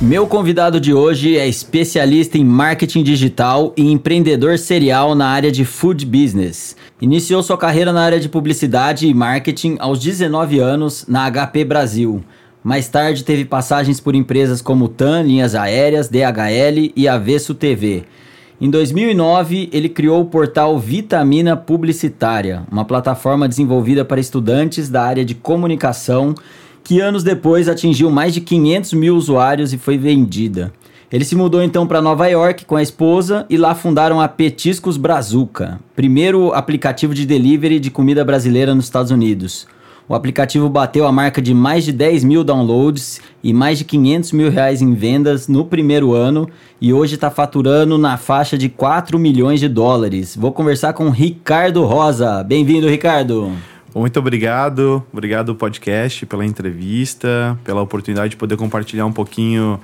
Meu 0.00 0.26
convidado 0.26 0.80
de 0.80 0.92
hoje 0.92 1.38
é 1.38 1.46
especialista 1.46 2.36
em 2.36 2.44
marketing 2.44 3.04
digital 3.04 3.72
e 3.76 3.92
empreendedor 3.92 4.58
serial 4.58 5.14
na 5.14 5.28
área 5.28 5.52
de 5.52 5.64
food 5.64 6.04
business. 6.04 6.76
Iniciou 7.00 7.42
sua 7.44 7.56
carreira 7.56 7.92
na 7.92 8.02
área 8.02 8.18
de 8.18 8.28
publicidade 8.28 9.06
e 9.06 9.14
marketing 9.14 9.76
aos 9.78 10.00
19 10.00 10.58
anos 10.58 11.06
na 11.06 11.30
HP 11.30 11.64
Brasil. 11.64 12.24
Mais 12.62 12.88
tarde 12.88 13.22
teve 13.22 13.44
passagens 13.44 14.00
por 14.00 14.16
empresas 14.16 14.60
como 14.60 14.88
TAM, 14.88 15.22
Linhas 15.22 15.54
Aéreas, 15.54 16.08
DHL 16.08 16.92
e 16.96 17.06
Avesso 17.06 17.54
TV. 17.54 18.02
Em 18.60 18.68
2009, 18.70 19.68
ele 19.72 19.88
criou 19.88 20.22
o 20.22 20.26
portal 20.26 20.76
Vitamina 20.78 21.56
Publicitária, 21.56 22.64
uma 22.70 22.84
plataforma 22.84 23.48
desenvolvida 23.48 24.04
para 24.04 24.20
estudantes 24.20 24.88
da 24.88 25.04
área 25.04 25.24
de 25.24 25.34
comunicação 25.34 26.34
que 26.84 27.00
anos 27.00 27.24
depois 27.24 27.66
atingiu 27.66 28.10
mais 28.10 28.34
de 28.34 28.42
500 28.42 28.92
mil 28.92 29.16
usuários 29.16 29.72
e 29.72 29.78
foi 29.78 29.96
vendida. 29.96 30.70
Ele 31.10 31.24
se 31.24 31.34
mudou 31.34 31.62
então 31.62 31.86
para 31.86 32.02
Nova 32.02 32.26
York 32.28 32.66
com 32.66 32.76
a 32.76 32.82
esposa 32.82 33.46
e 33.48 33.56
lá 33.56 33.74
fundaram 33.74 34.20
a 34.20 34.28
Petiscos 34.28 34.98
Brazuca, 34.98 35.80
primeiro 35.96 36.52
aplicativo 36.52 37.14
de 37.14 37.24
delivery 37.24 37.80
de 37.80 37.90
comida 37.90 38.22
brasileira 38.24 38.74
nos 38.74 38.84
Estados 38.84 39.10
Unidos. 39.10 39.66
O 40.06 40.14
aplicativo 40.14 40.68
bateu 40.68 41.06
a 41.06 41.12
marca 41.12 41.40
de 41.40 41.54
mais 41.54 41.84
de 41.84 41.92
10 41.92 42.24
mil 42.24 42.44
downloads 42.44 43.22
e 43.42 43.54
mais 43.54 43.78
de 43.78 43.84
500 43.84 44.32
mil 44.32 44.50
reais 44.50 44.82
em 44.82 44.92
vendas 44.92 45.48
no 45.48 45.64
primeiro 45.64 46.12
ano 46.12 46.46
e 46.78 46.92
hoje 46.92 47.14
está 47.14 47.30
faturando 47.30 47.96
na 47.96 48.18
faixa 48.18 48.58
de 48.58 48.68
4 48.68 49.18
milhões 49.18 49.60
de 49.60 49.68
dólares. 49.68 50.36
Vou 50.36 50.52
conversar 50.52 50.92
com 50.92 51.08
Ricardo 51.08 51.82
Rosa. 51.84 52.44
Bem-vindo, 52.44 52.86
Ricardo. 52.86 53.50
Muito 53.94 54.18
obrigado, 54.18 55.04
obrigado 55.12 55.54
podcast 55.54 56.26
pela 56.26 56.44
entrevista, 56.44 57.56
pela 57.62 57.80
oportunidade 57.80 58.30
de 58.30 58.36
poder 58.36 58.56
compartilhar 58.56 59.06
um 59.06 59.12
pouquinho 59.12 59.80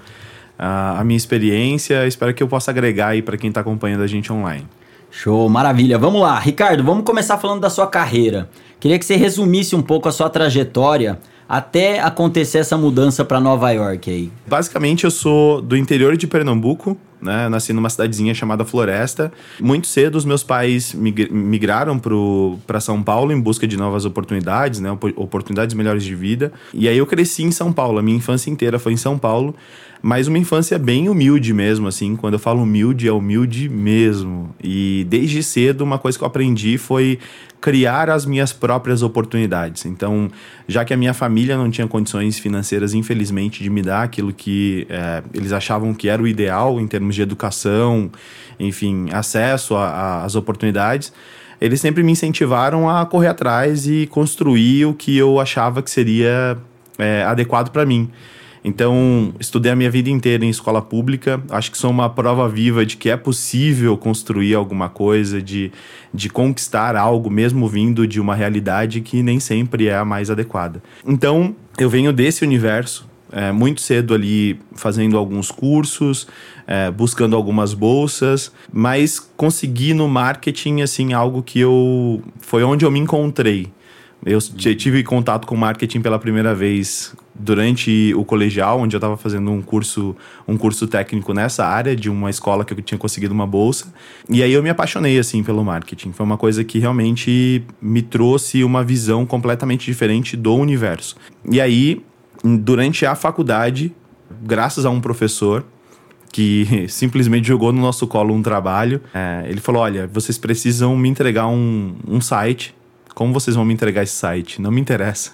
uh, 0.59 0.99
a 0.99 1.05
minha 1.05 1.17
experiência. 1.17 2.07
Espero 2.07 2.35
que 2.35 2.43
eu 2.43 2.49
possa 2.49 2.73
agregar 2.73 3.09
aí 3.09 3.23
para 3.23 3.37
quem 3.37 3.49
está 3.49 3.61
acompanhando 3.61 4.03
a 4.03 4.09
gente 4.09 4.33
online. 4.33 4.67
Show, 5.13 5.49
maravilha. 5.49 5.97
Vamos 5.97 6.21
lá, 6.21 6.39
Ricardo, 6.39 6.83
vamos 6.83 7.05
começar 7.05 7.39
falando 7.39 7.61
da 7.61 7.71
sua 7.71 7.87
carreira. 7.87 8.51
Queria 8.81 8.99
que 8.99 9.05
você 9.05 9.15
resumisse 9.15 9.77
um 9.77 9.83
pouco 9.83 10.09
a 10.09 10.13
sua 10.13 10.29
trajetória 10.29 11.19
até 11.49 12.01
acontecer 12.01 12.59
essa 12.59 12.77
mudança 12.77 13.25
para 13.25 13.41
Nova 13.41 13.71
York 13.71 14.11
aí. 14.11 14.33
Basicamente, 14.47 15.05
eu 15.05 15.11
sou 15.11 15.61
do 15.61 15.77
interior 15.77 16.17
de 16.17 16.27
Pernambuco, 16.27 16.97
né? 17.21 17.47
Eu 17.47 17.51
nasci 17.51 17.73
numa 17.73 17.91
cidadezinha 17.91 18.35
chamada 18.35 18.65
Floresta. 18.65 19.33
Muito 19.61 19.87
cedo, 19.87 20.17
os 20.17 20.25
meus 20.25 20.43
pais 20.43 20.95
migraram 20.95 22.01
para 22.67 22.81
São 22.81 23.03
Paulo 23.03 23.33
em 23.33 23.41
busca 23.41 23.67
de 23.67 23.77
novas 23.77 24.05
oportunidades, 24.05 24.81
né? 24.81 24.91
Oportunidades 25.17 25.75
melhores 25.75 26.05
de 26.05 26.15
vida. 26.15 26.53
E 26.73 26.89
aí 26.89 26.99
eu 26.99 27.07
cresci 27.07 27.43
em 27.43 27.51
São 27.51 27.73
Paulo. 27.73 27.99
A 27.99 28.03
minha 28.03 28.17
infância 28.17 28.51
inteira 28.51 28.79
foi 28.79 28.93
em 28.93 28.97
São 28.97 29.19
Paulo 29.19 29.55
mas 30.03 30.29
uma 30.29 30.39
infância 30.39 30.79
bem 30.79 31.09
humilde 31.09 31.53
mesmo, 31.53 31.87
assim. 31.87 32.17
Quando 32.17 32.35
eu 32.35 32.39
falo 32.39 32.63
humilde, 32.63 33.07
é 33.07 33.13
humilde 33.13 33.69
mesmo. 33.69 34.55
E 34.63 35.07
desde 35.09 35.43
cedo, 35.43 35.83
uma 35.83 35.99
coisa 35.99 36.17
que 36.17 36.25
eu 36.25 36.29
aprendi 36.29 36.79
foi 36.79 37.19
criar 37.61 38.09
as 38.09 38.25
minhas 38.25 38.53
próprias 38.53 39.03
oportunidades. 39.03 39.85
Então, 39.85 40.31
já 40.67 40.85
que 40.85 40.95
a 40.95 40.97
minha 40.97 41.13
família 41.13 41.57
não 41.57 41.71
tinha 41.71 41.87
condições 41.87 42.39
financeiras, 42.39 42.95
infelizmente, 42.95 43.63
de 43.63 43.69
me 43.69 43.83
dar 43.83 44.03
aquilo 44.03 44.33
que 44.33 44.87
é, 44.89 45.23
eles 45.35 45.53
achavam 45.53 45.93
que 45.93 46.09
era 46.09 46.23
o 46.23 46.27
ideal 46.27 46.81
em 46.81 46.87
termos 46.87 47.15
de 47.15 47.21
educação, 47.21 48.11
enfim, 48.59 49.09
acesso 49.13 49.77
às 49.77 50.35
oportunidades, 50.35 51.13
eles 51.61 51.81
sempre 51.81 52.03
me 52.03 52.13
incentivaram 52.13 52.89
a 52.89 53.05
correr 53.05 53.29
atrás 53.29 53.87
e 53.87 54.07
construir 54.07 54.87
o 54.87 54.95
que 54.95 55.17
eu 55.19 55.39
achava 55.39 55.83
que 55.83 55.91
seria 55.91 56.57
é, 56.99 57.23
adequado 57.25 57.71
para 57.71 57.85
mim. 57.85 58.11
Então, 58.63 59.33
estudei 59.41 59.73
a 59.73 59.77
minha 59.77 59.91
vida 59.91 60.11
inteira 60.11 60.45
em 60.45 60.51
escola 60.51 60.83
pública. 60.83 61.43
Acho 61.49 61.71
que 61.71 61.79
sou 61.79 61.91
uma 61.91 62.11
prova 62.11 62.49
viva 62.49 62.85
de 62.85 62.97
que 62.97 63.09
é 63.09 63.17
possível 63.17 63.97
construir 63.97 64.55
alguma 64.55 64.89
coisa, 64.89 65.41
de, 65.41 65.73
de 66.13 66.29
conquistar 66.29 66.95
algo, 66.95 67.31
mesmo 67.31 67.67
vindo 67.67 68.07
de 68.07 68.21
uma 68.21 68.35
realidade 68.35 69.01
que 69.01 69.23
nem 69.23 69.41
sempre 69.41 69.89
é 69.89 69.97
a 69.97 70.05
mais 70.05 70.31
adequada. 70.31 70.83
Então, 71.07 71.55
eu 71.79 71.89
venho 71.89 72.13
desse 72.13 72.45
universo. 72.45 73.09
É, 73.33 73.53
muito 73.53 73.81
cedo 73.81 74.13
ali 74.13 74.59
fazendo 74.75 75.17
alguns 75.17 75.53
cursos, 75.53 76.27
é, 76.67 76.91
buscando 76.91 77.37
algumas 77.37 77.73
bolsas, 77.73 78.51
mas 78.73 79.21
consegui 79.37 79.95
no 79.95 80.09
marketing 80.09 80.81
assim 80.81 81.13
algo 81.13 81.41
que 81.41 81.61
eu 81.61 82.21
foi 82.41 82.65
onde 82.65 82.85
eu 82.85 82.91
me 82.91 82.99
encontrei. 82.99 83.69
Eu 84.25 84.39
tive 84.41 85.03
contato 85.03 85.47
com 85.47 85.57
marketing 85.57 86.01
pela 86.01 86.19
primeira 86.19 86.55
vez 86.55 87.15
durante 87.35 88.13
o 88.15 88.25
colegial, 88.25 88.81
onde 88.81 88.95
eu 88.95 88.99
estava 88.99 89.17
fazendo 89.17 89.51
um 89.51 89.63
curso, 89.63 90.15
um 90.47 90.59
curso 90.59 90.87
técnico 90.87 91.33
nessa 91.33 91.65
área 91.65 91.97
de 91.97 92.11
uma 92.11 92.29
escola 92.29 92.65
que 92.65 92.75
eu 92.75 92.83
tinha 92.83 92.99
conseguido 92.99 93.33
uma 93.33 93.47
bolsa. 93.47 93.93
E 94.29 94.43
aí 94.43 94.53
eu 94.53 94.63
me 94.63 94.69
apaixonei 94.69 95.19
assim 95.19 95.43
pelo 95.43 95.65
marketing. 95.65 96.13
Foi 96.13 96.27
uma 96.27 96.37
coisa 96.37 96.63
que 96.63 96.79
realmente 96.79 97.65
me 97.81 98.03
trouxe 98.03 98.63
uma 98.63 98.85
visão 98.85 99.25
completamente 99.25 99.87
diferente 99.87 100.37
do 100.37 100.55
universo. 100.55 101.17
E 101.51 101.61
aí, 101.61 102.05
durante 102.45 103.07
a 103.07 103.15
faculdade, 103.15 103.95
graças 104.43 104.85
a 104.85 104.91
um 104.91 105.01
professor 105.01 105.65
que 106.31 106.85
simplesmente 106.89 107.49
jogou 107.49 107.73
no 107.73 107.81
nosso 107.81 108.07
colo 108.07 108.35
um 108.35 108.43
trabalho, 108.43 109.01
é, 109.15 109.47
ele 109.49 109.61
falou: 109.61 109.81
olha, 109.81 110.07
vocês 110.07 110.37
precisam 110.37 110.95
me 110.95 111.09
entregar 111.09 111.47
um, 111.47 111.95
um 112.07 112.21
site 112.21 112.75
como 113.15 113.33
vocês 113.33 113.57
vão 113.57 113.65
me 113.65 113.75
entregar 113.75 114.03
esse 114.03 114.15
site? 114.15 114.61
Não 114.61 114.71
me 114.71 114.81
interessa. 114.81 115.33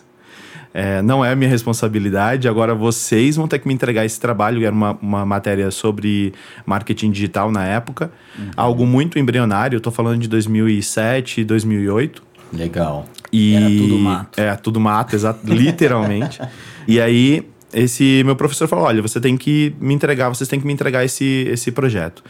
É, 0.75 1.01
não 1.01 1.25
é 1.25 1.35
minha 1.35 1.49
responsabilidade. 1.49 2.47
Agora 2.47 2.75
vocês 2.75 3.37
vão 3.37 3.49
ter 3.49 3.59
que 3.59 3.67
me 3.67 3.73
entregar 3.73 4.05
esse 4.05 4.21
trabalho. 4.21 4.63
Era 4.63 4.75
uma, 4.75 4.99
uma 5.01 5.25
matéria 5.25 5.71
sobre 5.71 6.35
marketing 6.67 7.11
digital 7.11 7.51
na 7.51 7.65
época. 7.65 8.13
Uhum. 8.39 8.51
Algo 8.55 8.87
muito 8.87 9.19
embrionário. 9.19 9.77
Eu 9.77 9.81
tô 9.81 9.91
falando 9.91 10.21
de 10.21 10.29
2007, 10.29 11.45
2008. 11.45 12.23
Legal. 12.53 13.07
E 13.33 13.55
era 13.55 13.67
tudo 13.67 13.99
mato. 13.99 14.41
É, 14.41 14.57
tudo 14.57 14.81
mato, 14.81 15.17
exato, 15.17 15.41
literalmente. 15.53 16.41
e 16.87 17.01
aí, 17.01 17.49
esse 17.73 18.23
meu 18.25 18.37
professor 18.37 18.69
falou: 18.69 18.85
olha, 18.85 19.03
você 19.03 19.21
tem 19.21 19.37
que 19.37 19.75
me 19.81 19.95
entregar, 19.95 20.29
vocês 20.29 20.49
têm 20.49 20.61
que 20.61 20.67
me 20.67 20.73
entregar 20.73 21.05
esse, 21.05 21.47
esse 21.51 21.73
projeto. 21.73 22.23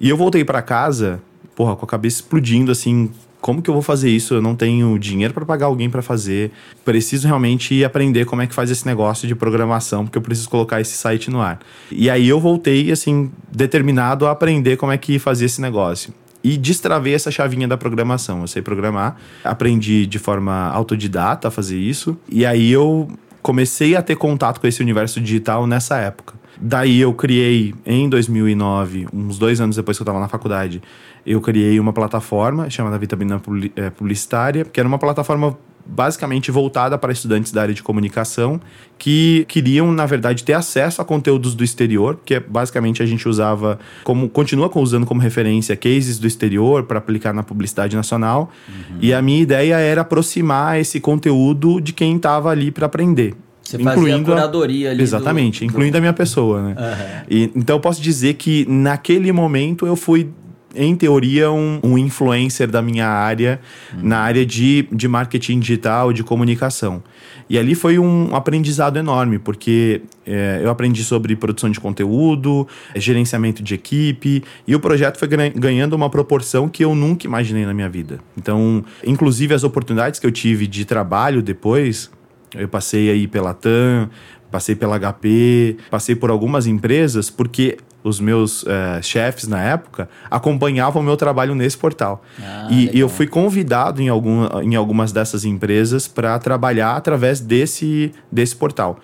E 0.00 0.08
eu 0.08 0.16
voltei 0.16 0.44
para 0.44 0.62
casa, 0.62 1.20
porra, 1.56 1.74
com 1.74 1.84
a 1.84 1.88
cabeça 1.88 2.16
explodindo, 2.16 2.70
assim, 2.70 3.10
como 3.40 3.62
que 3.62 3.70
eu 3.70 3.74
vou 3.74 3.82
fazer 3.82 4.10
isso? 4.10 4.34
Eu 4.34 4.42
não 4.42 4.54
tenho 4.54 4.98
dinheiro 4.98 5.32
para 5.32 5.44
pagar 5.44 5.66
alguém 5.66 5.88
para 5.88 6.02
fazer. 6.02 6.50
Preciso 6.84 7.26
realmente 7.26 7.84
aprender 7.84 8.24
como 8.24 8.42
é 8.42 8.46
que 8.46 8.54
faz 8.54 8.70
esse 8.70 8.84
negócio 8.84 9.28
de 9.28 9.34
programação, 9.34 10.04
porque 10.04 10.18
eu 10.18 10.22
preciso 10.22 10.48
colocar 10.48 10.80
esse 10.80 10.96
site 10.96 11.30
no 11.30 11.40
ar. 11.40 11.60
E 11.90 12.10
aí 12.10 12.28
eu 12.28 12.40
voltei 12.40 12.90
assim 12.90 13.30
determinado 13.50 14.26
a 14.26 14.32
aprender 14.32 14.76
como 14.76 14.92
é 14.92 14.98
que 14.98 15.18
fazia 15.18 15.46
esse 15.46 15.60
negócio. 15.60 16.12
E 16.42 16.56
destravei 16.56 17.14
essa 17.14 17.30
chavinha 17.30 17.66
da 17.66 17.76
programação. 17.76 18.40
Eu 18.42 18.46
sei 18.46 18.62
programar, 18.62 19.16
aprendi 19.44 20.06
de 20.06 20.18
forma 20.18 20.68
autodidata 20.68 21.48
a 21.48 21.50
fazer 21.50 21.78
isso. 21.78 22.16
E 22.28 22.46
aí 22.46 22.70
eu 22.70 23.08
comecei 23.42 23.96
a 23.96 24.02
ter 24.02 24.16
contato 24.16 24.60
com 24.60 24.66
esse 24.66 24.82
universo 24.82 25.20
digital 25.20 25.66
nessa 25.66 25.96
época. 25.98 26.34
Daí 26.60 27.00
eu 27.00 27.14
criei 27.14 27.72
em 27.86 28.08
2009, 28.08 29.06
uns 29.12 29.38
dois 29.38 29.60
anos 29.60 29.76
depois 29.76 29.96
que 29.96 30.02
eu 30.02 30.04
estava 30.04 30.18
na 30.18 30.28
faculdade, 30.28 30.82
eu 31.28 31.42
criei 31.42 31.78
uma 31.78 31.92
plataforma 31.92 32.70
chamada 32.70 32.96
Vitamina 32.96 33.40
é, 33.76 33.90
Publicitária, 33.90 34.64
que 34.64 34.80
era 34.80 34.88
uma 34.88 34.98
plataforma 34.98 35.58
basicamente 35.84 36.50
voltada 36.50 36.96
para 36.98 37.12
estudantes 37.12 37.52
da 37.52 37.62
área 37.62 37.74
de 37.74 37.82
comunicação 37.82 38.60
que 38.98 39.44
queriam, 39.48 39.90
na 39.92 40.04
verdade, 40.06 40.42
ter 40.42 40.54
acesso 40.54 41.00
a 41.00 41.04
conteúdos 41.04 41.54
do 41.54 41.62
exterior, 41.62 42.16
porque 42.16 42.40
basicamente 42.40 43.02
a 43.02 43.06
gente 43.06 43.28
usava 43.28 43.78
como 44.04 44.28
continua 44.28 44.70
usando 44.74 45.06
como 45.06 45.20
referência 45.20 45.76
cases 45.76 46.18
do 46.18 46.26
exterior 46.26 46.84
para 46.84 46.98
aplicar 46.98 47.32
na 47.32 47.42
publicidade 47.42 47.94
nacional. 47.94 48.50
Uhum. 48.68 48.98
E 49.00 49.12
a 49.12 49.20
minha 49.20 49.40
ideia 49.40 49.76
era 49.76 50.00
aproximar 50.00 50.80
esse 50.80 50.98
conteúdo 50.98 51.80
de 51.80 51.92
quem 51.92 52.16
estava 52.16 52.50
ali 52.50 52.70
para 52.70 52.86
aprender. 52.86 53.34
Você 53.62 53.76
incluindo 53.76 54.00
fazia 54.00 54.16
a 54.16 54.24
curadoria 54.24 54.90
ali. 54.92 55.02
Exatamente, 55.02 55.60
do, 55.60 55.66
incluindo 55.66 55.92
do... 55.92 55.98
a 55.98 56.00
minha 56.00 56.12
pessoa, 56.14 56.62
né? 56.62 56.74
Uhum. 56.78 57.24
E, 57.30 57.52
então 57.54 57.76
eu 57.76 57.80
posso 57.80 58.00
dizer 58.00 58.34
que 58.34 58.66
naquele 58.68 59.30
momento 59.30 59.86
eu 59.86 59.94
fui 59.94 60.28
em 60.74 60.94
teoria, 60.94 61.50
um, 61.50 61.80
um 61.82 61.98
influencer 61.98 62.70
da 62.70 62.82
minha 62.82 63.08
área, 63.08 63.60
uhum. 63.92 64.00
na 64.02 64.18
área 64.18 64.44
de, 64.44 64.88
de 64.92 65.08
marketing 65.08 65.60
digital, 65.60 66.12
de 66.12 66.22
comunicação. 66.22 67.02
E 67.48 67.58
ali 67.58 67.74
foi 67.74 67.98
um 67.98 68.34
aprendizado 68.34 68.98
enorme, 68.98 69.38
porque 69.38 70.02
é, 70.26 70.60
eu 70.62 70.68
aprendi 70.68 71.02
sobre 71.02 71.34
produção 71.34 71.70
de 71.70 71.80
conteúdo, 71.80 72.68
gerenciamento 72.94 73.62
de 73.62 73.74
equipe, 73.74 74.44
e 74.66 74.74
o 74.74 74.80
projeto 74.80 75.18
foi 75.18 75.28
ganhando 75.28 75.94
uma 75.94 76.10
proporção 76.10 76.68
que 76.68 76.84
eu 76.84 76.94
nunca 76.94 77.26
imaginei 77.26 77.64
na 77.64 77.72
minha 77.72 77.88
vida. 77.88 78.18
Então, 78.36 78.84
inclusive 79.04 79.54
as 79.54 79.64
oportunidades 79.64 80.20
que 80.20 80.26
eu 80.26 80.32
tive 80.32 80.66
de 80.66 80.84
trabalho 80.84 81.40
depois, 81.42 82.10
eu 82.54 82.68
passei 82.68 83.10
aí 83.10 83.26
pela 83.26 83.54
TAM, 83.54 84.10
passei 84.50 84.74
pela 84.74 84.98
HP, 84.98 85.76
passei 85.90 86.14
por 86.14 86.30
algumas 86.30 86.66
empresas, 86.66 87.30
porque 87.30 87.78
os 88.08 88.20
meus 88.20 88.62
uh, 88.62 89.02
chefes 89.02 89.46
na 89.46 89.62
época 89.62 90.08
acompanhavam 90.30 91.02
o 91.02 91.04
meu 91.04 91.16
trabalho 91.16 91.54
nesse 91.54 91.76
portal. 91.76 92.22
Ah, 92.42 92.68
e, 92.70 92.96
e, 92.96 93.00
eu 93.00 93.08
fui 93.08 93.26
convidado 93.26 94.00
em, 94.00 94.08
algum, 94.08 94.46
em 94.62 94.74
algumas 94.74 95.12
dessas 95.12 95.44
empresas 95.44 96.08
para 96.08 96.38
trabalhar 96.38 96.96
através 96.96 97.40
desse, 97.40 98.12
desse 98.32 98.56
portal. 98.56 98.98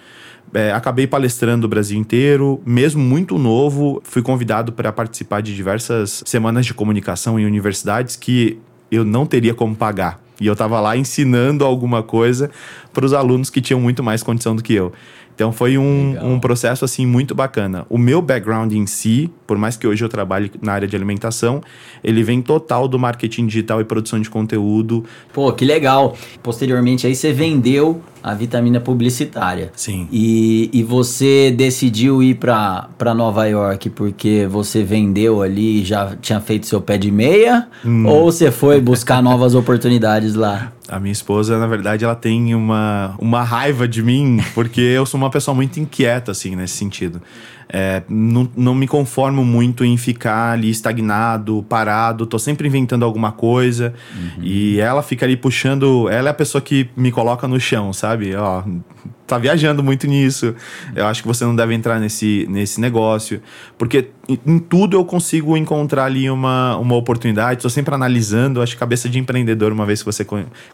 É, 0.53 0.73
acabei 0.73 1.07
palestrando 1.07 1.67
o 1.67 1.69
Brasil 1.69 1.99
inteiro, 1.99 2.63
mesmo 2.65 3.03
muito 3.03 3.39
novo, 3.39 4.01
fui 4.05 4.23
convidado 4.23 4.73
para 4.73 4.93
participar 4.93 5.43
de 5.43 5.55
diversas 5.55 6.23
semanas 6.25 6.65
de 6.65 6.73
comunicação 6.73 7.39
em 7.41 7.45
universidades 7.45 8.15
que 8.15 8.59
eu 8.91 9.05
não 9.05 9.27
teria 9.27 9.53
como 9.53 9.75
pagar. 9.75 10.21
E 10.41 10.47
eu 10.47 10.53
estava 10.53 10.81
lá 10.81 10.97
ensinando 10.97 11.65
alguma 11.65 12.03
coisa 12.03 12.51
para 12.93 13.05
os 13.05 13.13
alunos 13.13 13.51
que 13.51 13.61
tinham 13.61 13.81
muito 13.81 14.03
mais 14.03 14.23
condição 14.23 14.55
do 14.55 14.63
que 14.63 14.75
eu. 14.75 14.93
Então 15.35 15.53
foi 15.53 15.77
um, 15.77 16.17
um 16.23 16.39
processo 16.39 16.85
assim 16.85 17.05
muito 17.05 17.35
bacana. 17.35 17.85
O 17.89 17.99
meu 17.99 18.23
background 18.23 18.73
em 18.73 18.87
si, 18.87 19.31
por 19.47 19.59
mais 19.59 19.77
que 19.77 19.87
hoje 19.87 20.05
eu 20.05 20.09
trabalhe 20.09 20.51
na 20.63 20.73
área 20.73 20.87
de 20.87 20.95
alimentação, 20.95 21.61
ele 22.03 22.23
vem 22.23 22.41
total 22.41 22.87
do 22.87 22.99
marketing 22.99 23.47
digital 23.47 23.81
e 23.81 23.85
produção 23.85 24.21
de 24.21 24.31
conteúdo. 24.31 25.05
Pô, 25.33 25.53
que 25.53 25.65
legal. 25.65 26.17
Posteriormente 26.43 27.07
aí 27.07 27.15
você 27.15 27.33
vendeu 27.33 28.01
a 28.25 28.33
vitamina 28.33 28.81
publicitária. 28.81 29.71
Sim. 29.77 30.09
E, 30.11 30.71
e 30.73 30.83
você 30.83 31.51
decidiu 31.51 32.23
ir 32.23 32.37
para 32.37 33.15
Nova 33.15 33.45
York 33.47 33.91
porque 33.91 34.47
você 34.51 34.83
vendeu 34.83 35.43
ali 35.43 35.83
e 35.83 35.85
já 35.85 36.17
tinha 36.23 36.41
feito 36.41 36.67
seu 36.67 36.81
pé 36.81 36.97
de 36.97 37.11
meia? 37.11 37.69
Hum. 37.85 38.07
Ou 38.07 38.33
você 38.33 38.51
foi 38.51 38.81
buscar 38.81 39.23
novas 39.23 39.55
oportunidades 39.55 40.35
lá? 40.35 40.73
A 40.89 41.01
minha 41.01 41.13
esposa, 41.13 41.59
na 41.59 41.67
verdade, 41.67 42.05
ela 42.05 42.15
tem 42.15 42.55
uma, 42.55 43.15
uma 43.19 43.43
raiva 43.43 43.89
de 43.89 44.03
mim, 44.03 44.39
porque 44.55 44.81
eu 44.81 45.07
sou 45.07 45.19
uma 45.19 45.31
pessoa 45.31 45.55
muito 45.55 45.81
inquieta, 45.81 46.33
assim, 46.33 46.55
nesse 46.55 46.77
sentido. 46.77 47.23
É, 47.77 48.05
não, 48.09 48.49
não 48.57 48.73
me 48.73 48.87
conformo 48.87 49.45
muito 49.45 49.85
em 49.85 49.97
ficar 49.97 50.53
ali 50.53 50.71
estagnado, 50.71 51.67
parado, 51.69 52.25
tô 52.25 52.39
sempre 52.39 52.69
inventando 52.69 53.05
alguma 53.05 53.33
coisa. 53.33 53.93
Uhum. 54.15 54.45
E 54.45 54.79
ela 54.79 55.03
fica 55.03 55.27
ali 55.27 55.37
puxando. 55.37 56.09
Ela 56.09 56.29
é 56.29 56.31
a 56.31 56.35
pessoa 56.35 56.63
que 56.63 56.89
me 56.97 57.11
coloca 57.11 57.49
no 57.49 57.59
chão, 57.59 57.93
sabe? 57.93 58.33
Ó, 58.37 58.63
tá 59.27 59.39
viajando 59.39 59.83
muito 59.83 60.07
nisso. 60.07 60.55
Eu 60.95 61.05
acho 61.07 61.23
que 61.23 61.27
você 61.27 61.45
não 61.45 61.57
deve 61.57 61.75
entrar 61.75 61.99
nesse, 61.99 62.47
nesse 62.49 62.81
negócio. 62.81 63.43
Porque 63.77 64.11
em, 64.29 64.61
tudo 64.61 64.97
eu 64.97 65.05
consigo 65.05 65.57
encontrar 65.57 66.05
ali 66.05 66.31
uma, 66.31 66.77
uma 66.77 66.95
oportunidade. 66.95 67.57
Estou 67.57 67.71
sempre 67.71 67.93
analisando. 67.93 68.63
Acho 68.63 68.75
que 68.75 68.79
cabeça 68.79 69.09
de 69.09 69.19
empreendedor, 69.19 69.73
uma 69.73 69.85
vez 69.85 69.99
que 69.99 70.07
você 70.07 70.25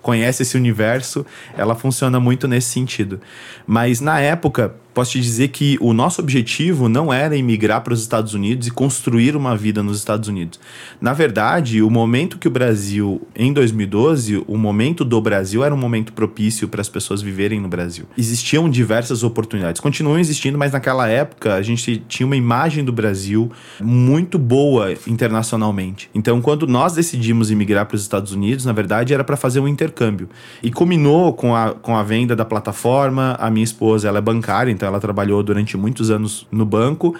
conhece 0.02 0.42
esse 0.42 0.54
universo, 0.54 1.24
ela 1.56 1.74
funciona 1.74 2.20
muito 2.20 2.46
nesse 2.46 2.68
sentido. 2.68 3.22
Mas 3.66 4.02
na 4.02 4.20
época 4.20 4.74
posso 5.00 5.12
te 5.12 5.20
dizer 5.22 5.48
que 5.48 5.78
o 5.80 5.94
nosso 5.94 6.20
objetivo 6.20 6.86
não 6.86 7.10
era 7.10 7.34
emigrar 7.34 7.80
para 7.80 7.94
os 7.94 8.02
Estados 8.02 8.34
Unidos 8.34 8.66
e 8.66 8.70
construir 8.70 9.34
uma 9.34 9.56
vida 9.56 9.82
nos 9.82 9.96
Estados 9.96 10.28
Unidos. 10.28 10.60
Na 11.00 11.14
verdade, 11.14 11.80
o 11.80 11.88
momento 11.88 12.36
que 12.36 12.46
o 12.46 12.50
Brasil, 12.50 13.26
em 13.34 13.50
2012, 13.50 14.44
o 14.46 14.58
momento 14.58 15.02
do 15.02 15.18
Brasil 15.18 15.64
era 15.64 15.74
um 15.74 15.78
momento 15.78 16.12
propício 16.12 16.68
para 16.68 16.82
as 16.82 16.88
pessoas 16.90 17.22
viverem 17.22 17.58
no 17.58 17.66
Brasil. 17.66 18.04
Existiam 18.18 18.68
diversas 18.68 19.22
oportunidades, 19.22 19.80
continuam 19.80 20.18
existindo, 20.18 20.58
mas 20.58 20.72
naquela 20.72 21.08
época 21.08 21.54
a 21.54 21.62
gente 21.62 22.02
tinha 22.06 22.26
uma 22.26 22.36
imagem 22.36 22.84
do 22.84 22.92
Brasil 22.92 23.50
muito 23.80 24.38
boa 24.38 24.92
internacionalmente. 25.06 26.10
Então, 26.14 26.42
quando 26.42 26.66
nós 26.66 26.92
decidimos 26.92 27.50
emigrar 27.50 27.86
para 27.86 27.94
os 27.94 28.02
Estados 28.02 28.32
Unidos, 28.32 28.66
na 28.66 28.72
verdade 28.74 29.14
era 29.14 29.24
para 29.24 29.38
fazer 29.38 29.60
um 29.60 29.68
intercâmbio. 29.68 30.28
E 30.62 30.70
combinou 30.70 31.32
com 31.32 31.56
a, 31.56 31.70
com 31.72 31.96
a 31.96 32.02
venda 32.02 32.36
da 32.36 32.44
plataforma, 32.44 33.34
a 33.40 33.50
minha 33.50 33.64
esposa 33.64 34.06
ela 34.06 34.18
é 34.18 34.20
bancária, 34.20 34.70
então 34.70 34.89
ela 34.90 35.00
trabalhou 35.00 35.42
durante 35.42 35.76
muitos 35.76 36.10
anos 36.10 36.46
no 36.50 36.66
banco. 36.66 37.14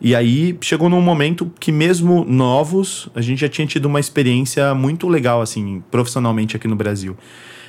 E 0.00 0.14
aí 0.14 0.56
chegou 0.60 0.88
num 0.88 1.00
momento 1.00 1.50
que, 1.58 1.72
mesmo 1.72 2.24
novos, 2.24 3.08
a 3.14 3.20
gente 3.20 3.40
já 3.40 3.48
tinha 3.48 3.66
tido 3.66 3.86
uma 3.86 4.00
experiência 4.00 4.74
muito 4.74 5.08
legal, 5.08 5.40
assim, 5.40 5.82
profissionalmente 5.90 6.56
aqui 6.56 6.68
no 6.68 6.76
Brasil. 6.76 7.16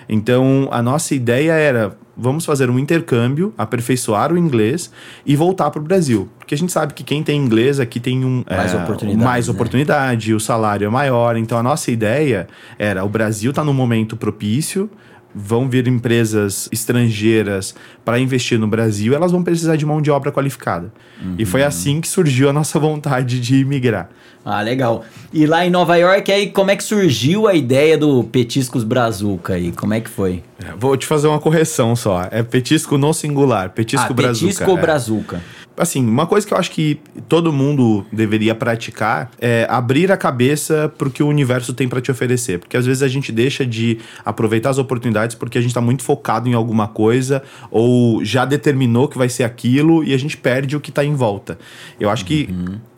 Então, 0.09 0.67
a 0.71 0.81
nossa 0.81 1.13
ideia 1.13 1.53
era: 1.53 1.97
vamos 2.15 2.45
fazer 2.45 2.69
um 2.69 2.79
intercâmbio, 2.79 3.53
aperfeiçoar 3.57 4.31
o 4.31 4.37
inglês 4.37 4.91
e 5.25 5.35
voltar 5.35 5.69
para 5.69 5.81
o 5.81 5.83
Brasil. 5.83 6.29
Porque 6.39 6.55
a 6.55 6.57
gente 6.57 6.71
sabe 6.71 6.93
que 6.93 7.03
quem 7.03 7.23
tem 7.23 7.39
inglês 7.39 7.79
aqui 7.79 7.99
tem 7.99 8.23
um, 8.23 8.43
mais, 8.49 8.73
é, 8.73 8.77
oportunidade, 8.77 9.23
mais 9.23 9.47
né? 9.47 9.53
oportunidade, 9.53 10.33
o 10.33 10.39
salário 10.39 10.85
é 10.85 10.89
maior. 10.89 11.35
Então, 11.35 11.57
a 11.57 11.63
nossa 11.63 11.91
ideia 11.91 12.47
era: 12.79 13.03
o 13.03 13.09
Brasil 13.09 13.49
está 13.49 13.63
num 13.63 13.73
momento 13.73 14.15
propício 14.15 14.89
vão 15.37 15.69
vir 15.69 15.87
empresas 15.87 16.67
estrangeiras 16.71 17.75
para 18.03 18.19
investir 18.19 18.57
no 18.57 18.67
Brasil, 18.67 19.13
elas 19.13 19.31
vão 19.31 19.43
precisar 19.43 19.75
de 19.75 19.85
mão 19.85 20.01
de 20.01 20.09
obra 20.09 20.31
qualificada. 20.31 20.91
Uhum. 21.21 21.35
E 21.37 21.45
foi 21.45 21.63
assim 21.63 22.01
que 22.01 22.07
surgiu 22.07 22.49
a 22.49 22.53
nossa 22.53 22.79
vontade 22.79 23.39
de 23.39 23.57
imigrar. 23.57 24.09
Ah, 24.43 24.61
legal. 24.61 25.03
E 25.33 25.45
lá 25.45 25.65
em 25.65 25.69
Nova 25.69 25.95
York, 25.97 26.31
aí 26.31 26.49
como 26.49 26.71
é 26.71 26.75
que 26.75 26.83
surgiu 26.83 27.47
a 27.47 27.53
ideia 27.53 27.97
do 27.97 28.23
Petiscos 28.23 28.83
Brazuca 28.83 29.53
aí? 29.53 29.73
Como 29.73 29.93
é 29.93 29.99
que 29.99 30.09
foi? 30.09 30.41
É, 30.63 30.73
vou 30.77 30.95
te 30.95 31.05
fazer 31.05 31.27
uma 31.27 31.39
correção 31.39 31.95
só. 31.95 32.27
É 32.31 32.41
petisco 32.41 32.97
no 32.97 33.13
singular, 33.13 33.69
petisco 33.71 34.07
ah, 34.09 34.13
brazuca. 34.13 34.47
Petisco 34.47 34.71
é. 34.71 34.81
brazuca 34.81 35.41
assim, 35.77 36.05
uma 36.05 36.25
coisa 36.25 36.45
que 36.45 36.53
eu 36.53 36.57
acho 36.57 36.71
que 36.71 36.99
todo 37.29 37.53
mundo 37.53 38.05
deveria 38.11 38.55
praticar 38.55 39.31
é 39.39 39.67
abrir 39.69 40.11
a 40.11 40.17
cabeça 40.17 40.91
para 40.97 41.07
o 41.07 41.11
que 41.11 41.21
o 41.21 41.27
universo 41.27 41.73
tem 41.73 41.87
para 41.87 42.01
te 42.01 42.09
oferecer. 42.09 42.59
Porque 42.59 42.75
às 42.75 42.85
vezes 42.85 43.03
a 43.03 43.07
gente 43.07 43.31
deixa 43.31 43.65
de 43.65 43.99
aproveitar 44.25 44.71
as 44.71 44.79
oportunidades 44.79 45.35
porque 45.35 45.57
a 45.57 45.61
gente 45.61 45.69
está 45.69 45.81
muito 45.81 46.03
focado 46.03 46.49
em 46.49 46.53
alguma 46.53 46.87
coisa 46.87 47.43
ou 47.69 48.25
já 48.25 48.43
determinou 48.43 49.07
que 49.07 49.17
vai 49.17 49.29
ser 49.29 49.43
aquilo 49.43 50.03
e 50.03 50.13
a 50.13 50.17
gente 50.17 50.35
perde 50.35 50.75
o 50.75 50.79
que 50.79 50.89
está 50.89 51.05
em 51.05 51.13
volta. 51.13 51.59
Eu 51.99 52.09
acho 52.09 52.25
que 52.25 52.49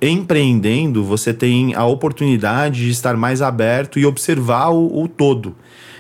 empreendendo 0.02 1.04
você 1.04 1.34
tem 1.34 1.76
a 1.76 1.86
oportunidade 1.86 2.86
de 2.86 2.90
estar 2.90 3.18
mais 3.18 3.42
aberto 3.42 4.00
e 4.00 4.06
observar 4.06 4.70
o, 4.70 5.04
o 5.04 5.08
todo. 5.08 5.56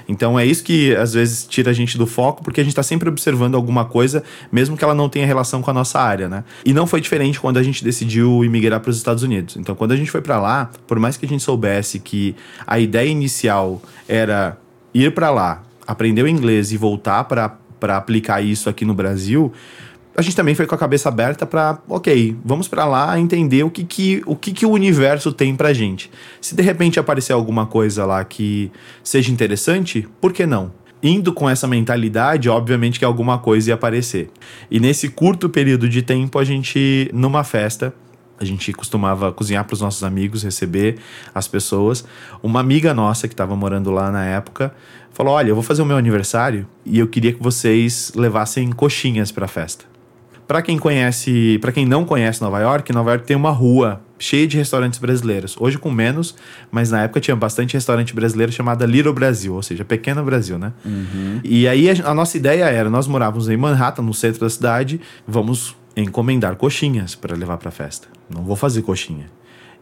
Então 0.09 0.39
é 0.39 0.45
isso 0.45 0.63
que 0.63 0.95
às 0.95 1.13
vezes 1.13 1.45
tira 1.45 1.69
a 1.69 1.73
gente 1.73 1.95
do 1.95 2.07
foco, 2.07 2.43
porque 2.43 2.59
a 2.59 2.63
gente 2.63 2.71
está 2.71 2.81
sempre 2.81 3.07
observando 3.07 3.53
alguma 3.53 3.85
coisa, 3.85 4.23
mesmo 4.51 4.75
que 4.75 4.83
ela 4.83 4.95
não 4.95 5.07
tenha 5.07 5.25
relação 5.25 5.61
com 5.61 5.69
a 5.69 5.73
nossa 5.73 5.99
área, 5.99 6.27
né? 6.27 6.43
E 6.65 6.73
não 6.73 6.87
foi 6.87 6.99
diferente 6.99 7.39
quando 7.39 7.57
a 7.57 7.63
gente 7.63 7.83
decidiu 7.83 8.43
imigrar 8.43 8.79
para 8.79 8.89
os 8.89 8.97
Estados 8.97 9.21
Unidos. 9.21 9.55
Então, 9.55 9.75
quando 9.75 9.91
a 9.91 9.95
gente 9.95 10.09
foi 10.09 10.19
para 10.19 10.39
lá, 10.39 10.71
por 10.87 10.97
mais 10.97 11.15
que 11.15 11.27
a 11.27 11.29
gente 11.29 11.43
soubesse 11.43 11.99
que 11.99 12.35
a 12.65 12.79
ideia 12.79 13.07
inicial 13.07 13.79
era 14.07 14.57
ir 14.93 15.13
para 15.13 15.29
lá, 15.29 15.61
aprender 15.85 16.23
o 16.23 16.27
inglês 16.27 16.71
e 16.71 16.77
voltar 16.77 17.25
para 17.25 17.95
aplicar 17.95 18.41
isso 18.41 18.67
aqui 18.67 18.83
no 18.83 18.95
Brasil, 18.95 19.53
a 20.19 20.21
gente 20.21 20.35
também 20.35 20.53
foi 20.53 20.67
com 20.67 20.75
a 20.75 20.77
cabeça 20.77 21.07
aberta 21.07 21.45
para, 21.45 21.79
ok, 21.87 22.35
vamos 22.43 22.67
para 22.67 22.83
lá 22.83 23.17
entender 23.17 23.63
o 23.63 23.69
que 23.69 23.85
que 23.85 24.21
o 24.25 24.35
que 24.35 24.51
que 24.51 24.65
o 24.65 24.71
universo 24.71 25.31
tem 25.31 25.55
pra 25.55 25.71
gente. 25.71 26.11
Se 26.41 26.53
de 26.53 26.61
repente 26.61 26.99
aparecer 26.99 27.31
alguma 27.31 27.65
coisa 27.65 28.05
lá 28.05 28.25
que 28.25 28.69
seja 29.01 29.31
interessante, 29.31 30.05
por 30.19 30.33
que 30.33 30.45
não? 30.45 30.73
Indo 31.01 31.31
com 31.31 31.49
essa 31.49 31.65
mentalidade, 31.65 32.49
obviamente 32.49 32.99
que 32.99 33.05
alguma 33.05 33.37
coisa 33.37 33.69
ia 33.69 33.75
aparecer. 33.75 34.29
E 34.69 34.77
nesse 34.77 35.07
curto 35.07 35.47
período 35.47 35.87
de 35.87 36.01
tempo, 36.01 36.37
a 36.37 36.43
gente, 36.43 37.09
numa 37.13 37.45
festa, 37.45 37.93
a 38.37 38.43
gente 38.43 38.73
costumava 38.73 39.31
cozinhar 39.31 39.63
para 39.63 39.73
os 39.73 39.79
nossos 39.79 40.03
amigos, 40.03 40.43
receber 40.43 40.97
as 41.33 41.47
pessoas. 41.47 42.03
Uma 42.43 42.59
amiga 42.59 42.93
nossa 42.93 43.25
que 43.25 43.33
estava 43.33 43.55
morando 43.55 43.89
lá 43.89 44.11
na 44.11 44.25
época 44.25 44.73
falou: 45.13 45.33
Olha, 45.35 45.47
eu 45.47 45.55
vou 45.55 45.63
fazer 45.63 45.81
o 45.81 45.85
meu 45.85 45.95
aniversário 45.95 46.67
e 46.85 46.99
eu 46.99 47.07
queria 47.07 47.31
que 47.31 47.41
vocês 47.41 48.11
levassem 48.17 48.69
coxinhas 48.73 49.31
para 49.31 49.45
a 49.45 49.47
festa. 49.47 49.85
Para 50.49 50.63
quem 50.63 50.79
conhece, 50.79 51.59
para 51.61 51.71
quem 51.71 51.85
não 51.85 52.03
conhece 52.03 52.41
Nova 52.41 52.57
York, 52.59 52.91
Nova 52.91 53.11
York 53.11 53.23
tem 53.23 53.37
uma 53.37 53.51
rua 53.51 54.01
cheia 54.17 54.47
de 54.47 54.57
restaurantes 54.57 54.97
brasileiros. 54.97 55.55
Hoje 55.59 55.77
com 55.77 55.91
menos, 55.91 56.33
mas 56.71 56.89
na 56.89 57.03
época 57.03 57.19
tinha 57.19 57.35
bastante 57.35 57.75
restaurante 57.75 58.15
brasileiro 58.15 58.51
chamada 58.51 58.83
Little 58.83 59.13
Brasil, 59.13 59.53
ou 59.53 59.61
seja, 59.61 59.85
Pequeno 59.85 60.23
Brasil, 60.23 60.57
né? 60.57 60.73
Uhum. 60.83 61.39
E 61.43 61.67
aí 61.67 61.87
a, 61.87 62.09
a 62.09 62.15
nossa 62.15 62.35
ideia 62.35 62.63
era, 62.63 62.89
nós 62.89 63.05
morávamos 63.05 63.47
em 63.47 63.55
Manhattan, 63.55 64.01
no 64.01 64.11
centro 64.11 64.39
da 64.39 64.49
cidade, 64.49 64.99
vamos 65.27 65.75
encomendar 65.95 66.55
coxinhas 66.55 67.13
para 67.13 67.35
levar 67.35 67.57
para 67.57 67.69
festa. 67.69 68.07
Não 68.27 68.43
vou 68.43 68.55
fazer 68.55 68.81
coxinha. 68.81 69.27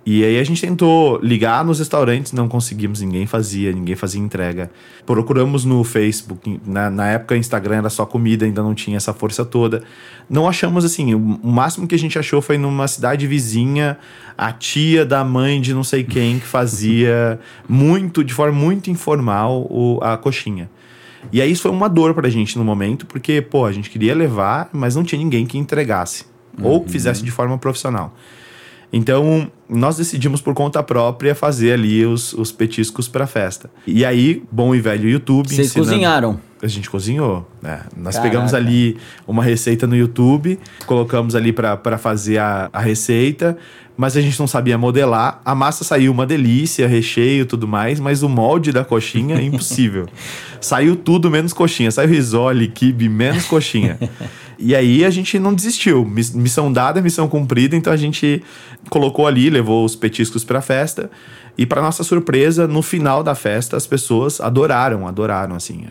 E 0.10 0.24
aí 0.24 0.40
a 0.40 0.44
gente 0.46 0.62
tentou 0.62 1.20
ligar 1.22 1.66
nos 1.66 1.80
restaurantes, 1.80 2.32
não 2.32 2.48
conseguimos, 2.48 3.02
ninguém 3.02 3.28
fazia, 3.28 3.74
ninguém 3.74 3.94
fazia 3.94 4.22
entrega. 4.22 4.72
Procuramos 5.06 5.66
no 5.66 5.84
Facebook, 5.84 6.62
na, 6.66 6.90
na 6.90 7.10
época 7.10 7.36
o 7.36 7.38
Instagram 7.38 7.80
era 7.80 7.90
só 7.90 8.06
comida, 8.06 8.46
ainda 8.46 8.64
não 8.64 8.74
tinha 8.74 8.96
essa 8.96 9.14
força 9.14 9.44
toda. 9.44 9.84
Não 10.30 10.48
achamos 10.48 10.86
assim, 10.86 11.14
o, 11.14 11.18
o 11.44 11.52
máximo 11.52 11.86
que 11.86 11.94
a 11.94 12.00
gente 12.00 12.18
achou 12.18 12.42
foi 12.42 12.58
numa 12.58 12.88
cidade 12.88 13.28
vizinha, 13.28 13.98
a 14.38 14.54
tia 14.54 15.06
da 15.06 15.26
mãe 15.26 15.60
de 15.60 15.74
não 15.74 15.84
sei 15.84 16.06
quem 16.06 16.40
que 16.40 16.48
fazia 16.48 17.38
muito, 17.68 18.24
de 18.24 18.34
forma 18.34 18.58
muito 18.58 18.90
informal, 18.90 19.68
o, 19.70 20.00
a 20.02 20.16
coxinha. 20.16 20.70
E 21.34 21.42
aí 21.42 21.52
isso 21.52 21.64
foi 21.64 21.72
uma 21.72 21.90
dor 21.90 22.14
pra 22.14 22.30
gente 22.30 22.58
no 22.58 22.64
momento, 22.64 23.06
porque, 23.06 23.42
pô, 23.42 23.66
a 23.66 23.74
gente 23.74 23.90
queria 23.90 24.16
levar, 24.16 24.70
mas 24.72 24.96
não 24.96 25.04
tinha 25.04 25.20
ninguém 25.20 25.46
que 25.46 25.58
entregasse. 25.58 26.24
Uhum. 26.58 26.66
Ou 26.66 26.82
que 26.86 26.90
fizesse 26.90 27.22
de 27.22 27.30
forma 27.30 27.58
profissional. 27.58 28.16
Então, 28.92 29.52
nós 29.70 29.98
decidimos 29.98 30.40
por 30.40 30.54
conta 30.54 30.82
própria 30.82 31.36
fazer 31.36 31.74
ali 31.74 32.06
os, 32.06 32.34
os 32.34 32.52
petiscos 32.52 33.08
para 33.08 33.28
festa. 33.28 33.70
E 33.86 34.06
aí, 34.06 34.44
bom 34.52 34.74
e 34.74 34.80
velho 34.80 35.10
YouTube. 35.10 35.50
Vocês 35.50 35.68
ensinando... 35.68 35.90
cozinharam? 35.90 36.40
A 36.62 36.68
gente 36.68 36.90
cozinhou. 36.90 37.48
Né? 37.62 37.82
Nós 37.96 38.16
Caraca. 38.16 38.30
pegamos 38.30 38.54
ali 38.54 38.98
uma 39.28 39.44
receita 39.44 39.86
no 39.86 39.96
YouTube, 39.96 40.58
colocamos 40.86 41.36
ali 41.36 41.52
para 41.52 41.98
fazer 41.98 42.40
a, 42.40 42.70
a 42.74 42.80
receita, 42.80 43.58
mas 43.96 44.16
a 44.16 44.22
gente 44.22 44.40
não 44.40 44.48
sabia 44.48 44.78
modelar. 44.78 45.42
A 45.44 45.54
massa 45.54 45.84
saiu 45.84 46.12
uma 46.12 46.26
delícia, 46.26 46.88
recheio 46.88 47.46
tudo 47.46 47.68
mais, 47.68 48.00
mas 48.00 48.24
o 48.24 48.30
molde 48.30 48.72
da 48.72 48.86
coxinha 48.86 49.36
é 49.36 49.44
impossível. 49.44 50.08
saiu 50.62 50.96
tudo 50.96 51.30
menos 51.30 51.54
coxinha. 51.54 51.92
Saiu 51.92 52.10
risole, 52.10 52.68
kibe, 52.68 53.10
menos 53.10 53.46
coxinha. 53.46 54.00
E 54.60 54.76
aí 54.76 55.06
a 55.06 55.10
gente 55.10 55.38
não 55.38 55.54
desistiu. 55.54 56.04
Missão 56.06 56.72
dada, 56.72 57.02
missão 57.02 57.28
cumprida, 57.28 57.76
então 57.76 57.94
a 57.94 57.98
gente 57.98 58.44
colocou 58.90 59.28
ali, 59.28 59.50
levou 59.50 59.86
os 59.86 59.96
petiscos 59.96 60.44
para 60.44 60.60
a 60.60 60.62
festa. 60.62 61.12
E 61.58 61.66
para 61.66 61.82
nossa 61.82 62.04
surpresa, 62.04 62.68
no 62.68 62.82
final 62.82 63.24
da 63.24 63.36
festa, 63.36 63.78
as 63.78 63.86
pessoas 63.86 64.42
adoraram, 64.42 65.08
adoraram 65.08 65.56
assim. 65.56 65.86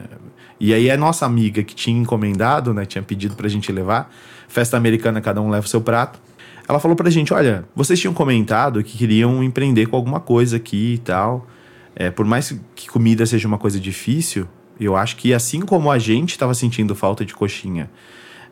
E 0.58 0.74
aí 0.74 0.90
a 0.90 0.96
nossa 0.96 1.26
amiga 1.26 1.62
que 1.62 1.74
tinha 1.74 2.00
encomendado, 2.00 2.74
né, 2.74 2.84
tinha 2.84 3.02
pedido 3.02 3.34
pra 3.34 3.48
gente 3.48 3.70
levar, 3.70 4.12
festa 4.48 4.76
americana, 4.76 5.20
cada 5.20 5.40
um 5.40 5.50
leva 5.50 5.66
o 5.66 5.68
seu 5.68 5.80
prato. 5.80 6.18
Ela 6.68 6.80
falou 6.80 6.96
pra 6.96 7.08
gente: 7.10 7.32
olha, 7.32 7.64
vocês 7.74 8.00
tinham 8.00 8.14
comentado 8.14 8.82
que 8.82 8.98
queriam 8.98 9.42
empreender 9.44 9.86
com 9.86 9.96
alguma 9.96 10.18
coisa 10.18 10.56
aqui 10.56 10.94
e 10.94 10.98
tal. 10.98 11.46
É, 11.94 12.10
por 12.10 12.26
mais 12.26 12.54
que 12.74 12.88
comida 12.88 13.24
seja 13.24 13.46
uma 13.48 13.58
coisa 13.58 13.80
difícil, 13.80 14.46
eu 14.78 14.96
acho 14.96 15.16
que 15.16 15.32
assim 15.32 15.60
como 15.60 15.90
a 15.90 15.98
gente 15.98 16.30
estava 16.30 16.52
sentindo 16.52 16.94
falta 16.94 17.24
de 17.24 17.34
coxinha 17.34 17.88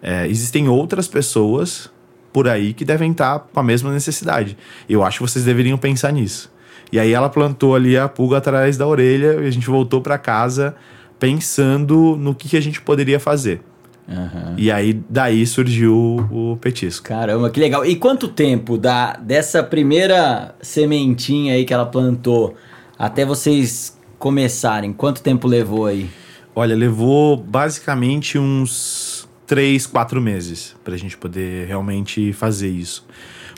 é, 0.05 0.29
existem 0.29 0.69
outras 0.69 1.09
pessoas 1.09 1.91
por 2.31 2.47
aí 2.47 2.75
que 2.75 2.85
devem 2.85 3.11
estar 3.11 3.39
com 3.39 3.59
a 3.59 3.63
mesma 3.63 3.91
necessidade. 3.91 4.55
Eu 4.87 5.03
acho 5.03 5.19
que 5.19 5.23
vocês 5.23 5.47
deveriam 5.47 5.79
pensar 5.79 6.13
nisso. 6.13 6.53
E 6.93 6.99
aí 6.99 7.13
ela 7.13 7.31
plantou 7.31 7.75
ali 7.75 7.97
a 7.97 8.07
pulga 8.07 8.37
atrás 8.37 8.77
da 8.77 8.87
orelha 8.87 9.41
e 9.41 9.47
a 9.47 9.51
gente 9.51 9.67
voltou 9.67 10.03
para 10.03 10.19
casa 10.19 10.77
pensando 11.19 12.17
no 12.19 12.35
que, 12.35 12.51
que, 12.51 12.57
a 12.57 12.61
gente 12.61 12.83
poderia 12.83 13.19
fazer. 13.19 13.63
Uhum. 14.07 14.55
E 14.59 14.71
aí 14.71 15.01
daí 15.09 15.47
surgiu 15.47 16.29
o 16.31 16.59
petisco. 16.61 17.07
Caramba, 17.07 17.49
que 17.49 17.59
legal. 17.59 17.87
E 17.87 17.97
quanto 17.97 18.29
tempo 18.29 18.77
da 18.77 19.15
dessa 19.15 19.63
primeira 19.63 20.55
sementinha 20.61 21.55
aí 21.55 21.65
que 21.65 21.73
ela 21.73 21.87
plantou 21.87 22.55
até 22.99 23.25
vocês 23.25 23.99
começarem? 24.19 24.93
Quanto 24.93 25.23
tempo 25.23 25.49
levou 25.49 25.87
aí? 25.87 26.11
Olha, 26.55 26.77
levou 26.77 27.37
basicamente 27.37 28.39
uns 28.39 29.14
três, 29.47 29.87
quatro 29.87 30.21
meses 30.21 30.75
pra 30.85 30.97
gente 30.97 31.17
poder 31.17 31.67
realmente 31.67 32.33
fazer 32.33 32.69
isso. 32.69 33.07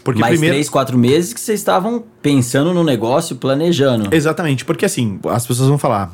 Porque 0.07 0.21
Mais 0.21 0.35
primeiro... 0.35 0.55
três, 0.55 0.69
quatro 0.69 0.97
meses 0.97 1.35
que 1.35 1.41
vocês 1.41 1.59
estavam 1.59 2.05
pensando 2.23 2.73
no 2.73 2.85
negócio, 2.85 3.35
planejando. 3.35 4.15
Exatamente, 4.15 4.65
porque 4.65 4.85
assim, 4.85 5.19
as 5.29 5.45
pessoas 5.45 5.69
vão 5.69 5.79
falar, 5.79 6.13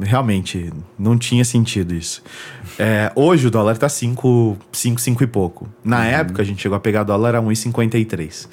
realmente, 0.00 0.72
não 0.98 1.18
tinha 1.18 1.44
sentido 1.44 1.94
isso. 1.94 2.22
É, 2.78 3.12
hoje 3.14 3.48
o 3.48 3.50
dólar 3.50 3.76
tá 3.76 3.86
5, 3.86 4.56
5, 4.72 4.98
5 4.98 5.24
e 5.24 5.26
pouco. 5.26 5.68
Na 5.84 5.98
uhum. 5.98 6.04
época 6.04 6.40
a 6.40 6.44
gente 6.44 6.62
chegou 6.62 6.76
a 6.76 6.80
pegar 6.80 7.02
dólar 7.02 7.34
a 7.34 7.42
1,53. 7.42 8.48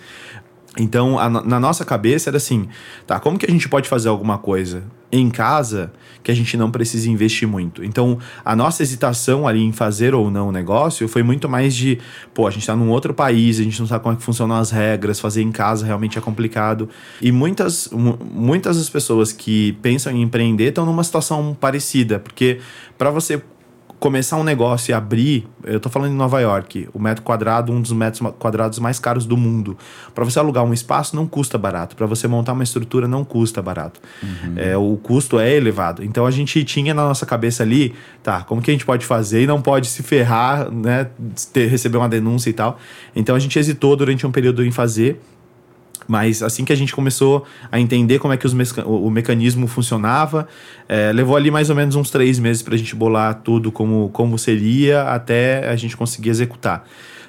Então, 0.77 1.17
a, 1.17 1.29
na 1.29 1.59
nossa 1.59 1.85
cabeça 1.85 2.29
era 2.29 2.37
assim, 2.37 2.67
tá, 3.07 3.19
como 3.19 3.37
que 3.37 3.45
a 3.45 3.51
gente 3.51 3.69
pode 3.69 3.87
fazer 3.87 4.09
alguma 4.09 4.37
coisa 4.37 4.83
em 5.11 5.29
casa 5.29 5.93
que 6.21 6.29
a 6.29 6.33
gente 6.33 6.57
não 6.57 6.69
precise 6.69 7.09
investir 7.09 7.47
muito? 7.47 7.83
Então, 7.83 8.19
a 8.43 8.55
nossa 8.55 8.83
hesitação 8.83 9.47
ali 9.47 9.63
em 9.63 9.71
fazer 9.71 10.13
ou 10.13 10.29
não 10.29 10.49
o 10.49 10.51
negócio 10.51 11.07
foi 11.07 11.23
muito 11.23 11.47
mais 11.47 11.73
de, 11.73 11.97
pô, 12.33 12.45
a 12.45 12.51
gente 12.51 12.67
tá 12.67 12.75
num 12.75 12.89
outro 12.89 13.13
país, 13.13 13.59
a 13.59 13.63
gente 13.63 13.79
não 13.79 13.87
sabe 13.87 14.03
como 14.03 14.15
é 14.15 14.17
que 14.17 14.23
funcionam 14.23 14.57
as 14.57 14.71
regras, 14.71 15.19
fazer 15.19 15.41
em 15.41 15.51
casa 15.51 15.85
realmente 15.85 16.17
é 16.17 16.21
complicado. 16.21 16.89
E 17.21 17.31
muitas, 17.31 17.89
muitas 17.91 18.77
das 18.77 18.89
pessoas 18.89 19.31
que 19.31 19.73
pensam 19.81 20.11
em 20.11 20.21
empreender 20.21 20.69
estão 20.69 20.85
numa 20.85 21.03
situação 21.03 21.55
parecida, 21.57 22.19
porque 22.19 22.59
para 22.97 23.09
você 23.09 23.41
começar 23.99 24.37
um 24.37 24.43
negócio 24.43 24.91
e 24.91 24.93
abrir, 24.93 25.47
eu 25.63 25.79
tô 25.79 25.89
falando 25.89 26.11
em 26.11 26.15
Nova 26.15 26.39
York, 26.39 26.87
o 26.93 26.99
metro 26.99 27.23
quadrado, 27.23 27.71
um 27.71 27.81
dos 27.81 27.91
metros 27.91 28.21
quadrados 28.37 28.79
mais 28.79 28.99
caros 28.99 29.25
do 29.25 29.37
mundo. 29.37 29.77
Para 30.13 30.23
você 30.23 30.37
alugar 30.39 30.63
um 30.63 30.73
espaço 30.73 31.15
não 31.15 31.25
custa 31.25 31.57
barato, 31.57 31.95
para 31.95 32.05
você 32.05 32.27
montar 32.27 32.53
uma 32.53 32.63
estrutura 32.63 33.07
não 33.07 33.23
custa 33.23 33.61
barato. 33.61 33.99
Uhum. 34.21 34.53
É, 34.57 34.77
o 34.77 34.97
custo 34.97 35.39
é 35.39 35.55
elevado. 35.55 36.03
Então 36.03 36.25
a 36.25 36.31
gente 36.31 36.63
tinha 36.63 36.93
na 36.93 37.03
nossa 37.03 37.25
cabeça 37.25 37.63
ali, 37.63 37.95
tá, 38.21 38.43
como 38.43 38.61
que 38.61 38.69
a 38.69 38.73
gente 38.73 38.85
pode 38.85 39.05
fazer 39.05 39.43
e 39.43 39.47
não 39.47 39.61
pode 39.61 39.87
se 39.87 40.03
ferrar, 40.03 40.71
né, 40.71 41.07
ter, 41.51 41.67
receber 41.67 41.97
uma 41.97 42.09
denúncia 42.09 42.49
e 42.49 42.53
tal. 42.53 42.77
Então 43.15 43.35
a 43.35 43.39
gente 43.39 43.57
hesitou 43.57 43.95
durante 43.95 44.27
um 44.27 44.31
período 44.31 44.63
em 44.63 44.71
fazer 44.71 45.21
mas 46.07 46.43
assim 46.43 46.63
que 46.63 46.71
a 46.71 46.75
gente 46.75 46.93
começou 46.93 47.45
a 47.71 47.79
entender 47.79 48.19
como 48.19 48.33
é 48.33 48.37
que 48.37 48.45
os 48.45 48.53
o 48.85 49.09
mecanismo 49.09 49.67
funcionava, 49.67 50.47
é, 50.87 51.11
levou 51.11 51.35
ali 51.35 51.51
mais 51.51 51.69
ou 51.69 51.75
menos 51.75 51.95
uns 51.95 52.09
três 52.09 52.39
meses 52.39 52.61
para 52.61 52.75
a 52.75 52.77
gente 52.77 52.95
bolar 52.95 53.41
tudo 53.43 53.71
como, 53.71 54.09
como 54.09 54.37
seria 54.37 55.03
até 55.03 55.67
a 55.67 55.75
gente 55.75 55.95
conseguir 55.97 56.29
executar. 56.29 56.85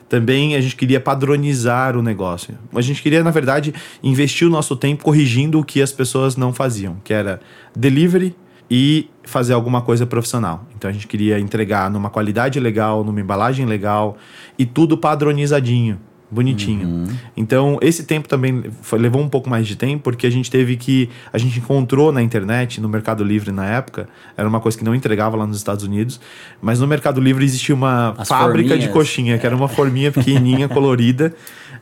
Também 0.09 0.55
a 0.55 0.61
gente 0.61 0.77
queria 0.77 1.01
padronizar 1.01 1.97
o 1.97 2.03
negócio. 2.03 2.57
A 2.73 2.81
gente 2.81 3.03
queria, 3.03 3.25
na 3.25 3.33
verdade, 3.33 3.75
investir 4.03 4.47
o 4.47 4.51
nosso 4.51 4.77
tempo 4.77 5.03
corrigindo 5.03 5.59
o 5.59 5.65
que 5.65 5.83
as 5.83 5.91
pessoas 5.91 6.37
não 6.37 6.53
faziam, 6.53 6.97
que 7.03 7.13
era 7.13 7.41
delivery 7.75 8.37
e 8.71 9.11
fazer 9.25 9.53
alguma 9.53 9.83
coisa 9.83 10.07
profissional. 10.07 10.65
Então 10.77 10.89
a 10.89 10.93
gente 10.93 11.09
queria 11.09 11.41
entregar 11.41 11.91
numa 11.91 12.09
qualidade 12.09 12.61
legal, 12.61 13.03
numa 13.03 13.21
embalagem 13.21 13.67
legal 13.67 14.17
e 14.57 14.65
tudo 14.65 14.97
padronizadinho 14.97 15.99
bonitinho. 16.31 16.89
Uhum. 16.89 17.07
Então, 17.37 17.79
esse 17.81 18.05
tempo 18.05 18.29
também 18.29 18.65
foi, 18.83 18.99
levou 18.99 19.23
um 19.23 19.29
pouco 19.29 19.49
mais 19.49 19.67
de 19.67 19.77
tempo, 19.77 20.03
porque 20.03 20.27
a 20.27 20.31
gente 20.31 20.51
teve 20.51 20.77
que. 20.77 21.09
A 21.33 21.39
gente 21.39 21.59
encontrou 21.59 22.11
na 22.13 22.23
internet, 22.23 22.81
no 22.81 22.89
Mercado 22.89 23.23
Livre 23.23 23.53
na 23.53 23.65
época, 23.65 24.09
era 24.37 24.49
uma 24.49 24.61
coisa 24.61 24.77
que 24.77 24.85
não 24.85 24.95
entregava 24.95 25.37
lá 25.37 25.47
nos 25.47 25.57
Estados 25.57 25.85
Unidos, 25.85 26.21
mas 26.61 26.81
no 26.81 26.87
Mercado 26.87 27.21
Livre 27.21 27.45
existia 27.45 27.75
uma 27.75 28.15
As 28.19 28.29
fábrica 28.29 28.69
forminhas. 28.69 28.81
de 28.81 28.89
coxinha, 28.89 29.39
que 29.39 29.47
era 29.47 29.55
uma 29.55 29.69
forminha 29.69 30.11
pequenininha, 30.11 30.69
colorida. 30.69 31.35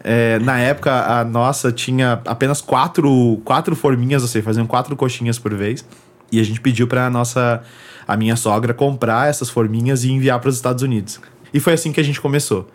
É, 0.02 0.38
na 0.40 0.58
época, 0.58 1.20
a 1.20 1.24
nossa 1.24 1.72
tinha 1.72 2.20
apenas 2.26 2.60
quatro, 2.60 3.40
quatro 3.44 3.74
forminhas, 3.74 4.22
ou 4.22 4.28
seja, 4.28 4.44
faziam 4.44 4.66
quatro 4.66 4.94
coxinhas 4.94 5.38
por 5.38 5.54
vez. 5.54 5.84
E 6.30 6.38
a 6.38 6.42
gente 6.42 6.60
pediu 6.60 6.86
para 6.86 7.06
a 7.06 7.10
nossa, 7.10 7.62
a 8.06 8.16
minha 8.16 8.36
sogra 8.36 8.74
comprar 8.74 9.30
essas 9.30 9.48
forminhas 9.48 10.04
e 10.04 10.10
enviar 10.10 10.38
para 10.40 10.50
os 10.50 10.56
Estados 10.56 10.82
Unidos. 10.82 11.20
E 11.54 11.60
foi 11.60 11.72
assim 11.72 11.92
que 11.92 12.00
a 12.00 12.04
gente 12.04 12.20
começou 12.20 12.68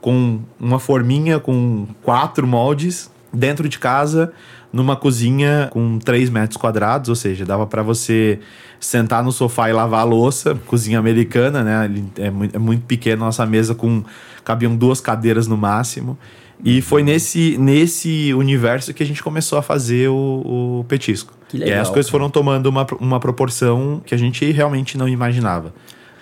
com 0.00 0.40
uma 0.58 0.78
forminha 0.78 1.38
com 1.38 1.86
quatro 2.02 2.46
moldes 2.46 3.10
dentro 3.32 3.68
de 3.68 3.78
casa, 3.78 4.32
numa 4.72 4.96
cozinha 4.96 5.68
com 5.72 5.98
3 5.98 6.30
metros 6.30 6.56
quadrados, 6.56 7.08
ou 7.08 7.14
seja, 7.14 7.44
dava 7.44 7.66
para 7.66 7.82
você 7.82 8.38
sentar 8.78 9.22
no 9.22 9.32
sofá 9.32 9.70
e 9.70 9.72
lavar 9.72 10.00
a 10.00 10.04
louça, 10.04 10.54
cozinha 10.66 10.98
americana, 10.98 11.62
né? 11.62 11.90
É 12.18 12.30
muito, 12.30 12.56
é 12.56 12.58
muito 12.58 12.84
pequena 12.84 13.22
a 13.22 13.26
nossa 13.26 13.46
mesa 13.46 13.74
com 13.74 14.04
cabiam 14.44 14.76
duas 14.76 15.00
cadeiras 15.00 15.46
no 15.46 15.56
máximo. 15.56 16.18
E 16.64 16.80
foi 16.80 17.02
nesse, 17.02 17.56
nesse 17.58 18.32
universo 18.32 18.94
que 18.94 19.02
a 19.02 19.06
gente 19.06 19.22
começou 19.22 19.58
a 19.58 19.62
fazer 19.62 20.08
o, 20.08 20.80
o 20.80 20.84
petisco. 20.88 21.34
Que 21.48 21.58
legal, 21.58 21.70
e 21.70 21.74
aí 21.74 21.80
as 21.80 21.90
coisas 21.90 22.10
foram 22.10 22.30
tomando 22.30 22.66
uma, 22.66 22.86
uma 22.98 23.20
proporção 23.20 24.00
que 24.04 24.14
a 24.14 24.18
gente 24.18 24.50
realmente 24.50 24.96
não 24.96 25.08
imaginava. 25.08 25.74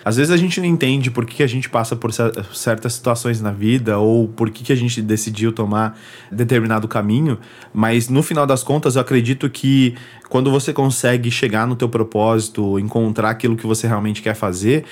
Às 0.05 0.17
vezes 0.17 0.31
a 0.31 0.37
gente 0.37 0.61
não 0.61 0.67
entende 0.67 1.09
por 1.09 1.25
que 1.25 1.41
a 1.41 1.47
gente 1.47 1.67
passa 1.67 1.95
por 1.95 2.11
certas 2.13 2.93
situações 2.93 3.41
na 3.41 3.51
vida 3.51 3.97
ou 3.97 4.27
por 4.27 4.51
que 4.51 4.71
a 4.71 4.75
gente 4.75 5.01
decidiu 5.01 5.51
tomar 5.51 5.97
determinado 6.31 6.87
caminho, 6.87 7.39
mas 7.73 8.07
no 8.07 8.21
final 8.21 8.45
das 8.45 8.63
contas 8.63 8.95
eu 8.95 9.01
acredito 9.01 9.49
que 9.49 9.95
quando 10.29 10.51
você 10.51 10.71
consegue 10.71 11.31
chegar 11.31 11.65
no 11.65 11.75
teu 11.75 11.89
propósito, 11.89 12.77
encontrar 12.77 13.31
aquilo 13.31 13.57
que 13.57 13.65
você 13.65 13.87
realmente 13.87 14.21
quer 14.21 14.35
fazer, 14.35 14.85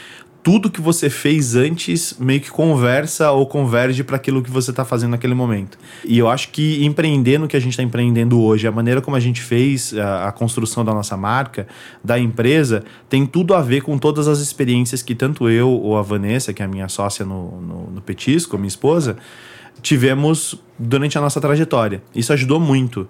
tudo 0.43 0.69
que 0.69 0.81
você 0.81 1.09
fez 1.09 1.55
antes 1.55 2.15
meio 2.19 2.41
que 2.41 2.51
conversa 2.51 3.31
ou 3.31 3.47
converge 3.47 4.03
para 4.03 4.17
aquilo 4.17 4.43
que 4.43 4.51
você 4.51 4.71
está 4.71 4.83
fazendo 4.83 5.11
naquele 5.11 5.33
momento. 5.33 5.77
E 6.03 6.19
eu 6.19 6.29
acho 6.29 6.49
que 6.49 6.83
empreender 6.83 7.37
no 7.37 7.47
que 7.47 7.55
a 7.55 7.59
gente 7.59 7.71
está 7.71 7.81
empreendendo 7.81 8.41
hoje, 8.41 8.67
a 8.67 8.71
maneira 8.71 9.01
como 9.01 9.15
a 9.15 9.19
gente 9.21 9.41
fez 9.41 9.97
a, 9.97 10.27
a, 10.27 10.31
construção 10.33 10.83
da 10.83 10.93
nossa 10.93 11.15
marca, 11.15 11.65
da 12.03 12.19
empresa, 12.19 12.83
tem 13.09 13.25
tudo 13.25 13.53
a 13.53 13.61
ver 13.61 13.81
com 13.81 13.97
todas 13.97 14.27
as 14.27 14.39
experiências 14.39 15.01
que 15.01 15.15
tanto 15.15 15.49
eu 15.49 15.69
ou 15.69 15.97
a 15.97 16.01
Vanessa, 16.01 16.51
que 16.51 16.61
é 16.61 16.65
a 16.65 16.67
minha 16.67 16.89
sócia 16.89 17.25
no, 17.25 17.61
no, 17.61 17.91
no 17.91 18.01
Petisco, 18.01 18.57
minha 18.57 18.67
esposa, 18.67 19.15
tivemos 19.81 20.59
durante 20.77 21.17
a 21.17 21.21
nossa 21.21 21.39
trajetória. 21.39 22.03
Isso 22.13 22.33
ajudou 22.33 22.59
muito. 22.59 23.07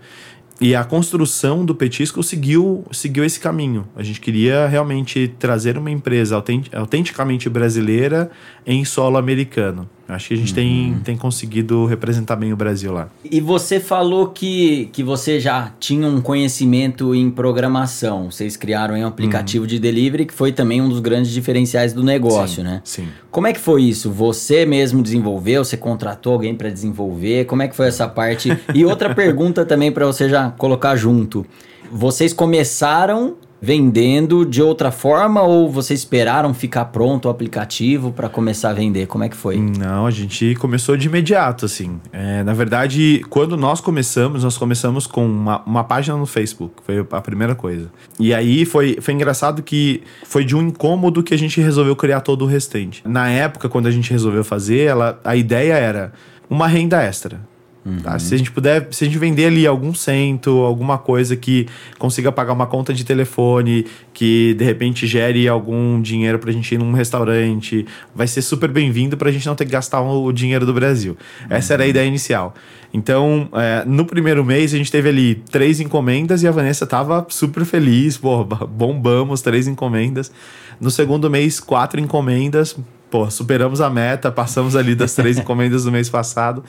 E 0.66 0.74
a 0.74 0.86
construção 0.86 1.66
do 1.66 1.76
Petisco 1.76 2.24
seguiu, 2.24 2.86
seguiu 2.90 3.26
esse 3.26 3.38
caminho. 3.38 3.86
A 3.98 4.02
gente 4.02 4.22
queria 4.22 4.66
realmente 4.66 5.28
trazer 5.38 5.78
uma 5.78 5.92
empresa 5.92 6.42
autenticamente 6.72 7.50
brasileira 7.50 8.32
em 8.66 8.86
solo 8.86 9.18
americano. 9.18 9.90
Acho 10.16 10.30
que 10.30 10.34
a 10.34 10.38
gente 10.38 10.50
uhum. 10.50 10.56
tem, 10.56 11.00
tem 11.04 11.18
conseguido 11.18 11.86
representar 11.86 12.36
bem 12.36 12.54
o 12.54 12.56
Brasil 12.56 12.92
lá. 12.92 13.10
E 13.30 13.40
você 13.40 13.80
falou 13.80 14.28
que, 14.28 14.90
que 14.92 15.04
você 15.04 15.40
já 15.40 15.72
tinha 15.80 16.08
um 16.08 16.22
conhecimento 16.22 17.14
em 17.14 17.30
programação. 17.30 18.32
Vocês 18.32 18.56
criaram 18.56 18.96
um 18.96 19.08
aplicativo 19.08 19.64
uhum. 19.64 19.70
de 19.70 19.80
delivery 19.80 20.26
que 20.26 20.34
foi 20.34 20.52
também 20.52 20.82
um 20.82 20.90
dos 20.90 21.00
grandes 21.00 21.32
diferenciais 21.32 21.94
do 21.94 22.04
negócio, 22.04 22.58
sim, 22.58 22.64
né? 22.64 22.82
Sim. 22.84 23.08
Como 23.32 23.48
é 23.48 23.54
que 23.54 23.60
foi 23.60 23.84
isso? 23.84 24.12
Você 24.12 24.66
mesmo 24.66 25.02
desenvolveu? 25.02 25.64
Você 25.64 25.78
contratou 25.78 26.34
alguém 26.34 26.56
para 26.56 26.70
desenvolver? 26.70 27.46
Como 27.46 27.62
é 27.62 27.68
que 27.68 27.76
foi 27.76 27.88
essa 27.88 28.08
parte? 28.08 28.56
E 28.74 28.86
outra 28.86 29.14
pergunta 29.16 29.66
também 29.66 29.92
para 29.92 30.06
você 30.06 30.30
já 30.30 30.52
colocar 30.52 30.96
junto. 30.96 31.46
Vocês 31.92 32.34
começaram 32.34 33.36
vendendo 33.64 34.46
de 34.46 34.62
outra 34.62 34.92
forma 34.92 35.42
ou 35.42 35.72
vocês 35.72 36.02
esperaram 36.02 36.54
ficar 36.54 36.84
pronto 36.84 37.30
o 37.30 37.32
aplicativo 37.32 38.12
para 38.12 38.28
começar 38.28 38.72
a 38.72 38.74
vender? 38.74 39.08
Como 39.08 39.24
é 39.24 39.30
que 39.30 39.38
foi? 39.38 39.58
Não, 39.58 40.06
a 40.06 40.12
gente 40.12 40.54
começou 40.56 40.98
de 40.98 41.08
imediato, 41.08 41.64
assim. 41.64 41.98
É, 42.12 42.44
na 42.44 42.54
verdade, 42.54 43.24
quando 43.30 43.56
nós 43.56 43.80
começamos, 43.80 44.44
nós 44.44 44.58
começamos 44.58 45.08
com 45.08 45.26
uma, 45.26 45.64
uma 45.66 45.82
página 45.86 46.18
no 46.18 46.26
Facebook, 46.26 46.84
foi 46.86 47.08
a 47.10 47.22
primeira 47.22 47.56
coisa. 47.56 47.90
E 48.20 48.34
aí 48.34 48.66
foi, 48.66 48.98
foi 49.00 49.14
engraçado 49.14 49.64
que 49.64 50.04
foi 50.26 50.44
de 50.44 50.58
um 50.58 50.62
incômodo 50.62 51.24
que 51.24 51.34
a 51.34 51.38
gente 51.38 51.62
resolveu 51.62 51.96
criar 51.96 52.20
todo 52.20 52.42
o 52.42 52.46
restante. 52.46 53.02
Na 53.08 53.30
época, 53.30 53.70
quando 53.70 53.88
a 53.88 53.92
gente 53.92 54.12
resolveu 54.12 54.44
fazer, 54.44 54.82
ela, 54.82 55.22
a 55.24 55.38
ideia 55.38 55.76
era 55.76 56.12
uma 56.50 56.68
renda 56.68 57.02
extra. 57.02 57.40
Uhum. 57.86 58.00
Tá? 58.00 58.18
Se 58.18 58.34
a 58.34 58.38
gente 58.38 58.52
puder, 58.52 58.88
se 58.92 59.04
a 59.04 59.08
gente 59.08 59.18
vender 59.18 59.46
ali 59.46 59.68
algum 59.68 59.94
cento, 59.94 60.62
alguma 60.62 60.98
coisa 60.98 61.36
que 61.36 61.68
consiga 62.00 62.32
pagar 62.32 62.54
uma 62.54 62.66
conta 62.66 62.94
de 62.94 63.04
telefone, 63.04 63.86
que 64.14 64.54
de 64.54 64.64
repente 64.64 65.06
gere 65.06 65.48
algum 65.48 66.02
dinheiro 66.02 66.40
pra 66.40 66.52
gente 66.52 66.74
ir 66.74 66.78
num 66.78 66.94
restaurante, 66.94 67.86
vai 68.16 68.28
ser 68.28 68.42
super 68.42 68.70
bem-vindo 68.70 69.18
pra 69.18 69.32
gente 69.32 69.46
não 69.46 69.56
ter 69.56 69.66
que 69.66 69.72
gastar 69.72 70.02
o 70.02 70.32
dinheiro 70.32 70.66
do 70.66 70.74
Brasil. 70.74 71.18
Uhum. 71.42 71.48
Essa 71.50 71.74
era 71.74 71.84
a 71.84 71.88
ideia 71.88 72.08
inicial. 72.08 72.54
Então, 72.94 73.50
é, 73.54 73.84
no 73.86 74.06
primeiro 74.06 74.46
mês, 74.46 74.74
a 74.74 74.78
gente 74.78 74.92
teve 74.92 75.10
ali 75.10 75.36
três 75.52 75.80
encomendas 75.80 76.44
e 76.44 76.48
a 76.48 76.52
Vanessa 76.52 76.86
tava 76.86 77.26
super 77.28 77.66
feliz, 77.66 78.18
pô, 78.18 78.44
bombamos 78.70 79.42
três 79.42 79.68
encomendas. 79.68 80.32
No 80.80 80.92
segundo 80.92 81.30
mês, 81.30 81.60
quatro 81.60 82.00
encomendas, 82.00 82.78
pô, 83.14 83.30
superamos 83.30 83.80
a 83.80 83.92
meta, 83.92 84.32
passamos 84.32 84.76
ali 84.76 84.96
das 84.96 85.14
três 85.14 85.38
encomendas 85.38 85.84
do 85.84 85.92
mês 85.92 86.10
passado. 86.10 86.64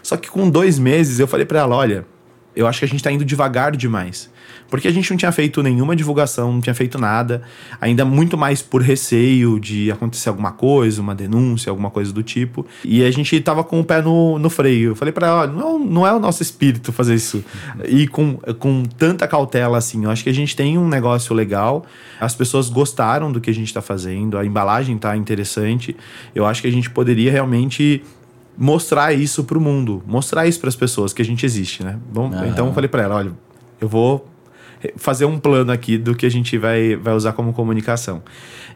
Só 0.00 0.16
que 0.16 0.30
com 0.30 0.48
dois 0.48 0.78
meses 0.78 1.18
eu 1.18 1.26
falei 1.26 1.44
para 1.44 1.58
ela: 1.58 1.74
olha, 1.74 2.06
eu 2.58 2.66
acho 2.66 2.80
que 2.80 2.84
a 2.84 2.88
gente 2.88 3.04
tá 3.04 3.12
indo 3.12 3.24
devagar 3.24 3.76
demais. 3.76 4.28
Porque 4.68 4.88
a 4.88 4.90
gente 4.90 5.08
não 5.10 5.16
tinha 5.16 5.30
feito 5.30 5.62
nenhuma 5.62 5.94
divulgação, 5.94 6.52
não 6.52 6.60
tinha 6.60 6.74
feito 6.74 6.98
nada, 6.98 7.40
ainda 7.80 8.04
muito 8.04 8.36
mais 8.36 8.60
por 8.60 8.82
receio 8.82 9.60
de 9.60 9.92
acontecer 9.92 10.28
alguma 10.28 10.50
coisa, 10.50 11.00
uma 11.00 11.14
denúncia, 11.14 11.70
alguma 11.70 11.88
coisa 11.88 12.12
do 12.12 12.20
tipo. 12.20 12.66
E 12.84 13.04
a 13.04 13.10
gente 13.12 13.40
tava 13.40 13.62
com 13.62 13.78
o 13.78 13.84
pé 13.84 14.02
no, 14.02 14.40
no 14.40 14.50
freio. 14.50 14.90
Eu 14.90 14.96
falei 14.96 15.12
para 15.12 15.28
ela: 15.28 15.46
não, 15.46 15.78
não 15.78 16.04
é 16.04 16.12
o 16.12 16.18
nosso 16.18 16.42
espírito 16.42 16.92
fazer 16.92 17.14
isso. 17.14 17.44
E 17.86 18.08
com, 18.08 18.38
com 18.58 18.82
tanta 18.82 19.28
cautela 19.28 19.78
assim. 19.78 20.04
Eu 20.04 20.10
acho 20.10 20.24
que 20.24 20.30
a 20.30 20.34
gente 20.34 20.56
tem 20.56 20.76
um 20.76 20.88
negócio 20.88 21.32
legal, 21.34 21.86
as 22.20 22.34
pessoas 22.34 22.68
gostaram 22.68 23.30
do 23.30 23.40
que 23.40 23.50
a 23.50 23.54
gente 23.54 23.72
tá 23.72 23.80
fazendo, 23.80 24.36
a 24.36 24.44
embalagem 24.44 24.98
tá 24.98 25.16
interessante. 25.16 25.96
Eu 26.34 26.44
acho 26.44 26.60
que 26.60 26.68
a 26.68 26.72
gente 26.72 26.90
poderia 26.90 27.30
realmente 27.30 28.02
mostrar 28.58 29.12
isso 29.12 29.44
para 29.44 29.56
o 29.56 29.60
mundo, 29.60 30.02
mostrar 30.04 30.46
isso 30.46 30.58
para 30.58 30.68
as 30.68 30.76
pessoas 30.76 31.12
que 31.12 31.22
a 31.22 31.24
gente 31.24 31.46
existe, 31.46 31.84
né? 31.84 31.96
Bom, 32.12 32.28
Então 32.48 32.66
eu 32.66 32.74
falei 32.74 32.88
para 32.88 33.02
ela, 33.02 33.14
olha, 33.14 33.32
eu 33.80 33.88
vou 33.88 34.26
fazer 34.96 35.24
um 35.24 35.38
plano 35.38 35.72
aqui 35.72 35.96
do 35.96 36.14
que 36.14 36.26
a 36.26 36.30
gente 36.30 36.58
vai, 36.58 36.96
vai 36.96 37.14
usar 37.14 37.32
como 37.32 37.52
comunicação. 37.52 38.22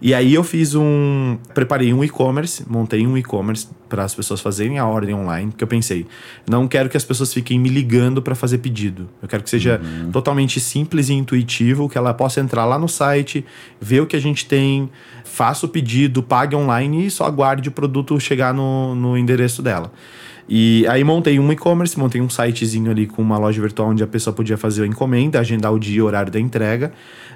E 0.04 0.12
aí 0.12 0.35
eu 0.35 0.42
fiz 0.42 0.75
um. 0.75 1.38
Preparei 1.54 1.94
um 1.94 2.02
e-commerce, 2.02 2.64
montei 2.68 3.06
um 3.06 3.16
e-commerce 3.16 3.68
para 3.88 4.02
as 4.02 4.12
pessoas 4.12 4.40
fazerem 4.40 4.76
a 4.76 4.85
ordem 4.85 5.14
online, 5.14 5.52
porque 5.52 5.62
eu 5.62 5.68
pensei, 5.68 6.09
não 6.50 6.66
quero 6.66 6.88
que 6.88 6.97
as 6.97 7.04
pessoas 7.04 7.32
fiquem 7.32 7.56
me 7.56 7.68
ligando 7.68 8.21
para 8.21 8.35
fazer 8.35 8.59
pedido. 8.59 9.09
Eu 9.23 9.28
quero 9.28 9.44
que 9.44 9.50
seja 9.50 9.80
uhum. 9.80 10.11
totalmente 10.11 10.59
simples 10.59 11.09
e 11.09 11.12
intuitivo, 11.12 11.88
que 11.88 11.97
ela 11.97 12.12
possa 12.12 12.40
entrar 12.40 12.64
lá 12.64 12.76
no 12.80 12.88
site, 12.88 13.44
ver 13.80 14.00
o 14.00 14.06
que 14.06 14.16
a 14.16 14.21
gente 14.21 14.44
tem, 14.44 14.90
faça 15.25 15.66
o 15.66 15.68
pedido, 15.68 16.21
pague 16.21 16.56
online 16.56 17.06
e 17.06 17.11
só 17.11 17.25
aguarde 17.25 17.68
o 17.68 17.73
produto 17.73 18.18
chegar 18.18 18.52
no, 18.52 18.97
no 18.97 19.16
endereço 19.16 19.62
dela. 19.62 19.92
E 20.49 20.85
aí 20.88 21.04
montei 21.04 21.38
um 21.38 21.52
e-commerce, 21.52 21.99
montei 21.99 22.21
um 22.21 22.28
sitezinho 22.28 22.90
ali 22.90 23.06
com 23.06 23.23
uma 23.23 23.38
loja 23.38 23.61
virtual 23.61 23.90
onde 23.90 24.02
a 24.02 24.06
pessoa 24.06 24.35
podia 24.35 24.56
fazer 24.56 24.82
a 24.82 24.87
encomenda, 24.87 25.38
agendar 25.38 25.73
o 25.73 25.78
dia 25.78 25.99
e 25.99 26.02
o 26.02 26.06
horário 26.06 26.32
da 26.32 26.41
entrega. 26.41 26.93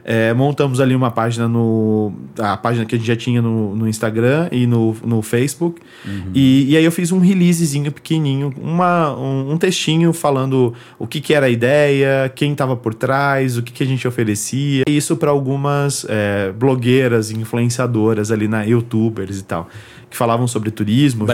É, 0.08 0.32
montamos 0.32 0.78
ali 0.78 0.94
uma 0.94 1.10
página 1.10 1.48
no. 1.48 2.12
A 2.38 2.56
página 2.56 2.86
que 2.86 2.94
a 2.94 2.98
gente 2.98 3.08
já 3.08 3.16
tinha 3.16 3.42
no, 3.42 3.74
no 3.74 3.88
Instagram 3.88 4.48
e 4.52 4.64
no, 4.64 4.96
no 5.04 5.20
Facebook. 5.20 5.82
Uhum. 6.06 6.30
E, 6.32 6.70
e 6.70 6.76
aí 6.76 6.84
eu 6.84 6.92
fiz 6.92 7.10
um 7.10 7.18
releasezinho 7.18 7.90
pequenininho, 7.90 8.54
uma, 8.56 9.12
um, 9.18 9.50
um 9.50 9.58
textinho 9.58 10.12
falando 10.12 10.72
o 10.96 11.08
que, 11.08 11.20
que 11.20 11.34
era 11.34 11.46
a 11.46 11.48
ideia, 11.48 12.30
quem 12.32 12.52
estava 12.52 12.76
por 12.76 12.94
trás, 12.94 13.58
o 13.58 13.64
que, 13.64 13.72
que 13.72 13.82
a 13.82 13.86
gente 13.86 14.06
oferecia. 14.06 14.84
Isso 14.86 15.16
para 15.16 15.32
algumas 15.32 16.06
é, 16.08 16.52
blogueiras, 16.52 17.32
influenciadoras 17.32 18.30
ali 18.30 18.46
na 18.46 18.62
youtubers 18.62 19.40
e 19.40 19.42
tal, 19.42 19.68
que 20.08 20.16
falavam 20.16 20.46
sobre 20.46 20.70
turismo, 20.70 21.26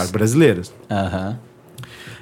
York, 0.00 0.12
brasileiras. 0.12 0.74
Uhum. 0.88 1.36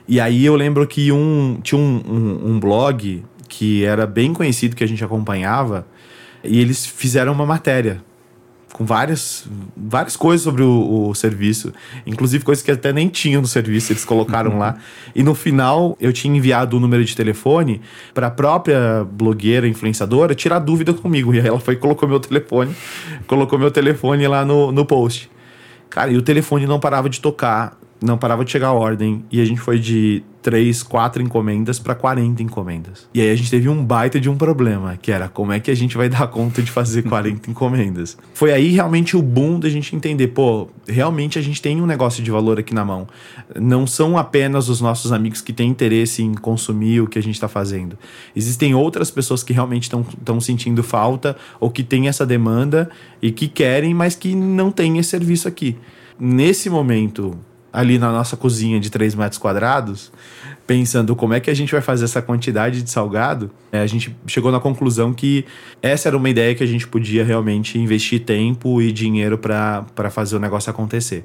E 0.09 0.19
aí 0.19 0.45
eu 0.45 0.57
lembro 0.57 0.85
que 0.89 1.13
um, 1.13 1.61
tinha 1.63 1.81
um, 1.81 2.03
um, 2.05 2.51
um 2.51 2.61
blog 2.61 3.23
que 3.57 3.85
era 3.85 4.05
bem 4.05 4.33
conhecido, 4.33 4.75
que 4.75 4.83
a 4.83 4.89
gente 4.89 5.05
acompanhava, 5.05 5.87
e 6.43 6.61
eles 6.61 6.85
fizeram 6.85 7.33
uma 7.33 7.47
matéria 7.47 8.03
com 8.73 8.85
várias, 8.85 9.47
várias 9.77 10.17
coisas 10.17 10.43
sobre 10.43 10.65
o, 10.65 11.09
o, 11.09 11.15
serviço, 11.15 11.73
inclusive 12.05 12.45
coisas 12.45 12.65
que 12.65 12.73
até 12.73 12.93
nem 12.93 13.09
tinham 13.09 13.41
no 13.41 13.47
serviço, 13.47 13.93
eles 13.93 14.05
colocaram 14.05 14.59
lá. 14.59 14.77
E 15.15 15.23
no 15.23 15.33
final, 15.33 15.97
eu 16.01 16.13
tinha 16.13 16.37
enviado 16.37 16.77
o 16.77 16.81
número 16.81 17.05
de 17.05 17.15
telefone 17.15 17.81
para 18.13 18.27
a 18.27 18.31
própria 18.33 19.07
blogueira, 19.09 19.69
influenciadora, 19.69 20.35
tirar 20.35 20.59
dúvida 20.59 20.93
comigo. 20.93 21.33
E 21.33 21.39
aí 21.39 21.47
ela 21.47 21.61
foi 21.61 21.75
e 21.75 21.77
colocou 21.77 22.09
meu 22.09 22.19
telefone, 22.19 22.75
colocou 23.29 23.57
meu 23.57 23.71
telefone 23.71 24.27
lá 24.27 24.45
no, 24.45 24.73
no 24.73 24.85
post. 24.85 25.31
Cara, 25.89 26.11
e 26.11 26.17
o 26.17 26.23
telefone 26.23 26.67
não 26.67 26.81
parava 26.81 27.09
de 27.09 27.21
tocar 27.21 27.79
não 28.03 28.19
parava 28.19 28.45
de 28.45 28.51
chegar 28.51 28.69
a 28.69 28.73
ordem 28.73 29.25
e 29.31 29.41
a 29.41 29.45
gente 29.45 29.61
foi 29.61 29.79
de 29.79 30.23
3, 30.45 30.83
4 30.83 31.23
encomendas 31.23 31.79
para 31.79 31.95
40 31.95 32.43
encomendas. 32.43 33.09
E 33.15 33.21
aí 33.23 33.31
a 33.31 33.35
gente 33.35 33.51
teve 33.51 33.67
um 33.67 33.83
baita 33.83 34.21
de 34.21 34.29
um 34.29 34.37
problema, 34.37 34.95
que 35.01 35.11
era 35.11 35.27
como 35.27 35.53
é 35.53 35.59
que 35.59 35.71
a 35.71 35.75
gente 35.75 35.97
vai 35.97 36.07
dar 36.07 36.27
conta 36.29 36.61
de 36.63 36.71
fazer 36.71 37.03
40 37.09 37.51
encomendas. 37.51 38.19
Foi 38.35 38.53
aí 38.53 38.69
realmente 38.69 39.17
o 39.17 39.23
boom 39.23 39.59
da 39.59 39.71
gente 39.71 39.97
entender, 39.97 40.29
pô, 40.29 40.69
realmente 40.87 41.39
a 41.39 41.43
gente 41.43 41.63
tem 41.63 41.81
um 41.81 41.87
negócio 41.87 42.23
de 42.23 42.31
valor 42.31 42.59
aqui 42.59 42.75
na 42.75 42.85
mão. 42.85 43.09
Não 43.59 43.87
são 43.87 44.19
apenas 44.19 44.69
os 44.69 44.83
nossos 44.83 45.13
amigos 45.13 45.41
que 45.41 45.53
têm 45.53 45.71
interesse 45.71 46.23
em 46.23 46.35
consumir 46.35 47.01
o 47.01 47.07
que 47.07 47.19
a 47.19 47.23
gente 47.23 47.37
está 47.37 47.49
fazendo. 47.49 47.99
Existem 48.37 48.75
outras 48.75 49.11
pessoas 49.11 49.43
que 49.43 49.55
realmente 49.55 49.85
estão 49.85 50.41
sentindo 50.43 50.83
falta 50.83 51.37
ou 51.59 51.71
que 51.71 51.83
têm 51.83 52.07
essa 52.07 52.27
demanda 52.27 52.91
e 53.23 53.33
que 53.33 53.49
querem, 53.49 53.95
mas 53.95 54.15
que 54.15 54.35
não 54.35 54.71
têm 54.71 54.99
esse 54.99 55.09
serviço 55.09 55.49
aqui. 55.49 55.75
Nesse 56.21 56.69
momento, 56.69 57.37
ali 57.75 57.99
na 57.99 58.13
nossa 58.13 58.37
cozinha 58.37 58.79
de 58.79 58.89
3 58.89 59.17
metros 59.17 59.37
quadrados, 59.37 60.13
pensando 60.65 61.17
como 61.17 61.35
é 61.35 61.41
que 61.41 61.51
a 61.51 61.55
gente 61.55 61.73
vai 61.73 61.81
fazer 61.81 62.05
essa 62.05 62.23
quantidade 62.23 62.81
de 62.83 62.89
salgado, 62.89 63.51
é, 63.73 63.81
a 63.81 63.87
gente 63.87 64.17
chegou 64.29 64.53
na 64.53 64.61
conclusão 64.61 65.13
que 65.13 65.45
essa 65.83 66.09
era 66.09 66.17
uma 66.17 66.31
ideia 66.31 66.55
que 66.55 66.63
a 66.63 66.67
gente 66.67 66.87
podia 66.87 67.25
realmente 67.25 67.77
investir 67.77 68.21
tempo 68.21 68.81
e 68.81 68.93
dinheiro 68.93 69.37
para 69.37 70.11
fazer 70.11 70.37
o 70.37 70.39
negócio 70.39 70.71
acontecer. 70.71 71.25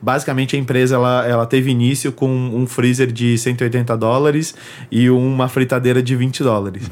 Basicamente, 0.00 0.56
a 0.56 0.58
empresa 0.58 0.96
ela, 0.96 1.26
ela 1.28 1.46
teve 1.46 1.70
início 1.70 2.10
com 2.10 2.28
um 2.28 2.66
freezer 2.66 3.12
de 3.12 3.36
180 3.38 3.96
dólares 3.96 4.54
e 4.90 5.08
uma 5.10 5.46
fritadeira 5.46 6.02
de 6.02 6.16
20 6.16 6.42
dólares. 6.42 6.90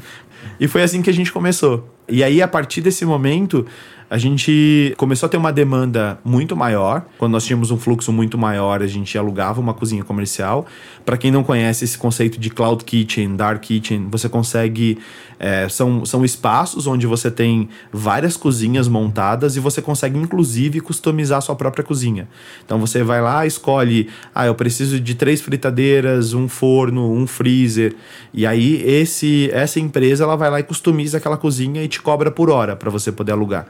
E 0.59 0.67
foi 0.67 0.83
assim 0.83 1.01
que 1.01 1.09
a 1.09 1.13
gente 1.13 1.31
começou. 1.31 1.89
E 2.07 2.23
aí, 2.23 2.41
a 2.41 2.47
partir 2.47 2.81
desse 2.81 3.05
momento, 3.05 3.65
a 4.11 4.17
gente 4.17 4.93
começou 4.97 5.27
a 5.27 5.29
ter 5.29 5.37
uma 5.37 5.53
demanda 5.53 6.19
muito 6.21 6.53
maior. 6.53 7.05
Quando 7.17 7.31
nós 7.31 7.45
tínhamos 7.45 7.71
um 7.71 7.77
fluxo 7.77 8.11
muito 8.11 8.37
maior, 8.37 8.81
a 8.81 8.87
gente 8.87 9.17
alugava 9.17 9.61
uma 9.61 9.73
cozinha 9.73 10.03
comercial. 10.03 10.65
Para 11.05 11.15
quem 11.15 11.31
não 11.31 11.45
conhece 11.45 11.85
esse 11.85 11.97
conceito 11.97 12.37
de 12.37 12.49
cloud 12.49 12.83
kitchen, 12.83 13.37
dark 13.37 13.61
kitchen, 13.61 14.09
você 14.11 14.27
consegue. 14.27 14.97
É, 15.39 15.67
são, 15.69 16.05
são 16.05 16.25
espaços 16.25 16.85
onde 16.87 17.07
você 17.07 17.31
tem 17.31 17.69
várias 17.91 18.35
cozinhas 18.35 18.89
montadas 18.89 19.55
e 19.55 19.61
você 19.61 19.81
consegue, 19.81 20.19
inclusive, 20.19 20.81
customizar 20.81 21.37
a 21.37 21.41
sua 21.41 21.55
própria 21.55 21.83
cozinha. 21.83 22.27
Então 22.65 22.77
você 22.79 23.03
vai 23.03 23.21
lá, 23.21 23.45
escolhe: 23.45 24.09
ah, 24.35 24.45
eu 24.45 24.53
preciso 24.53 24.99
de 24.99 25.15
três 25.15 25.39
fritadeiras, 25.39 26.33
um 26.33 26.49
forno, 26.49 27.13
um 27.13 27.25
freezer. 27.25 27.95
E 28.33 28.45
aí, 28.45 28.83
esse, 28.85 29.49
essa 29.53 29.79
empresa 29.79 30.25
ela 30.25 30.35
vai 30.35 30.51
lá 30.51 30.59
e 30.59 30.63
customiza 30.63 31.17
aquela 31.17 31.37
cozinha 31.37 31.81
e 31.81 31.87
te 31.87 32.00
cobra 32.01 32.31
por 32.31 32.49
hora 32.49 32.75
para 32.75 32.89
você 32.89 33.11
poder 33.11 33.31
alugar. 33.31 33.67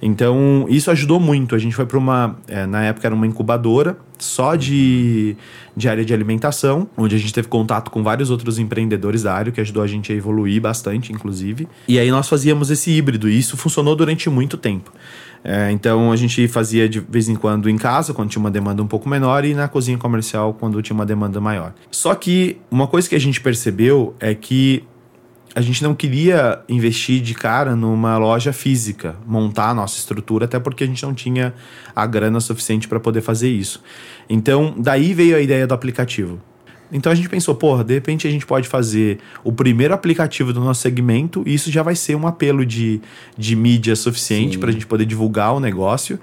Então, 0.00 0.66
isso 0.68 0.90
ajudou 0.90 1.18
muito. 1.18 1.54
A 1.54 1.58
gente 1.58 1.74
foi 1.74 1.84
para 1.84 1.98
uma, 1.98 2.36
é, 2.46 2.66
na 2.66 2.84
época 2.84 3.06
era 3.06 3.14
uma 3.14 3.26
incubadora 3.26 3.96
só 4.18 4.56
de, 4.56 5.36
de 5.76 5.88
área 5.88 6.04
de 6.04 6.12
alimentação, 6.12 6.88
onde 6.96 7.14
a 7.14 7.18
gente 7.18 7.32
teve 7.32 7.48
contato 7.48 7.90
com 7.90 8.02
vários 8.02 8.30
outros 8.30 8.58
empreendedores 8.58 9.22
da 9.22 9.34
área, 9.34 9.52
que 9.52 9.60
ajudou 9.60 9.82
a 9.82 9.86
gente 9.86 10.12
a 10.12 10.14
evoluir 10.14 10.60
bastante, 10.60 11.12
inclusive. 11.12 11.68
E 11.86 11.98
aí 11.98 12.10
nós 12.10 12.28
fazíamos 12.28 12.70
esse 12.70 12.90
híbrido, 12.90 13.28
e 13.28 13.38
isso 13.38 13.56
funcionou 13.56 13.94
durante 13.94 14.28
muito 14.30 14.56
tempo. 14.56 14.92
É, 15.44 15.70
então 15.70 16.10
a 16.10 16.16
gente 16.16 16.48
fazia 16.48 16.88
de 16.88 16.98
vez 16.98 17.28
em 17.28 17.36
quando 17.36 17.70
em 17.70 17.76
casa, 17.76 18.12
quando 18.12 18.28
tinha 18.28 18.40
uma 18.40 18.50
demanda 18.50 18.82
um 18.82 18.88
pouco 18.88 19.08
menor, 19.08 19.44
e 19.44 19.54
na 19.54 19.68
cozinha 19.68 19.96
comercial, 19.96 20.52
quando 20.52 20.82
tinha 20.82 20.94
uma 20.94 21.06
demanda 21.06 21.40
maior. 21.40 21.72
Só 21.90 22.14
que 22.14 22.58
uma 22.70 22.86
coisa 22.86 23.08
que 23.08 23.14
a 23.14 23.20
gente 23.20 23.40
percebeu 23.40 24.14
é 24.18 24.34
que 24.34 24.84
a 25.54 25.60
gente 25.60 25.82
não 25.82 25.94
queria 25.94 26.60
investir 26.68 27.20
de 27.20 27.34
cara 27.34 27.74
numa 27.74 28.16
loja 28.18 28.52
física, 28.52 29.16
montar 29.26 29.70
a 29.70 29.74
nossa 29.74 29.98
estrutura, 29.98 30.44
até 30.44 30.58
porque 30.58 30.84
a 30.84 30.86
gente 30.86 31.02
não 31.02 31.14
tinha 31.14 31.54
a 31.94 32.06
grana 32.06 32.40
suficiente 32.40 32.86
para 32.86 33.00
poder 33.00 33.20
fazer 33.20 33.48
isso. 33.48 33.82
Então, 34.28 34.74
daí 34.76 35.14
veio 35.14 35.36
a 35.36 35.40
ideia 35.40 35.66
do 35.66 35.74
aplicativo. 35.74 36.40
Então 36.90 37.12
a 37.12 37.14
gente 37.14 37.28
pensou, 37.28 37.54
porra, 37.54 37.84
de 37.84 37.92
repente 37.92 38.26
a 38.26 38.30
gente 38.30 38.46
pode 38.46 38.66
fazer 38.66 39.18
o 39.44 39.52
primeiro 39.52 39.92
aplicativo 39.92 40.52
do 40.52 40.60
nosso 40.60 40.80
segmento 40.80 41.42
e 41.44 41.52
isso 41.52 41.70
já 41.70 41.82
vai 41.82 41.94
ser 41.94 42.16
um 42.16 42.26
apelo 42.26 42.64
de, 42.64 43.00
de 43.36 43.54
mídia 43.54 43.94
suficiente 43.94 44.58
para 44.58 44.70
a 44.70 44.72
gente 44.72 44.86
poder 44.86 45.04
divulgar 45.04 45.54
o 45.54 45.60
negócio, 45.60 46.18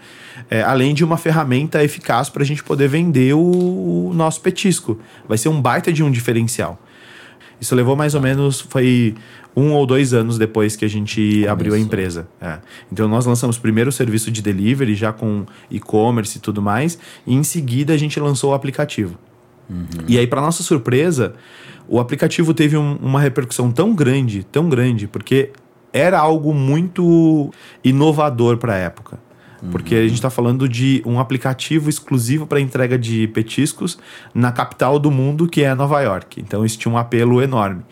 é, 0.50 0.64
além 0.64 0.94
de 0.94 1.04
uma 1.04 1.18
ferramenta 1.18 1.84
eficaz 1.84 2.30
para 2.30 2.42
a 2.42 2.46
gente 2.46 2.64
poder 2.64 2.88
vender 2.88 3.36
o, 3.36 4.10
o 4.10 4.14
nosso 4.16 4.42
petisco. 4.42 5.00
Vai 5.28 5.38
ser 5.38 5.50
um 5.50 5.62
baita 5.62 5.94
de 5.94 6.02
um 6.02 6.10
diferencial. 6.10 6.82
Isso 7.60 7.74
levou 7.76 7.96
mais 7.96 8.16
ou 8.16 8.22
menos, 8.22 8.62
foi 8.62 9.16
um 9.56 9.72
ou 9.72 9.86
dois 9.86 10.14
anos 10.14 10.38
depois 10.38 10.76
que 10.76 10.84
a 10.84 10.88
gente 10.88 11.22
Começou. 11.22 11.50
abriu 11.50 11.74
a 11.74 11.80
empresa. 11.80 12.28
É. 12.42 12.60
Então 12.92 13.08
nós 13.08 13.26
lançamos 13.26 13.58
primeiro 13.58 13.90
o 13.90 13.94
serviço 13.94 14.30
de 14.30 14.42
delivery, 14.42 14.96
já 14.96 15.14
com 15.14 15.46
e-commerce 15.72 16.38
e 16.38 16.42
tudo 16.42 16.62
mais, 16.62 16.98
e 17.26 17.34
em 17.34 17.44
seguida 17.44 17.94
a 17.94 17.98
gente 17.98 18.20
lançou 18.20 18.52
o 18.52 18.54
aplicativo. 18.54 19.18
Uhum. 19.70 19.86
E 20.08 20.20
aí, 20.20 20.28
para 20.28 20.42
nossa 20.42 20.62
surpresa, 20.62 21.34
o 21.88 22.00
aplicativo 22.00 22.54
teve 22.54 22.78
um, 22.78 22.98
uma 22.98 23.20
repercussão 23.20 23.72
tão 23.72 23.96
grande, 23.96 24.44
tão 24.44 24.70
grande, 24.70 25.08
porque 25.08 25.52
era 25.92 26.20
algo 26.20 26.54
muito 26.54 27.52
inovador 27.84 28.58
para 28.58 28.74
a 28.74 28.78
época. 28.78 29.25
Porque 29.72 29.96
a 29.96 30.02
gente 30.04 30.16
está 30.16 30.30
falando 30.30 30.68
de 30.68 31.02
um 31.06 31.20
aplicativo 31.20 31.90
exclusivo 31.90 32.46
para 32.46 32.60
entrega 32.60 32.98
de 32.98 33.28
petiscos 33.28 33.98
na 34.34 34.52
capital 34.52 35.00
do 35.00 35.10
mundo, 35.10 35.48
que 35.48 35.62
é 35.62 35.74
Nova 35.74 36.02
York. 36.02 36.42
Então 36.42 36.66
isso 36.66 36.78
tinha 36.78 36.94
um 36.94 36.98
apelo 36.98 37.42
enorme. 37.42 37.84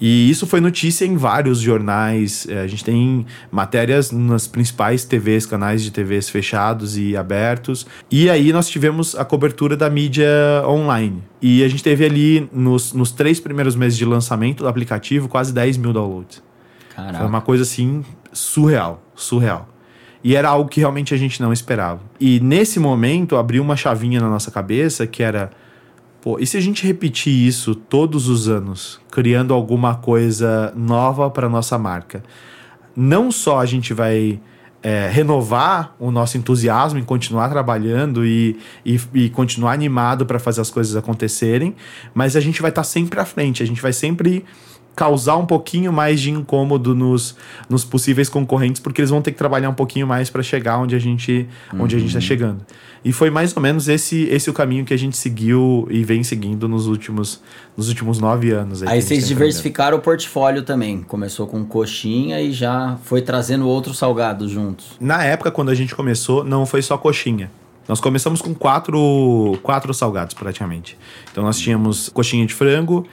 E 0.00 0.28
isso 0.28 0.46
foi 0.46 0.60
notícia 0.60 1.04
em 1.04 1.16
vários 1.16 1.60
jornais. 1.60 2.46
É, 2.48 2.60
a 2.60 2.66
gente 2.66 2.84
tem 2.84 3.24
matérias 3.50 4.10
nas 4.10 4.46
principais 4.46 5.04
TVs, 5.04 5.46
canais 5.46 5.82
de 5.82 5.90
TVs 5.90 6.28
fechados 6.28 6.98
e 6.98 7.16
abertos. 7.16 7.86
E 8.10 8.28
aí 8.28 8.52
nós 8.52 8.68
tivemos 8.68 9.14
a 9.14 9.24
cobertura 9.24 9.76
da 9.76 9.88
mídia 9.88 10.28
online. 10.66 11.22
E 11.40 11.62
a 11.62 11.68
gente 11.68 11.82
teve 11.82 12.04
ali, 12.04 12.48
nos, 12.52 12.92
nos 12.92 13.12
três 13.12 13.38
primeiros 13.38 13.76
meses 13.76 13.96
de 13.96 14.04
lançamento 14.04 14.64
do 14.64 14.68
aplicativo, 14.68 15.28
quase 15.28 15.52
10 15.52 15.76
mil 15.76 15.92
downloads. 15.92 16.42
Caraca. 16.94 17.18
Foi 17.18 17.26
uma 17.26 17.40
coisa 17.40 17.62
assim 17.62 18.04
surreal, 18.32 19.02
surreal. 19.14 19.68
E 20.24 20.34
era 20.34 20.48
algo 20.48 20.70
que 20.70 20.80
realmente 20.80 21.12
a 21.12 21.18
gente 21.18 21.42
não 21.42 21.52
esperava. 21.52 22.00
E 22.18 22.40
nesse 22.40 22.80
momento 22.80 23.36
abriu 23.36 23.62
uma 23.62 23.76
chavinha 23.76 24.18
na 24.20 24.28
nossa 24.28 24.50
cabeça 24.50 25.06
que 25.06 25.22
era. 25.22 25.50
Pô, 26.22 26.38
e 26.38 26.46
se 26.46 26.56
a 26.56 26.60
gente 26.60 26.86
repetir 26.86 27.46
isso 27.46 27.74
todos 27.74 28.26
os 28.26 28.48
anos, 28.48 28.98
criando 29.10 29.52
alguma 29.52 29.96
coisa 29.96 30.72
nova 30.74 31.30
para 31.30 31.46
nossa 31.46 31.78
marca? 31.78 32.24
Não 32.96 33.30
só 33.30 33.60
a 33.60 33.66
gente 33.66 33.92
vai 33.92 34.40
é, 34.84 35.08
renovar 35.08 35.94
o 35.98 36.10
nosso 36.10 36.38
entusiasmo 36.38 36.98
em 36.98 37.04
continuar 37.04 37.50
trabalhando 37.50 38.24
e, 38.24 38.58
e, 38.84 39.00
e 39.12 39.30
continuar 39.30 39.72
animado 39.72 40.24
para 40.24 40.38
fazer 40.38 40.62
as 40.62 40.70
coisas 40.70 40.96
acontecerem, 40.96 41.74
mas 42.14 42.36
a 42.36 42.40
gente 42.40 42.62
vai 42.62 42.70
estar 42.70 42.82
tá 42.82 42.84
sempre 42.84 43.20
à 43.20 43.24
frente, 43.24 43.62
a 43.62 43.66
gente 43.66 43.82
vai 43.82 43.92
sempre 43.92 44.44
causar 44.94 45.36
um 45.36 45.46
pouquinho 45.46 45.92
mais 45.92 46.20
de 46.20 46.30
incômodo 46.30 46.94
nos, 46.94 47.36
nos 47.68 47.84
possíveis 47.84 48.28
concorrentes, 48.28 48.80
porque 48.80 49.00
eles 49.00 49.10
vão 49.10 49.20
ter 49.20 49.32
que 49.32 49.38
trabalhar 49.38 49.68
um 49.68 49.74
pouquinho 49.74 50.06
mais 50.06 50.30
para 50.30 50.42
chegar 50.42 50.78
onde 50.78 50.94
a 50.94 50.98
gente 50.98 51.48
onde 51.72 51.94
uhum. 51.94 51.98
a 51.98 52.02
gente 52.02 52.08
está 52.08 52.20
chegando. 52.20 52.60
E 53.04 53.12
foi 53.12 53.28
mais 53.28 53.54
ou 53.54 53.62
menos 53.62 53.88
esse 53.88 54.24
esse 54.24 54.48
o 54.48 54.52
caminho 54.52 54.84
que 54.84 54.94
a 54.94 54.96
gente 54.96 55.16
seguiu 55.16 55.86
e 55.90 56.04
vem 56.04 56.22
seguindo 56.22 56.68
nos 56.68 56.86
últimos 56.86 57.42
nos 57.76 57.88
últimos 57.88 58.18
nove 58.18 58.50
anos. 58.50 58.82
Aí, 58.82 58.88
aí 58.88 59.02
vocês 59.02 59.26
diversificaram 59.26 59.98
o 59.98 60.00
portfólio 60.00 60.62
também. 60.62 61.02
Começou 61.02 61.46
com 61.46 61.64
coxinha 61.64 62.40
e 62.40 62.52
já 62.52 62.96
foi 63.04 63.20
trazendo 63.20 63.66
outros 63.66 63.98
salgados 63.98 64.50
juntos. 64.50 64.96
Na 65.00 65.24
época, 65.24 65.50
quando 65.50 65.70
a 65.70 65.74
gente 65.74 65.94
começou, 65.94 66.44
não 66.44 66.64
foi 66.64 66.82
só 66.82 66.96
coxinha. 66.96 67.50
Nós 67.86 68.00
começamos 68.00 68.40
com 68.40 68.54
quatro, 68.54 69.58
quatro 69.62 69.92
salgados, 69.92 70.34
praticamente. 70.34 70.96
Então, 71.30 71.44
nós 71.44 71.58
tínhamos 71.58 72.08
coxinha 72.08 72.46
de 72.46 72.54
frango, 72.54 73.06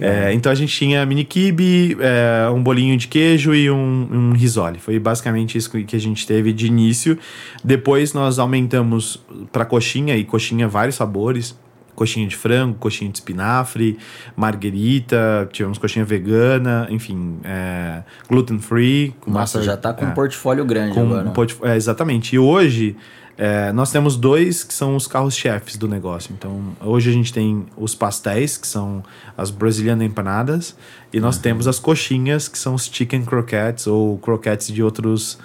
é, 0.00 0.32
então 0.32 0.50
a 0.50 0.54
gente 0.54 0.74
tinha 0.74 1.04
mini 1.04 1.24
kibe, 1.24 1.96
é, 2.00 2.48
um 2.50 2.62
bolinho 2.62 2.96
de 2.96 3.08
queijo 3.08 3.54
e 3.54 3.70
um, 3.70 4.08
um 4.10 4.32
risole. 4.32 4.78
Foi 4.78 4.98
basicamente 4.98 5.56
isso 5.58 5.70
que 5.70 5.96
a 5.96 6.00
gente 6.00 6.26
teve 6.26 6.52
de 6.52 6.66
início. 6.66 7.18
Depois 7.62 8.12
nós 8.12 8.38
aumentamos 8.38 9.22
para 9.50 9.64
coxinha 9.64 10.16
e 10.16 10.24
coxinha 10.24 10.68
vários 10.68 10.96
sabores. 10.96 11.60
Coxinha 11.94 12.26
de 12.26 12.34
frango, 12.34 12.78
coxinha 12.78 13.10
de 13.10 13.18
espinafre, 13.18 13.98
marguerita, 14.34 15.46
tivemos 15.52 15.76
coxinha 15.76 16.06
vegana, 16.06 16.86
enfim, 16.88 17.36
é, 17.44 18.02
gluten 18.26 18.58
free. 18.60 19.14
Nossa, 19.26 19.58
massa, 19.58 19.62
já 19.62 19.76
tá 19.76 19.92
com 19.92 20.06
um 20.06 20.12
portfólio 20.12 20.64
grande 20.64 20.94
com 20.94 21.02
agora. 21.02 21.30
Um 21.62 21.68
é, 21.68 21.76
exatamente. 21.76 22.34
E 22.34 22.38
hoje 22.38 22.96
é, 23.36 23.72
nós 23.72 23.90
temos 23.90 24.16
dois 24.16 24.62
que 24.62 24.74
são 24.74 24.94
os 24.94 25.06
carros-chefes 25.06 25.76
do 25.76 25.88
negócio. 25.88 26.34
Então, 26.36 26.76
hoje 26.80 27.10
a 27.10 27.12
gente 27.12 27.32
tem 27.32 27.66
os 27.76 27.94
pastéis, 27.94 28.56
que 28.56 28.66
são 28.66 29.02
as 29.36 29.50
Brazilian 29.50 30.02
empanadas, 30.04 30.76
e 31.12 31.18
nós 31.18 31.36
uhum. 31.36 31.42
temos 31.42 31.66
as 31.66 31.78
coxinhas, 31.78 32.48
que 32.48 32.58
são 32.58 32.74
os 32.74 32.86
chicken 32.86 33.24
croquettes 33.24 33.86
ou 33.86 34.18
croquettes 34.18 34.68
de 34.68 34.82
outros, 34.82 35.38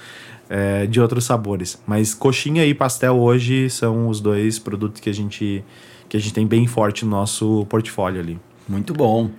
é, 0.49 0.85
de 0.85 0.99
outros 0.99 1.25
sabores. 1.25 1.81
Mas 1.87 2.13
coxinha 2.13 2.65
e 2.65 2.73
pastel 2.73 3.17
hoje 3.17 3.69
são 3.69 4.09
os 4.09 4.19
dois 4.19 4.59
produtos 4.59 4.99
que 4.99 5.09
a 5.09 5.13
gente, 5.13 5.63
que 6.09 6.17
a 6.17 6.19
gente 6.19 6.33
tem 6.33 6.45
bem 6.45 6.67
forte 6.67 7.05
no 7.05 7.11
nosso 7.11 7.65
portfólio 7.69 8.19
ali. 8.19 8.39
Muito 8.67 8.93
bom. 8.93 9.31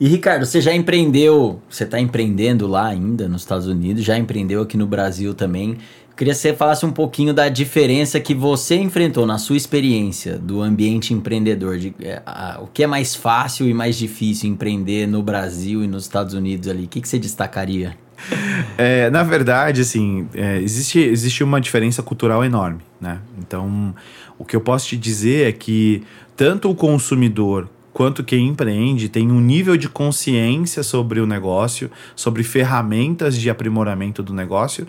E 0.00 0.06
Ricardo, 0.06 0.46
você 0.46 0.60
já 0.60 0.72
empreendeu, 0.72 1.60
você 1.68 1.82
está 1.82 1.98
empreendendo 1.98 2.68
lá 2.68 2.86
ainda 2.86 3.28
nos 3.28 3.42
Estados 3.42 3.66
Unidos, 3.66 4.04
já 4.04 4.16
empreendeu 4.16 4.62
aqui 4.62 4.76
no 4.76 4.86
Brasil 4.86 5.34
também. 5.34 5.78
Queria 6.18 6.34
que 6.34 6.40
você 6.40 6.52
falasse 6.52 6.84
um 6.84 6.90
pouquinho 6.90 7.32
da 7.32 7.48
diferença 7.48 8.18
que 8.18 8.34
você 8.34 8.74
enfrentou 8.74 9.24
na 9.24 9.38
sua 9.38 9.56
experiência 9.56 10.36
do 10.36 10.60
ambiente 10.60 11.14
empreendedor. 11.14 11.78
De, 11.78 11.94
é, 12.00 12.20
a, 12.26 12.58
o 12.60 12.66
que 12.66 12.82
é 12.82 12.88
mais 12.88 13.14
fácil 13.14 13.68
e 13.68 13.72
mais 13.72 13.96
difícil 13.96 14.50
empreender 14.50 15.06
no 15.06 15.22
Brasil 15.22 15.84
e 15.84 15.86
nos 15.86 16.02
Estados 16.02 16.34
Unidos 16.34 16.66
ali? 16.66 16.86
O 16.86 16.88
que, 16.88 17.00
que 17.00 17.08
você 17.08 17.20
destacaria? 17.20 17.96
É, 18.76 19.10
na 19.10 19.24
verdade, 19.24 19.80
assim, 19.80 20.28
é, 20.34 20.58
existe, 20.58 21.00
existe 21.00 21.42
uma 21.42 21.60
diferença 21.60 22.00
cultural 22.00 22.44
enorme, 22.44 22.80
né? 23.00 23.18
Então, 23.40 23.92
o 24.38 24.44
que 24.44 24.54
eu 24.54 24.60
posso 24.60 24.86
te 24.86 24.96
dizer 24.96 25.48
é 25.48 25.52
que 25.52 26.04
tanto 26.36 26.70
o 26.70 26.76
consumidor 26.76 27.68
quanto 27.92 28.22
quem 28.22 28.46
empreende 28.46 29.08
tem 29.08 29.32
um 29.32 29.40
nível 29.40 29.76
de 29.76 29.88
consciência 29.88 30.84
sobre 30.84 31.18
o 31.18 31.26
negócio, 31.26 31.90
sobre 32.14 32.44
ferramentas 32.44 33.36
de 33.36 33.50
aprimoramento 33.50 34.22
do 34.22 34.32
negócio 34.32 34.86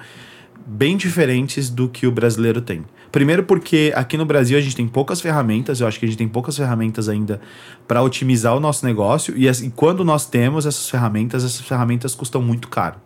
bem 0.65 0.97
diferentes 0.97 1.69
do 1.69 1.87
que 1.89 2.07
o 2.07 2.11
brasileiro 2.11 2.61
tem. 2.61 2.83
Primeiro 3.11 3.43
porque 3.43 3.91
aqui 3.95 4.17
no 4.17 4.25
Brasil 4.25 4.57
a 4.57 4.61
gente 4.61 4.75
tem 4.75 4.87
poucas 4.87 5.19
ferramentas, 5.19 5.81
eu 5.81 5.87
acho 5.87 5.99
que 5.99 6.05
a 6.05 6.07
gente 6.07 6.17
tem 6.17 6.27
poucas 6.27 6.55
ferramentas 6.55 7.09
ainda 7.09 7.41
para 7.87 8.03
otimizar 8.03 8.55
o 8.55 8.59
nosso 8.59 8.85
negócio 8.85 9.35
e, 9.35 9.49
assim, 9.49 9.69
quando 9.69 10.05
nós 10.05 10.27
temos 10.27 10.65
essas 10.65 10.89
ferramentas, 10.89 11.43
essas 11.43 11.61
ferramentas 11.61 12.13
custam 12.13 12.41
muito 12.41 12.67
caro. 12.67 12.97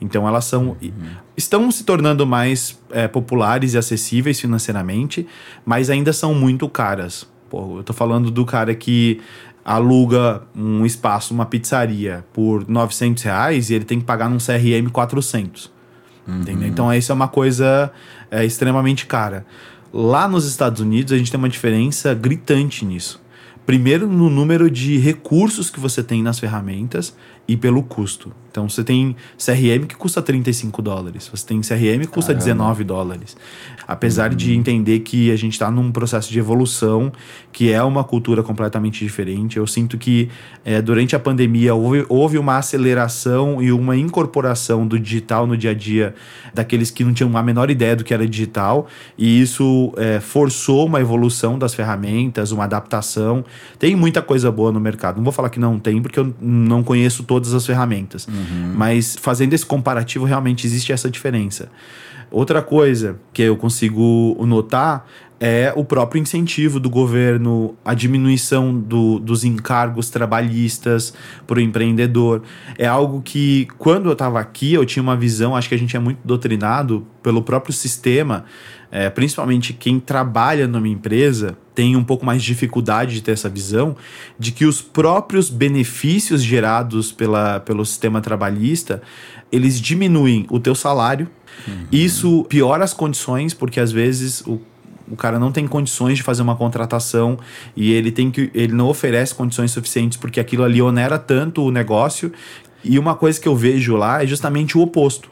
Então 0.00 0.28
elas 0.28 0.44
são 0.44 0.76
uhum. 0.80 0.90
estão 1.36 1.70
se 1.70 1.82
tornando 1.82 2.26
mais 2.26 2.78
é, 2.90 3.08
populares 3.08 3.74
e 3.74 3.78
acessíveis 3.78 4.38
financeiramente, 4.38 5.26
mas 5.64 5.90
ainda 5.90 6.12
são 6.12 6.34
muito 6.34 6.68
caras. 6.68 7.26
Pô, 7.50 7.78
eu 7.78 7.82
tô 7.82 7.92
falando 7.92 8.30
do 8.30 8.44
cara 8.44 8.74
que 8.74 9.20
aluga 9.64 10.42
um 10.54 10.86
espaço, 10.86 11.34
uma 11.34 11.46
pizzaria 11.46 12.24
por 12.32 12.68
900 12.68 13.22
reais 13.22 13.70
e 13.70 13.74
ele 13.74 13.84
tem 13.84 13.98
que 13.98 14.04
pagar 14.04 14.28
num 14.30 14.38
CRM 14.38 14.88
400. 14.90 15.77
Uhum. 16.28 16.40
Entendeu? 16.40 16.68
Então, 16.68 16.92
isso 16.92 17.10
é 17.10 17.14
uma 17.14 17.28
coisa 17.28 17.90
é, 18.30 18.44
extremamente 18.44 19.06
cara. 19.06 19.46
Lá 19.92 20.28
nos 20.28 20.44
Estados 20.44 20.80
Unidos, 20.80 21.12
a 21.12 21.18
gente 21.18 21.30
tem 21.30 21.38
uma 21.38 21.48
diferença 21.48 22.12
gritante 22.12 22.84
nisso. 22.84 23.20
Primeiro, 23.68 24.06
no 24.06 24.30
número 24.30 24.70
de 24.70 24.96
recursos 24.96 25.68
que 25.68 25.78
você 25.78 26.02
tem 26.02 26.22
nas 26.22 26.38
ferramentas 26.38 27.14
e 27.46 27.54
pelo 27.56 27.82
custo. 27.82 28.32
Então 28.50 28.66
você 28.66 28.82
tem 28.82 29.14
CRM 29.36 29.86
que 29.86 29.94
custa 29.94 30.22
35 30.22 30.80
dólares, 30.80 31.28
você 31.28 31.46
tem 31.46 31.60
CRM 31.60 32.00
que 32.00 32.06
custa 32.06 32.32
Caramba. 32.32 32.44
19 32.44 32.84
dólares. 32.84 33.36
Apesar 33.88 34.32
uhum. 34.32 34.36
de 34.36 34.54
entender 34.54 34.98
que 34.98 35.30
a 35.30 35.36
gente 35.36 35.54
está 35.54 35.70
num 35.70 35.90
processo 35.90 36.30
de 36.30 36.38
evolução, 36.38 37.10
que 37.50 37.72
é 37.72 37.82
uma 37.82 38.04
cultura 38.04 38.42
completamente 38.42 39.02
diferente, 39.02 39.56
eu 39.56 39.66
sinto 39.66 39.96
que 39.96 40.28
é, 40.62 40.82
durante 40.82 41.16
a 41.16 41.18
pandemia 41.18 41.74
houve, 41.74 42.04
houve 42.06 42.36
uma 42.36 42.58
aceleração 42.58 43.62
e 43.62 43.72
uma 43.72 43.96
incorporação 43.96 44.86
do 44.86 44.98
digital 44.98 45.46
no 45.46 45.56
dia 45.56 45.70
a 45.70 45.74
dia 45.74 46.14
daqueles 46.52 46.90
que 46.90 47.02
não 47.02 47.14
tinham 47.14 47.34
a 47.34 47.42
menor 47.42 47.70
ideia 47.70 47.96
do 47.96 48.04
que 48.04 48.12
era 48.12 48.28
digital, 48.28 48.86
e 49.16 49.40
isso 49.40 49.90
é, 49.96 50.20
forçou 50.20 50.84
uma 50.84 51.00
evolução 51.00 51.58
das 51.58 51.72
ferramentas, 51.72 52.52
uma 52.52 52.64
adaptação. 52.64 53.42
Tem 53.78 53.96
muita 53.96 54.20
coisa 54.20 54.52
boa 54.52 54.70
no 54.70 54.78
mercado. 54.78 55.16
Não 55.16 55.24
vou 55.24 55.32
falar 55.32 55.48
que 55.48 55.58
não 55.58 55.78
tem, 55.78 56.02
porque 56.02 56.20
eu 56.20 56.34
não 56.38 56.82
conheço 56.82 57.22
todas 57.22 57.54
as 57.54 57.64
ferramentas. 57.64 58.28
Uhum. 58.28 58.74
Mas 58.76 59.16
fazendo 59.18 59.54
esse 59.54 59.64
comparativo, 59.64 60.26
realmente 60.26 60.66
existe 60.66 60.92
essa 60.92 61.10
diferença. 61.10 61.70
Outra 62.30 62.62
coisa 62.62 63.18
que 63.32 63.42
eu 63.42 63.56
consigo 63.56 64.36
notar 64.46 65.06
é 65.40 65.72
o 65.76 65.84
próprio 65.84 66.20
incentivo 66.20 66.80
do 66.80 66.90
governo, 66.90 67.76
a 67.84 67.94
diminuição 67.94 68.76
do, 68.76 69.18
dos 69.20 69.44
encargos 69.44 70.10
trabalhistas 70.10 71.14
para 71.46 71.58
o 71.58 71.60
empreendedor. 71.60 72.42
É 72.76 72.86
algo 72.86 73.22
que, 73.22 73.68
quando 73.78 74.06
eu 74.06 74.12
estava 74.12 74.40
aqui, 74.40 74.74
eu 74.74 74.84
tinha 74.84 75.02
uma 75.02 75.16
visão, 75.16 75.54
acho 75.54 75.68
que 75.68 75.74
a 75.74 75.78
gente 75.78 75.96
é 75.96 76.00
muito 76.00 76.18
doutrinado 76.24 77.06
pelo 77.22 77.42
próprio 77.42 77.72
sistema, 77.72 78.44
é, 78.90 79.08
principalmente 79.10 79.72
quem 79.72 80.00
trabalha 80.00 80.66
numa 80.66 80.88
empresa 80.88 81.56
tem 81.74 81.94
um 81.94 82.02
pouco 82.02 82.26
mais 82.26 82.42
de 82.42 82.48
dificuldade 82.48 83.14
de 83.14 83.22
ter 83.22 83.32
essa 83.32 83.48
visão 83.48 83.94
de 84.38 84.50
que 84.50 84.64
os 84.64 84.82
próprios 84.82 85.50
benefícios 85.50 86.42
gerados 86.42 87.12
pela, 87.12 87.60
pelo 87.60 87.84
sistema 87.84 88.20
trabalhista 88.20 89.00
eles 89.52 89.80
diminuem 89.80 90.46
o 90.50 90.58
teu 90.58 90.74
salário. 90.74 91.28
Uhum. 91.66 91.86
Isso 91.90 92.44
piora 92.48 92.84
as 92.84 92.92
condições, 92.92 93.54
porque 93.54 93.80
às 93.80 93.92
vezes 93.92 94.42
o 94.42 94.60
o 95.10 95.16
cara 95.16 95.38
não 95.38 95.50
tem 95.50 95.66
condições 95.66 96.18
de 96.18 96.22
fazer 96.22 96.42
uma 96.42 96.56
contratação 96.56 97.38
e 97.76 97.92
ele 97.92 98.12
tem 98.12 98.30
que 98.30 98.50
ele 98.54 98.74
não 98.74 98.88
oferece 98.88 99.34
condições 99.34 99.70
suficientes 99.70 100.18
porque 100.18 100.38
aquilo 100.38 100.64
ali 100.64 100.82
onera 100.82 101.18
tanto 101.18 101.62
o 101.62 101.70
negócio. 101.70 102.32
E 102.84 102.98
uma 102.98 103.14
coisa 103.14 103.40
que 103.40 103.48
eu 103.48 103.56
vejo 103.56 103.96
lá 103.96 104.22
é 104.22 104.26
justamente 104.26 104.76
o 104.76 104.80
oposto. 104.80 105.30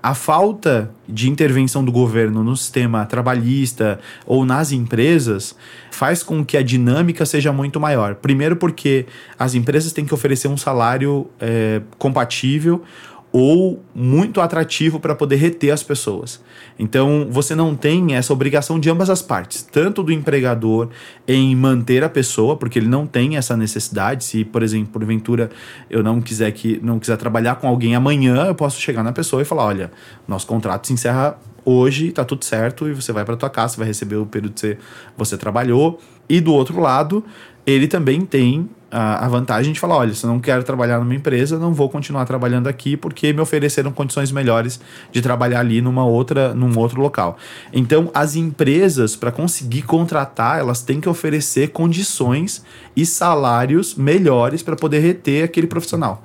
A 0.00 0.14
falta 0.14 0.92
de 1.08 1.28
intervenção 1.28 1.84
do 1.84 1.90
governo 1.90 2.44
no 2.44 2.56
sistema 2.56 3.04
trabalhista 3.04 3.98
ou 4.24 4.44
nas 4.44 4.70
empresas 4.70 5.56
faz 5.90 6.22
com 6.22 6.44
que 6.44 6.56
a 6.56 6.62
dinâmica 6.62 7.26
seja 7.26 7.52
muito 7.52 7.80
maior. 7.80 8.14
Primeiro, 8.14 8.54
porque 8.54 9.06
as 9.36 9.54
empresas 9.54 9.92
têm 9.92 10.04
que 10.04 10.14
oferecer 10.14 10.46
um 10.46 10.56
salário 10.56 11.28
é, 11.40 11.82
compatível 11.98 12.82
ou 13.30 13.82
muito 13.94 14.40
atrativo 14.40 14.98
para 14.98 15.14
poder 15.14 15.36
reter 15.36 15.70
as 15.70 15.82
pessoas. 15.82 16.42
Então, 16.78 17.26
você 17.30 17.54
não 17.54 17.74
tem 17.74 18.14
essa 18.14 18.32
obrigação 18.32 18.80
de 18.80 18.88
ambas 18.88 19.10
as 19.10 19.20
partes, 19.20 19.62
tanto 19.62 20.02
do 20.02 20.12
empregador 20.12 20.88
em 21.26 21.54
manter 21.54 22.02
a 22.02 22.08
pessoa, 22.08 22.56
porque 22.56 22.78
ele 22.78 22.88
não 22.88 23.06
tem 23.06 23.36
essa 23.36 23.56
necessidade. 23.56 24.24
Se, 24.24 24.44
por 24.44 24.62
exemplo, 24.62 24.92
porventura 24.92 25.50
eu 25.90 26.02
não 26.02 26.20
quiser 26.20 26.50
que 26.52 26.80
não 26.82 26.98
quiser 26.98 27.16
trabalhar 27.16 27.56
com 27.56 27.68
alguém 27.68 27.94
amanhã, 27.94 28.46
eu 28.46 28.54
posso 28.54 28.80
chegar 28.80 29.02
na 29.02 29.12
pessoa 29.12 29.42
e 29.42 29.44
falar: 29.44 29.64
"Olha, 29.66 29.90
nosso 30.26 30.46
contrato 30.46 30.86
se 30.86 30.92
encerra 30.92 31.38
hoje, 31.64 32.12
tá 32.12 32.24
tudo 32.24 32.44
certo 32.44 32.88
e 32.88 32.94
você 32.94 33.12
vai 33.12 33.24
para 33.24 33.36
tua 33.36 33.50
casa, 33.50 33.76
vai 33.76 33.86
receber 33.86 34.16
o 34.16 34.24
período 34.24 34.54
que 34.54 34.60
você, 34.60 34.78
você 35.16 35.36
trabalhou". 35.36 36.00
E 36.28 36.40
do 36.40 36.52
outro 36.52 36.80
lado, 36.80 37.24
ele 37.66 37.86
também 37.88 38.22
tem 38.22 38.68
a, 38.90 39.26
a 39.26 39.28
vantagem 39.28 39.72
de 39.72 39.80
falar: 39.80 39.96
olha, 39.96 40.14
se 40.14 40.24
eu 40.24 40.30
não 40.30 40.40
quero 40.40 40.62
trabalhar 40.62 40.98
numa 40.98 41.14
empresa, 41.14 41.58
não 41.58 41.72
vou 41.72 41.88
continuar 41.88 42.24
trabalhando 42.24 42.66
aqui 42.66 42.96
porque 42.96 43.32
me 43.32 43.40
ofereceram 43.40 43.92
condições 43.92 44.32
melhores 44.32 44.80
de 45.12 45.20
trabalhar 45.20 45.60
ali 45.60 45.80
numa 45.80 46.04
outra, 46.04 46.54
num 46.54 46.76
outro 46.78 47.00
local. 47.00 47.36
Então, 47.72 48.10
as 48.14 48.36
empresas, 48.36 49.14
para 49.14 49.30
conseguir 49.30 49.82
contratar, 49.82 50.58
elas 50.58 50.82
têm 50.82 51.00
que 51.00 51.08
oferecer 51.08 51.68
condições 51.68 52.64
e 52.96 53.04
salários 53.04 53.94
melhores 53.94 54.62
para 54.62 54.76
poder 54.76 55.00
reter 55.00 55.44
aquele 55.44 55.66
profissional. 55.66 56.24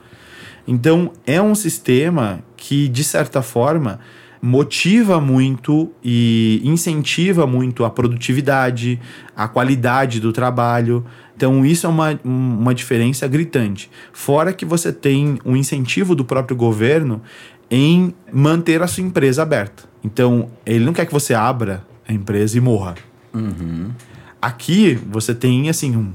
Então, 0.67 1.11
é 1.27 1.41
um 1.41 1.53
sistema 1.53 2.39
que, 2.55 2.87
de 2.87 3.03
certa 3.03 3.41
forma, 3.41 3.99
motiva 4.45 5.21
muito 5.21 5.89
e 6.03 6.61
incentiva 6.65 7.47
muito 7.47 7.85
a 7.85 7.89
produtividade, 7.89 8.99
a 9.33 9.47
qualidade 9.47 10.19
do 10.19 10.33
trabalho. 10.33 11.05
Então, 11.35 11.65
isso 11.65 11.85
é 11.85 11.89
uma, 11.89 12.19
uma 12.23 12.73
diferença 12.73 13.27
gritante. 13.27 13.89
Fora 14.11 14.53
que 14.53 14.65
você 14.65 14.93
tem 14.93 15.39
um 15.43 15.55
incentivo 15.55 16.15
do 16.15 16.23
próprio 16.23 16.55
governo 16.55 17.21
em 17.69 18.13
manter 18.31 18.81
a 18.81 18.87
sua 18.87 19.03
empresa 19.03 19.41
aberta. 19.41 19.83
Então, 20.03 20.49
ele 20.65 20.85
não 20.85 20.93
quer 20.93 21.05
que 21.05 21.13
você 21.13 21.33
abra 21.33 21.83
a 22.07 22.13
empresa 22.13 22.57
e 22.57 22.61
morra. 22.61 22.95
Uhum. 23.33 23.91
Aqui, 24.41 24.99
você 25.09 25.33
tem, 25.33 25.69
assim, 25.69 25.95
um, 25.95 26.13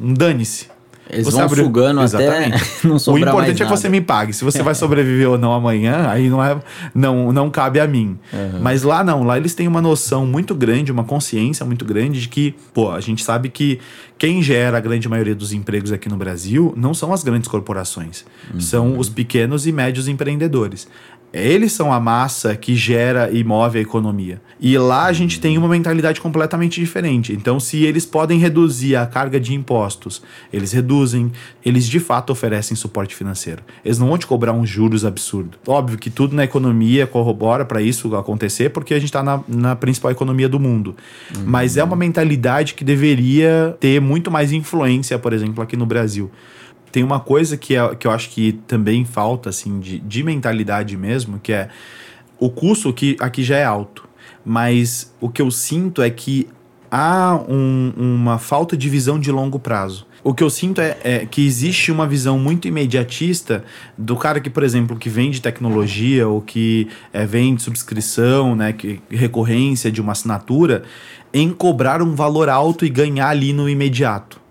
um 0.00 0.14
dane-se. 0.14 0.68
Eles 1.08 1.26
você 1.26 1.36
vão 1.36 1.44
abriu... 1.44 1.64
sugando 1.64 2.02
Exatamente. 2.02 2.56
até 2.56 2.64
não 2.88 2.96
O 2.96 3.18
importante 3.18 3.62
é 3.62 3.66
que 3.66 3.70
você 3.70 3.88
me 3.88 4.00
pague. 4.00 4.32
Se 4.32 4.44
você 4.44 4.62
vai 4.62 4.74
sobreviver 4.74 5.28
ou 5.28 5.38
não 5.38 5.52
amanhã, 5.52 6.08
aí 6.08 6.28
não, 6.28 6.42
é, 6.42 6.58
não, 6.94 7.32
não 7.32 7.50
cabe 7.50 7.78
a 7.78 7.86
mim. 7.86 8.18
Uhum. 8.32 8.60
Mas 8.60 8.82
lá 8.82 9.04
não, 9.04 9.22
lá 9.22 9.36
eles 9.36 9.54
têm 9.54 9.68
uma 9.68 9.82
noção 9.82 10.26
muito 10.26 10.54
grande, 10.54 10.90
uma 10.90 11.04
consciência 11.04 11.64
muito 11.64 11.84
grande 11.84 12.20
de 12.22 12.28
que, 12.28 12.54
pô, 12.72 12.90
a 12.90 13.00
gente 13.00 13.22
sabe 13.22 13.48
que 13.48 13.78
quem 14.16 14.42
gera 14.42 14.78
a 14.78 14.80
grande 14.80 15.08
maioria 15.08 15.34
dos 15.34 15.52
empregos 15.52 15.92
aqui 15.92 16.08
no 16.08 16.16
Brasil 16.16 16.72
não 16.76 16.94
são 16.94 17.12
as 17.12 17.22
grandes 17.22 17.48
corporações, 17.48 18.24
uhum. 18.52 18.60
são 18.60 18.98
os 18.98 19.08
pequenos 19.08 19.66
e 19.66 19.72
médios 19.72 20.08
empreendedores. 20.08 20.88
Eles 21.34 21.72
são 21.72 21.92
a 21.92 21.98
massa 21.98 22.54
que 22.54 22.76
gera 22.76 23.28
e 23.28 23.42
move 23.42 23.76
a 23.76 23.82
economia. 23.82 24.40
E 24.60 24.78
lá 24.78 25.06
a 25.06 25.12
gente 25.12 25.40
tem 25.40 25.58
uma 25.58 25.66
mentalidade 25.66 26.20
completamente 26.20 26.80
diferente. 26.80 27.32
Então, 27.32 27.58
se 27.58 27.82
eles 27.82 28.06
podem 28.06 28.38
reduzir 28.38 28.94
a 28.94 29.04
carga 29.04 29.40
de 29.40 29.52
impostos, 29.52 30.22
eles 30.52 30.70
reduzem, 30.70 31.32
eles 31.64 31.88
de 31.88 31.98
fato 31.98 32.30
oferecem 32.30 32.76
suporte 32.76 33.16
financeiro. 33.16 33.64
Eles 33.84 33.98
não 33.98 34.06
vão 34.06 34.16
te 34.16 34.28
cobrar 34.28 34.52
uns 34.52 34.68
juros 34.68 35.04
absurdos. 35.04 35.58
Óbvio 35.66 35.98
que 35.98 36.08
tudo 36.08 36.36
na 36.36 36.44
economia 36.44 37.04
corrobora 37.04 37.64
para 37.64 37.82
isso 37.82 38.14
acontecer, 38.14 38.70
porque 38.70 38.94
a 38.94 38.98
gente 38.98 39.08
está 39.08 39.22
na, 39.22 39.40
na, 39.48 39.74
principal 39.74 40.12
economia 40.12 40.48
do 40.48 40.60
mundo. 40.60 40.94
Uhum. 41.36 41.42
Mas 41.46 41.76
é 41.76 41.82
uma 41.82 41.96
mentalidade 41.96 42.74
que 42.74 42.84
deveria 42.84 43.76
ter 43.80 44.00
muito 44.00 44.30
mais 44.30 44.52
influência, 44.52 45.18
por 45.18 45.32
exemplo, 45.32 45.64
aqui 45.64 45.76
no 45.76 45.84
Brasil 45.84 46.30
tem 46.94 47.02
uma 47.02 47.18
coisa 47.18 47.56
que, 47.56 47.74
é, 47.74 47.92
que 47.96 48.06
eu 48.06 48.12
acho 48.12 48.30
que 48.30 48.52
também 48.68 49.04
falta, 49.04 49.48
assim, 49.48 49.80
de, 49.80 49.98
de 49.98 50.22
mentalidade 50.22 50.96
mesmo, 50.96 51.40
que 51.40 51.52
é 51.52 51.68
o 52.38 52.48
custo 52.48 52.92
que 52.92 53.16
aqui 53.18 53.42
já 53.42 53.56
é 53.56 53.64
alto. 53.64 54.08
Mas 54.44 55.12
o 55.20 55.28
que 55.28 55.42
eu 55.42 55.50
sinto 55.50 56.00
é 56.00 56.08
que 56.08 56.46
há 56.88 57.36
um, 57.48 57.92
uma 57.96 58.38
falta 58.38 58.76
de 58.76 58.88
visão 58.88 59.18
de 59.18 59.32
longo 59.32 59.58
prazo. 59.58 60.06
O 60.22 60.32
que 60.32 60.44
eu 60.44 60.48
sinto 60.48 60.80
é, 60.80 60.96
é, 61.02 61.26
que 61.26 61.44
existe 61.44 61.90
uma 61.90 62.06
visão 62.06 62.38
muito 62.38 62.68
imediatista 62.68 63.64
do 63.98 64.14
cara 64.14 64.38
que, 64.38 64.48
por 64.48 64.62
exemplo, 64.62 64.96
que 64.96 65.08
vende 65.08 65.42
tecnologia 65.42 66.28
ou 66.28 66.40
que 66.40 66.86
é, 67.12 67.26
vende 67.26 67.60
subscrição, 67.60 68.54
né, 68.54 68.72
que, 68.72 69.00
recorrência 69.10 69.90
de 69.90 70.00
uma 70.00 70.12
assinatura, 70.12 70.84
em 71.32 71.50
cobrar 71.50 72.00
um 72.00 72.14
valor 72.14 72.48
alto 72.48 72.86
e 72.86 72.88
ganhar 72.88 73.30
ali 73.30 73.52
no 73.52 73.68
imediato. 73.68 74.43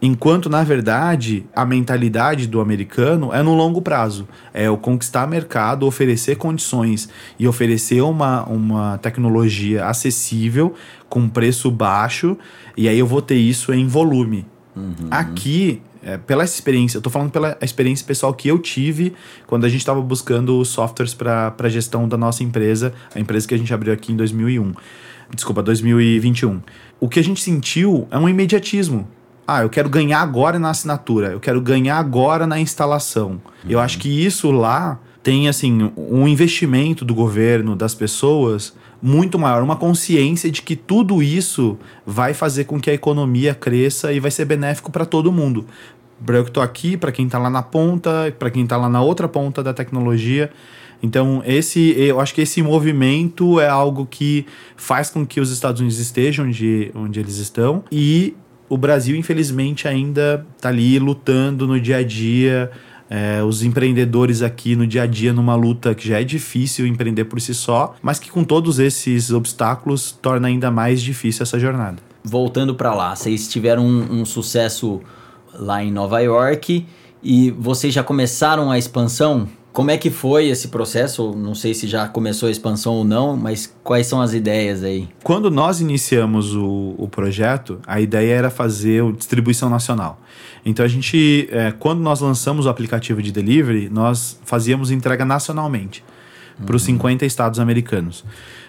Enquanto, 0.00 0.50
na 0.50 0.62
verdade, 0.62 1.46
a 1.54 1.64
mentalidade 1.64 2.46
do 2.46 2.60
americano 2.60 3.32
é 3.32 3.42
no 3.42 3.54
longo 3.54 3.80
prazo. 3.80 4.28
É 4.52 4.68
o 4.68 4.76
conquistar 4.76 5.26
mercado, 5.26 5.86
oferecer 5.86 6.36
condições 6.36 7.08
e 7.38 7.48
oferecer 7.48 8.02
uma, 8.02 8.44
uma 8.44 8.98
tecnologia 8.98 9.86
acessível, 9.86 10.74
com 11.08 11.28
preço 11.28 11.70
baixo, 11.70 12.36
e 12.76 12.88
aí 12.88 12.98
eu 12.98 13.06
vou 13.06 13.22
ter 13.22 13.36
isso 13.36 13.72
em 13.72 13.86
volume. 13.86 14.46
Uhum. 14.76 15.08
Aqui, 15.10 15.80
é, 16.02 16.18
pela 16.18 16.44
experiência, 16.44 16.98
eu 16.98 17.02
tô 17.02 17.08
falando 17.08 17.30
pela 17.30 17.56
experiência 17.62 18.06
pessoal 18.06 18.34
que 18.34 18.48
eu 18.48 18.58
tive 18.58 19.14
quando 19.46 19.64
a 19.64 19.68
gente 19.68 19.80
estava 19.80 20.02
buscando 20.02 20.62
softwares 20.66 21.14
para 21.14 21.68
gestão 21.70 22.06
da 22.06 22.18
nossa 22.18 22.44
empresa, 22.44 22.92
a 23.14 23.18
empresa 23.18 23.48
que 23.48 23.54
a 23.54 23.58
gente 23.58 23.72
abriu 23.72 23.94
aqui 23.94 24.12
em 24.12 24.16
2001. 24.16 24.74
Desculpa, 25.34 25.62
2021. 25.62 26.60
O 27.00 27.08
que 27.08 27.18
a 27.18 27.24
gente 27.24 27.40
sentiu 27.40 28.06
é 28.10 28.18
um 28.18 28.28
imediatismo 28.28 29.08
ah, 29.46 29.62
eu 29.62 29.70
quero 29.70 29.88
ganhar 29.88 30.20
agora 30.20 30.58
na 30.58 30.70
assinatura, 30.70 31.28
eu 31.28 31.40
quero 31.40 31.60
ganhar 31.60 31.98
agora 31.98 32.46
na 32.46 32.58
instalação. 32.58 33.40
Uhum. 33.64 33.70
Eu 33.70 33.80
acho 33.80 33.98
que 33.98 34.08
isso 34.08 34.50
lá 34.50 34.98
tem 35.22 35.48
assim 35.48 35.92
um 35.96 36.26
investimento 36.26 37.04
do 37.04 37.14
governo, 37.14 37.76
das 37.76 37.94
pessoas 37.94 38.74
muito 39.00 39.38
maior, 39.38 39.62
uma 39.62 39.76
consciência 39.76 40.50
de 40.50 40.62
que 40.62 40.74
tudo 40.74 41.22
isso 41.22 41.78
vai 42.04 42.34
fazer 42.34 42.64
com 42.64 42.80
que 42.80 42.90
a 42.90 42.94
economia 42.94 43.54
cresça 43.54 44.12
e 44.12 44.18
vai 44.18 44.30
ser 44.30 44.44
benéfico 44.44 44.90
para 44.90 45.04
todo 45.04 45.30
mundo. 45.30 45.66
Para 46.24 46.38
eu 46.38 46.44
que 46.44 46.50
estou 46.50 46.62
aqui, 46.62 46.96
para 46.96 47.12
quem 47.12 47.26
está 47.26 47.38
lá 47.38 47.50
na 47.50 47.62
ponta, 47.62 48.34
para 48.38 48.50
quem 48.50 48.62
está 48.62 48.76
lá 48.76 48.88
na 48.88 49.02
outra 49.02 49.28
ponta 49.28 49.62
da 49.62 49.74
tecnologia. 49.74 50.50
Então, 51.02 51.42
esse, 51.44 51.94
eu 51.98 52.20
acho 52.20 52.34
que 52.34 52.40
esse 52.40 52.62
movimento 52.62 53.60
é 53.60 53.68
algo 53.68 54.06
que 54.06 54.46
faz 54.76 55.10
com 55.10 55.26
que 55.26 55.40
os 55.40 55.50
Estados 55.50 55.80
Unidos 55.80 55.98
estejam 55.98 56.46
onde, 56.46 56.90
onde 56.94 57.20
eles 57.20 57.36
estão 57.36 57.84
e 57.92 58.34
o 58.68 58.76
Brasil, 58.76 59.16
infelizmente, 59.16 59.86
ainda 59.86 60.46
está 60.56 60.68
ali 60.68 60.98
lutando 60.98 61.66
no 61.66 61.80
dia 61.80 61.98
a 61.98 62.02
dia 62.02 62.70
é, 63.08 63.42
os 63.42 63.62
empreendedores 63.62 64.42
aqui 64.42 64.74
no 64.74 64.86
dia 64.86 65.02
a 65.02 65.06
dia 65.06 65.32
numa 65.32 65.54
luta 65.54 65.94
que 65.94 66.08
já 66.08 66.20
é 66.20 66.24
difícil 66.24 66.86
empreender 66.86 67.24
por 67.24 67.40
si 67.40 67.54
só, 67.54 67.94
mas 68.02 68.18
que 68.18 68.30
com 68.30 68.42
todos 68.44 68.78
esses 68.78 69.30
obstáculos 69.30 70.12
torna 70.12 70.48
ainda 70.48 70.70
mais 70.70 71.00
difícil 71.00 71.42
essa 71.42 71.58
jornada. 71.58 71.98
Voltando 72.24 72.74
para 72.74 72.92
lá, 72.94 73.14
vocês 73.14 73.48
tiveram 73.48 73.86
um, 73.86 74.20
um 74.20 74.24
sucesso 74.24 75.00
lá 75.54 75.82
em 75.82 75.92
Nova 75.92 76.20
York 76.20 76.84
e 77.22 77.50
vocês 77.52 77.94
já 77.94 78.02
começaram 78.02 78.70
a 78.70 78.78
expansão? 78.78 79.48
Como 79.76 79.90
é 79.90 79.98
que 79.98 80.08
foi 80.08 80.48
esse 80.48 80.68
processo? 80.68 81.34
Não 81.36 81.54
sei 81.54 81.74
se 81.74 81.86
já 81.86 82.08
começou 82.08 82.48
a 82.48 82.50
expansão 82.50 82.94
ou 82.94 83.04
não, 83.04 83.36
mas 83.36 83.70
quais 83.84 84.06
são 84.06 84.22
as 84.22 84.32
ideias 84.32 84.82
aí? 84.82 85.06
Quando 85.22 85.50
nós 85.50 85.82
iniciamos 85.82 86.54
o, 86.54 86.94
o 86.96 87.06
projeto, 87.08 87.78
a 87.86 88.00
ideia 88.00 88.32
era 88.32 88.48
fazer 88.48 89.04
distribuição 89.12 89.68
nacional. 89.68 90.18
Então 90.64 90.82
a 90.82 90.88
gente, 90.88 91.46
é, 91.52 91.72
quando 91.72 92.00
nós 92.00 92.20
lançamos 92.20 92.64
o 92.64 92.70
aplicativo 92.70 93.20
de 93.20 93.30
delivery, 93.30 93.90
nós 93.90 94.40
fazíamos 94.46 94.90
entrega 94.90 95.26
nacionalmente 95.26 96.02
para 96.64 96.74
os 96.74 96.82
50 96.82 97.26
estados 97.26 97.60
americanos. 97.60 98.24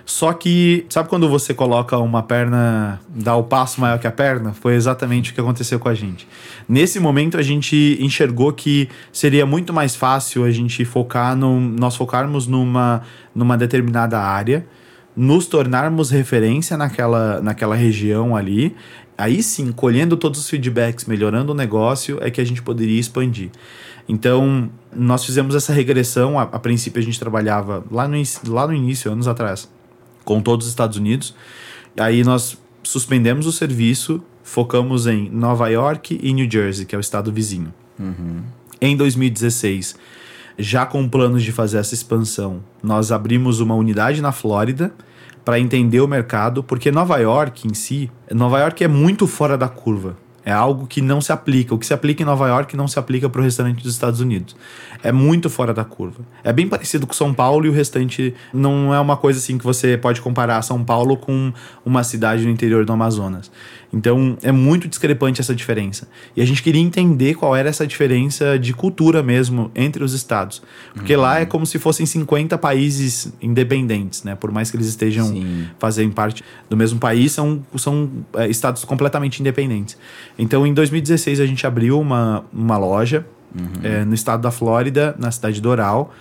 Só 0.08 0.32
que, 0.32 0.86
sabe 0.88 1.10
quando 1.10 1.28
você 1.28 1.54
coloca 1.54 1.98
uma 1.98 2.24
perna, 2.24 3.02
dá 3.10 3.36
o 3.36 3.44
passo 3.44 3.82
maior 3.82 4.00
que 4.00 4.08
a 4.08 4.12
perna? 4.12 4.54
Foi 4.54 4.74
exatamente 4.74 5.32
o 5.32 5.34
que 5.34 5.42
aconteceu 5.42 5.78
com 5.82 5.90
a 5.90 5.94
gente. 5.94 6.26
Nesse 6.68 6.98
momento, 6.98 7.38
a 7.38 7.42
gente 7.42 7.98
enxergou 8.00 8.54
que 8.54 8.88
seria 9.12 9.46
muito 9.46 9.74
mais 9.74 9.98
fácil 9.98 10.46
a 10.46 10.50
gente 10.50 10.86
focar 10.86 11.36
no. 11.36 11.60
Nós 11.60 11.98
focarmos 11.98 12.48
numa, 12.48 13.02
numa 13.36 13.58
determinada 13.58 14.18
área, 14.18 14.66
nos 15.14 15.46
tornarmos 15.46 16.10
referência 16.10 16.78
naquela, 16.78 17.42
naquela 17.42 17.76
região 17.76 18.34
ali. 18.34 18.74
Aí 19.18 19.44
sim, 19.44 19.74
colhendo 19.74 20.16
todos 20.16 20.40
os 20.40 20.50
feedbacks, 20.50 21.04
melhorando 21.04 21.52
o 21.52 21.56
negócio, 21.56 22.18
é 22.22 22.32
que 22.32 22.40
a 22.40 22.46
gente 22.46 22.62
poderia 22.62 22.98
expandir. 22.98 23.50
Então, 24.08 24.70
nós 24.96 25.26
fizemos 25.26 25.54
essa 25.54 25.74
regressão. 25.74 26.40
A, 26.40 26.44
a 26.44 26.60
princípio, 26.60 27.02
a 27.02 27.04
gente 27.04 27.20
trabalhava 27.20 27.84
lá 27.92 28.08
no, 28.08 28.16
lá 28.48 28.66
no 28.66 28.74
início, 28.74 29.12
anos 29.12 29.28
atrás 29.28 29.68
com 30.28 30.42
todos 30.42 30.66
os 30.66 30.72
Estados 30.72 30.98
Unidos. 30.98 31.34
Aí 31.98 32.22
nós 32.22 32.58
suspendemos 32.84 33.48
o 33.48 33.52
serviço, 33.52 34.22
focamos 34.44 35.08
em 35.08 35.30
Nova 35.30 35.70
York 35.70 36.20
e 36.22 36.34
New 36.34 36.52
Jersey, 36.52 36.86
que 36.86 36.94
é 36.94 36.98
o 36.98 37.02
estado 37.02 37.32
vizinho. 37.32 37.74
Uhum. 37.98 38.44
Em 38.82 38.98
2016, 38.98 39.96
já 40.60 40.86
com 40.86 41.08
planos 41.08 41.44
de 41.44 41.54
fazer 41.54 41.78
essa 41.78 41.94
expansão, 41.94 42.62
nós 42.84 43.10
abrimos 43.10 43.62
uma 43.62 43.74
unidade 43.74 44.22
na 44.22 44.34
Flórida 44.34 44.94
para 45.46 45.62
entender 45.62 46.02
o 46.02 46.08
mercado, 46.08 46.62
porque 46.62 46.92
Nova 46.92 47.18
York 47.20 47.66
em 47.66 47.74
si, 47.74 48.12
Nova 48.30 48.60
York 48.60 48.84
é 48.84 48.88
muito 48.88 49.28
fora 49.28 49.58
da 49.58 49.70
curva. 49.70 50.18
É 50.48 50.54
algo 50.54 50.88
que 50.88 51.02
não 51.02 51.20
se 51.20 51.34
aplica. 51.34 51.76
O 51.76 51.78
que 51.78 51.86
se 51.86 51.94
aplica 51.94 52.24
em 52.24 52.26
Nova 52.26 52.48
York 52.48 52.78
não 52.78 52.88
se 52.88 52.98
aplica 52.98 53.28
para 53.28 53.42
o 53.42 53.44
restante 53.44 53.84
dos 53.84 53.92
Estados 53.92 54.22
Unidos. 54.22 54.56
É 55.04 55.12
muito 55.12 55.50
fora 55.50 55.74
da 55.74 55.84
curva. 55.84 56.24
É 56.42 56.54
bem 56.54 56.70
parecido 56.70 57.06
com 57.06 57.12
São 57.12 57.34
Paulo 57.34 57.66
e 57.66 57.70
o 57.70 57.74
restante 57.74 58.34
não 58.54 58.94
é 58.94 59.00
uma 59.02 59.18
coisa 59.18 59.40
assim 59.40 59.58
que 59.58 59.66
você 59.66 59.98
pode 59.98 60.22
comparar 60.22 60.62
São 60.62 60.86
Paulo 60.86 61.18
com 61.18 61.52
uma 61.86 62.02
cidade 62.02 62.46
no 62.46 62.50
interior 62.50 62.86
do 62.86 62.94
Amazonas. 62.94 63.52
Então 63.92 64.38
é 64.42 64.52
muito 64.52 64.88
discrepante 64.88 65.40
essa 65.40 65.56
diferença. 65.56 66.08
E 66.36 66.42
a 66.42 66.46
gente 66.46 66.62
queria 66.62 66.82
entender 66.82 67.36
qual 67.36 67.56
era 67.56 67.70
essa 67.70 67.88
diferença 67.88 68.60
de 68.60 68.74
cultura 68.74 69.24
mesmo 69.24 69.72
entre 69.74 70.04
os 70.04 70.14
estados. 70.14 70.62
Porque 70.94 71.16
uhum. 71.16 71.22
lá 71.22 71.40
é 71.40 71.46
como 71.46 71.66
se 71.66 71.80
fossem 71.80 72.06
50 72.06 72.58
países 72.58 73.32
independentes, 73.42 74.24
né? 74.24 74.36
Por 74.36 74.52
mais 74.52 74.70
que 74.70 74.78
eles 74.78 74.88
estejam 74.88 75.34
fazendo 75.80 76.14
parte 76.14 76.44
do 76.70 76.76
mesmo 76.76 77.00
país, 77.00 77.32
são, 77.32 77.64
são 77.76 78.10
é, 78.36 78.48
estados 78.48 78.84
completamente 78.84 79.40
independentes. 79.40 79.98
Então 80.38 80.68
em 80.68 80.74
2016 80.74 81.40
a 81.40 81.46
gente 81.46 81.66
abriu 81.66 82.00
uma, 82.00 82.44
uma 82.52 82.78
loja 82.78 83.26
uhum. 83.58 83.68
é, 83.84 84.06
no 84.06 84.14
estado 84.14 84.42
da 84.42 84.52
Flórida, 84.52 85.16
na 85.18 85.32
cidade 85.32 85.56
de 85.56 85.62
Doral, 85.62 86.14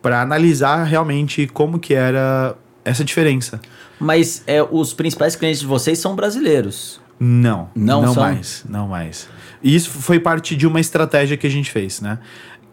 para 0.00 0.20
analisar 0.20 0.82
realmente 0.82 1.46
como 1.46 1.78
que 1.78 1.94
era 1.94 2.56
essa 2.84 3.04
diferença. 3.04 3.60
Mas 3.98 4.42
é, 4.46 4.62
os 4.62 4.92
principais 4.92 5.36
clientes 5.36 5.60
de 5.60 5.66
vocês 5.66 5.98
são 5.98 6.16
brasileiros. 6.16 7.00
Não, 7.18 7.70
não, 7.74 8.02
não 8.02 8.14
mais, 8.14 8.64
não 8.68 8.88
mais. 8.88 9.28
E 9.62 9.74
isso 9.74 9.90
foi 9.90 10.18
parte 10.18 10.56
de 10.56 10.66
uma 10.66 10.80
estratégia 10.80 11.36
que 11.36 11.46
a 11.46 11.50
gente 11.50 11.70
fez, 11.70 12.00
né? 12.00 12.18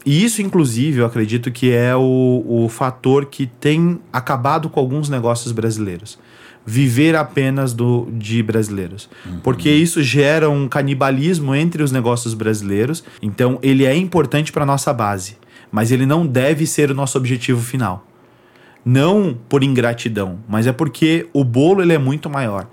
E 0.05 0.23
isso, 0.23 0.41
inclusive, 0.41 0.99
eu 0.99 1.05
acredito 1.05 1.51
que 1.51 1.71
é 1.71 1.95
o, 1.95 2.43
o 2.47 2.69
fator 2.69 3.25
que 3.25 3.45
tem 3.45 3.99
acabado 4.11 4.69
com 4.69 4.79
alguns 4.79 5.09
negócios 5.09 5.51
brasileiros. 5.51 6.17
Viver 6.65 7.15
apenas 7.15 7.73
do, 7.73 8.07
de 8.13 8.41
brasileiros. 8.41 9.09
Uhum. 9.25 9.39
Porque 9.39 9.69
isso 9.69 10.01
gera 10.01 10.49
um 10.49 10.67
canibalismo 10.67 11.53
entre 11.53 11.83
os 11.83 11.91
negócios 11.91 12.33
brasileiros. 12.33 13.03
Então, 13.21 13.59
ele 13.61 13.85
é 13.85 13.95
importante 13.95 14.51
para 14.51 14.65
nossa 14.65 14.93
base. 14.93 15.37
Mas 15.71 15.91
ele 15.91 16.05
não 16.05 16.25
deve 16.25 16.65
ser 16.65 16.89
o 16.91 16.95
nosso 16.95 17.17
objetivo 17.17 17.61
final. 17.61 18.05
Não 18.85 19.37
por 19.49 19.63
ingratidão, 19.63 20.39
mas 20.47 20.65
é 20.65 20.71
porque 20.71 21.27
o 21.33 21.43
bolo 21.43 21.81
ele 21.81 21.93
é 21.93 21.97
muito 21.97 22.29
maior. 22.29 22.67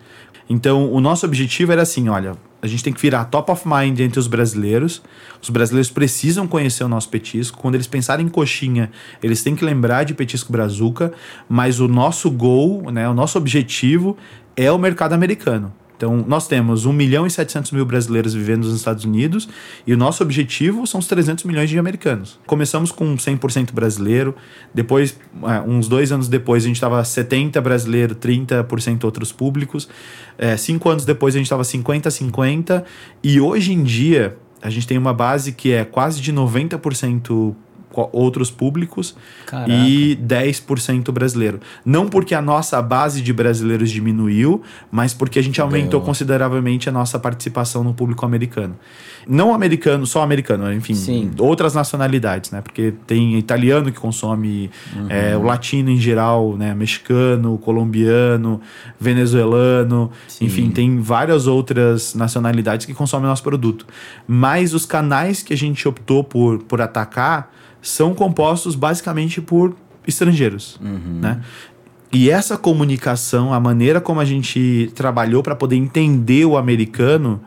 Então, 0.48 0.92
o 0.92 1.00
nosso 1.00 1.26
objetivo 1.26 1.72
era 1.72 1.82
assim: 1.82 2.09
olha, 2.09 2.37
a 2.62 2.66
gente 2.66 2.82
tem 2.82 2.92
que 2.92 3.00
virar 3.00 3.24
top 3.26 3.50
of 3.50 3.66
mind 3.66 4.00
entre 4.00 4.18
os 4.18 4.26
brasileiros. 4.26 5.02
Os 5.42 5.50
brasileiros 5.50 5.90
precisam 5.90 6.46
conhecer 6.46 6.85
o 6.85 6.88
nosso 6.88 7.09
petisco. 7.09 7.59
Quando 7.59 7.74
eles 7.74 7.87
pensarem 7.87 8.26
em 8.26 8.28
coxinha, 8.28 8.90
eles 9.22 9.42
têm 9.42 9.54
que 9.54 9.64
lembrar 9.64 10.04
de 10.04 10.14
petisco 10.14 10.52
brazuca. 10.52 11.12
Mas 11.48 11.80
o 11.80 11.88
nosso 11.88 12.30
goal, 12.30 12.90
né, 12.90 13.09
o 13.09 13.14
nosso 13.14 13.38
objetivo 13.38 14.16
é 14.56 14.70
o 14.70 14.78
mercado 14.78 15.12
americano. 15.12 15.72
Então, 15.96 16.24
nós 16.26 16.46
temos 16.46 16.85
1 16.85 16.92
milhão 16.92 17.26
e 17.26 17.30
700 17.30 17.72
mil 17.72 17.87
brasileiros 17.87 18.35
vivendo 18.35 18.64
nos 18.64 18.76
Estados 18.76 19.04
Unidos 19.04 19.48
e 19.87 19.94
o 19.94 19.96
nosso 19.96 20.22
objetivo 20.22 20.87
são 20.87 21.00
os 21.00 21.06
300 21.06 21.44
milhões 21.44 21.70
de 21.70 21.78
americanos. 21.78 22.38
Começamos 22.46 22.92
com 22.92 23.16
100% 23.16 23.72
brasileiro, 23.72 24.35
depois, 24.74 25.18
é, 25.42 25.61
uns 25.61 25.88
dois 25.88 26.12
anos 26.12 26.28
depois, 26.28 26.64
a 26.64 26.66
gente 26.66 26.76
estava 26.76 27.00
70% 27.02 27.61
brasileiro, 27.61 28.14
30% 28.14 29.04
outros 29.04 29.32
públicos. 29.32 29.88
É, 30.37 30.56
cinco 30.56 30.90
anos 30.90 31.04
depois, 31.04 31.35
a 31.35 31.38
gente 31.38 31.46
estava 31.46 31.62
50-50 31.62 32.85
e 33.22 33.40
hoje 33.40 33.72
em 33.72 33.82
dia, 33.82 34.37
a 34.61 34.68
gente 34.68 34.87
tem 34.87 34.98
uma 34.98 35.14
base 35.14 35.52
que 35.52 35.72
é 35.72 35.85
quase 35.85 36.20
de 36.20 36.32
90% 36.32 37.54
outros 38.12 38.50
públicos 38.50 39.16
Caraca. 39.46 39.70
e 39.70 40.16
10% 40.16 41.11
brasileiro. 41.12 41.61
Não 41.85 42.09
porque 42.09 42.35
a 42.35 42.42
nossa 42.42 42.80
base 42.82 43.20
de 43.20 43.32
brasileiros 43.32 43.90
diminuiu, 43.90 44.62
mas 44.90 45.14
porque 45.14 45.38
a 45.38 45.42
gente 45.42 45.61
aumentou 45.61 46.00
Ganhou. 46.00 46.06
consideravelmente 46.06 46.88
a 46.88 46.92
nossa 46.92 47.18
participação 47.18 47.82
no 47.82 47.94
público 47.94 48.24
americano. 48.24 48.76
Não 49.28 49.52
americano, 49.52 50.06
só 50.06 50.22
americano, 50.22 50.72
enfim, 50.72 50.94
Sim. 50.94 51.30
outras 51.38 51.74
nacionalidades, 51.74 52.52
né? 52.52 52.61
Porque 52.61 52.94
tem 53.06 53.37
italiano 53.37 53.90
que 53.90 53.98
consome, 53.98 54.70
uhum. 54.94 55.06
é, 55.09 55.37
o 55.37 55.42
latino 55.42 55.90
em 55.90 55.98
geral, 55.98 56.56
né? 56.56 56.72
Mexicano, 56.74 57.59
colombiano, 57.59 58.61
venezuelano, 59.00 60.12
Sim. 60.28 60.44
enfim, 60.44 60.70
tem 60.70 61.00
várias 61.00 61.48
outras 61.48 62.14
nacionalidades 62.14 62.87
que 62.87 62.94
consomem 62.94 63.26
nosso 63.28 63.42
produto. 63.42 63.85
Mas 64.28 64.74
os 64.74 64.87
canais 64.87 65.42
que 65.42 65.52
a 65.52 65.56
gente 65.56 65.88
optou 65.88 66.22
por, 66.22 66.62
por 66.62 66.80
atacar 66.80 67.52
são 67.81 68.15
compostos 68.15 68.75
basicamente 68.75 69.41
por 69.41 69.75
estrangeiros, 70.07 70.79
uhum. 70.83 71.21
né? 71.21 71.41
E 72.12 72.31
essa 72.31 72.57
comunicação, 72.57 73.53
a 73.53 73.61
maneira 73.61 74.01
como 74.01 74.21
a 74.21 74.25
gente 74.25 74.91
trabalhou 74.95 75.43
para 75.43 75.55
poder 75.57 75.77
entender 75.77 76.45
o 76.45 76.57
americano, 76.57 77.41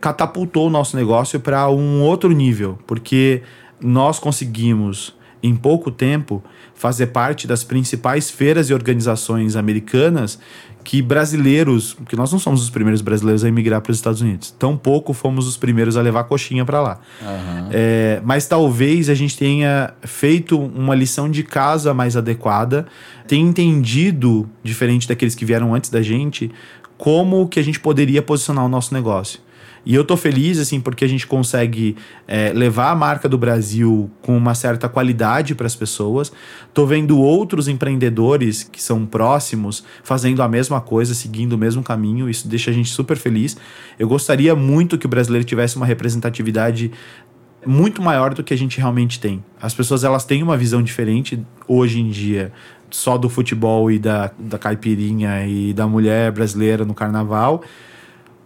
catapultou 0.00 0.66
o 0.66 0.70
nosso 0.70 0.96
negócio 0.96 1.38
para 1.38 1.70
um 1.70 2.00
outro 2.02 2.32
nível, 2.32 2.78
porque 2.86 3.42
nós 3.80 4.18
conseguimos 4.18 5.14
em 5.42 5.54
pouco 5.54 5.90
tempo 5.90 6.42
fazer 6.74 7.08
parte 7.08 7.46
das 7.46 7.62
principais 7.62 8.30
feiras 8.30 8.70
e 8.70 8.74
organizações 8.74 9.56
americanas 9.56 10.38
que 10.82 11.02
brasileiros, 11.02 11.96
que 12.08 12.16
nós 12.16 12.32
não 12.32 12.38
somos 12.38 12.62
os 12.62 12.70
primeiros 12.70 13.00
brasileiros 13.00 13.44
a 13.44 13.48
emigrar 13.48 13.80
para 13.80 13.90
os 13.90 13.98
Estados 13.98 14.20
Unidos, 14.20 14.50
tampouco 14.50 15.12
fomos 15.12 15.46
os 15.46 15.56
primeiros 15.56 15.96
a 15.96 16.02
levar 16.02 16.24
coxinha 16.24 16.64
para 16.64 16.80
lá. 16.80 17.00
Uhum. 17.20 17.68
É, 17.70 18.20
mas 18.24 18.46
talvez 18.46 19.08
a 19.08 19.14
gente 19.14 19.36
tenha 19.36 19.92
feito 20.02 20.58
uma 20.58 20.94
lição 20.94 21.30
de 21.30 21.42
casa 21.42 21.92
mais 21.92 22.16
adequada, 22.16 22.86
tenha 23.26 23.46
entendido, 23.46 24.48
diferente 24.62 25.06
daqueles 25.06 25.34
que 25.34 25.44
vieram 25.44 25.74
antes 25.74 25.90
da 25.90 26.02
gente, 26.02 26.50
como 26.96 27.48
que 27.48 27.58
a 27.58 27.62
gente 27.62 27.80
poderia 27.80 28.22
posicionar 28.22 28.64
o 28.64 28.68
nosso 28.68 28.92
negócio. 28.92 29.40
E 29.84 29.94
eu 29.94 30.04
tô 30.04 30.16
feliz, 30.16 30.58
assim, 30.58 30.80
porque 30.80 31.04
a 31.04 31.08
gente 31.08 31.26
consegue 31.26 31.96
é, 32.28 32.52
levar 32.52 32.90
a 32.90 32.94
marca 32.94 33.28
do 33.28 33.38
Brasil 33.38 34.10
com 34.20 34.36
uma 34.36 34.54
certa 34.54 34.88
qualidade 34.88 35.54
para 35.54 35.66
as 35.66 35.74
pessoas. 35.74 36.30
Tô 36.74 36.84
vendo 36.86 37.18
outros 37.18 37.66
empreendedores 37.68 38.62
que 38.62 38.82
são 38.82 39.06
próximos 39.06 39.84
fazendo 40.02 40.42
a 40.42 40.48
mesma 40.48 40.80
coisa, 40.80 41.14
seguindo 41.14 41.54
o 41.54 41.58
mesmo 41.58 41.82
caminho. 41.82 42.28
Isso 42.28 42.46
deixa 42.46 42.70
a 42.70 42.74
gente 42.74 42.90
super 42.90 43.16
feliz. 43.16 43.56
Eu 43.98 44.08
gostaria 44.08 44.54
muito 44.54 44.98
que 44.98 45.06
o 45.06 45.08
brasileiro 45.08 45.44
tivesse 45.44 45.76
uma 45.76 45.86
representatividade 45.86 46.90
muito 47.66 48.00
maior 48.00 48.34
do 48.34 48.42
que 48.42 48.54
a 48.54 48.58
gente 48.58 48.78
realmente 48.78 49.20
tem. 49.20 49.44
As 49.60 49.74
pessoas 49.74 50.04
elas 50.04 50.24
têm 50.24 50.42
uma 50.42 50.56
visão 50.56 50.82
diferente 50.82 51.42
hoje 51.68 52.00
em 52.00 52.08
dia 52.08 52.52
só 52.90 53.16
do 53.16 53.28
futebol 53.28 53.90
e 53.90 53.98
da, 53.98 54.30
da 54.38 54.58
caipirinha 54.58 55.46
e 55.46 55.72
da 55.72 55.86
mulher 55.86 56.32
brasileira 56.32 56.84
no 56.84 56.94
carnaval 56.94 57.62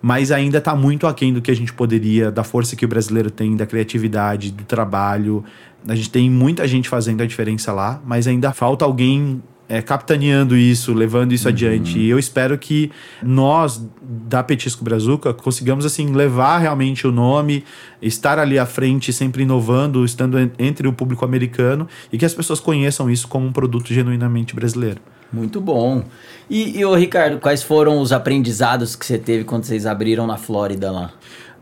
mas 0.05 0.31
ainda 0.31 0.59
está 0.59 0.77
muito 0.77 1.07
aquém 1.07 1.33
do 1.33 1.41
que 1.41 1.51
a 1.51 1.57
gente 1.57 1.73
poderia, 1.73 2.31
da 2.31 2.45
força 2.45 2.77
que 2.77 2.85
o 2.85 2.89
brasileiro 2.89 3.31
tem, 3.31 3.57
da 3.57 3.65
criatividade, 3.65 4.51
do 4.51 4.63
trabalho. 4.63 5.43
A 5.89 5.95
gente 5.95 6.11
tem 6.11 6.29
muita 6.29 6.69
gente 6.69 6.91
fazendo 6.91 7.23
a 7.23 7.27
diferença 7.27 7.73
lá, 7.73 8.03
mas 8.05 8.27
ainda 8.27 8.53
falta 8.53 8.85
alguém 8.85 9.43
é, 9.67 9.81
capitaneando 9.81 10.55
isso, 10.55 10.93
levando 10.93 11.33
isso 11.33 11.49
uhum. 11.49 11.55
adiante. 11.55 11.99
E 11.99 12.11
eu 12.11 12.19
espero 12.19 12.59
que 12.59 12.91
nós, 13.23 13.83
da 14.03 14.43
Petisco 14.43 14.85
Brazuca, 14.85 15.33
consigamos 15.33 15.87
assim 15.87 16.13
levar 16.13 16.59
realmente 16.59 17.07
o 17.07 17.11
nome, 17.11 17.65
estar 18.03 18.39
ali 18.39 18.59
à 18.59 18.67
frente, 18.67 19.11
sempre 19.11 19.45
inovando, 19.45 20.05
estando 20.05 20.37
entre 20.59 20.87
o 20.87 20.93
público 20.93 21.25
americano 21.25 21.89
e 22.13 22.19
que 22.19 22.27
as 22.27 22.35
pessoas 22.35 22.61
conheçam 22.61 23.11
isso 23.11 23.27
como 23.27 23.47
um 23.47 23.53
produto 23.53 23.95
genuinamente 23.95 24.55
brasileiro. 24.55 25.01
Muito 25.35 25.61
bom. 25.61 26.05
E, 26.49 26.79
e 26.79 26.85
o 26.85 26.95
Ricardo, 26.95 27.39
quais 27.39 27.63
foram 27.63 28.01
os 28.01 28.13
aprendizados 28.13 28.95
que 28.95 29.05
você 29.05 29.19
teve 29.19 29.45
quando 29.45 29.65
vocês 29.65 29.87
abriram 29.87 30.27
na 30.27 30.37
Flórida 30.37 30.91
lá? 30.91 31.11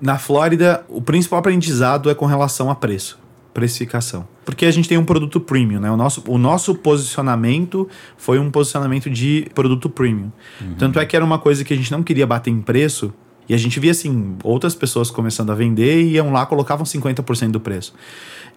Na 0.00 0.18
Flórida, 0.18 0.84
o 0.88 1.00
principal 1.00 1.38
aprendizado 1.38 2.10
é 2.10 2.14
com 2.14 2.26
relação 2.26 2.70
a 2.70 2.74
preço 2.74 3.22
precificação. 3.52 4.26
Porque 4.44 4.66
a 4.66 4.70
gente 4.70 4.88
tem 4.88 4.98
um 4.98 5.04
produto 5.04 5.38
premium, 5.40 5.78
né? 5.78 5.90
O 5.90 5.96
nosso, 5.96 6.22
o 6.26 6.38
nosso 6.38 6.74
posicionamento 6.74 7.88
foi 8.16 8.38
um 8.38 8.50
posicionamento 8.50 9.08
de 9.08 9.46
produto 9.54 9.88
premium. 9.88 10.32
Uhum. 10.60 10.74
Tanto 10.78 10.98
é 10.98 11.06
que 11.06 11.14
era 11.14 11.24
uma 11.24 11.38
coisa 11.38 11.64
que 11.64 11.72
a 11.72 11.76
gente 11.76 11.92
não 11.92 12.02
queria 12.02 12.26
bater 12.26 12.50
em 12.50 12.60
preço. 12.60 13.12
E 13.48 13.54
a 13.54 13.58
gente 13.58 13.78
via, 13.80 13.90
assim, 13.90 14.36
outras 14.42 14.74
pessoas 14.74 15.10
começando 15.10 15.50
a 15.50 15.54
vender 15.54 16.02
e 16.02 16.12
iam 16.12 16.32
lá, 16.32 16.46
colocavam 16.46 16.84
50% 16.84 17.50
do 17.50 17.60
preço. 17.60 17.94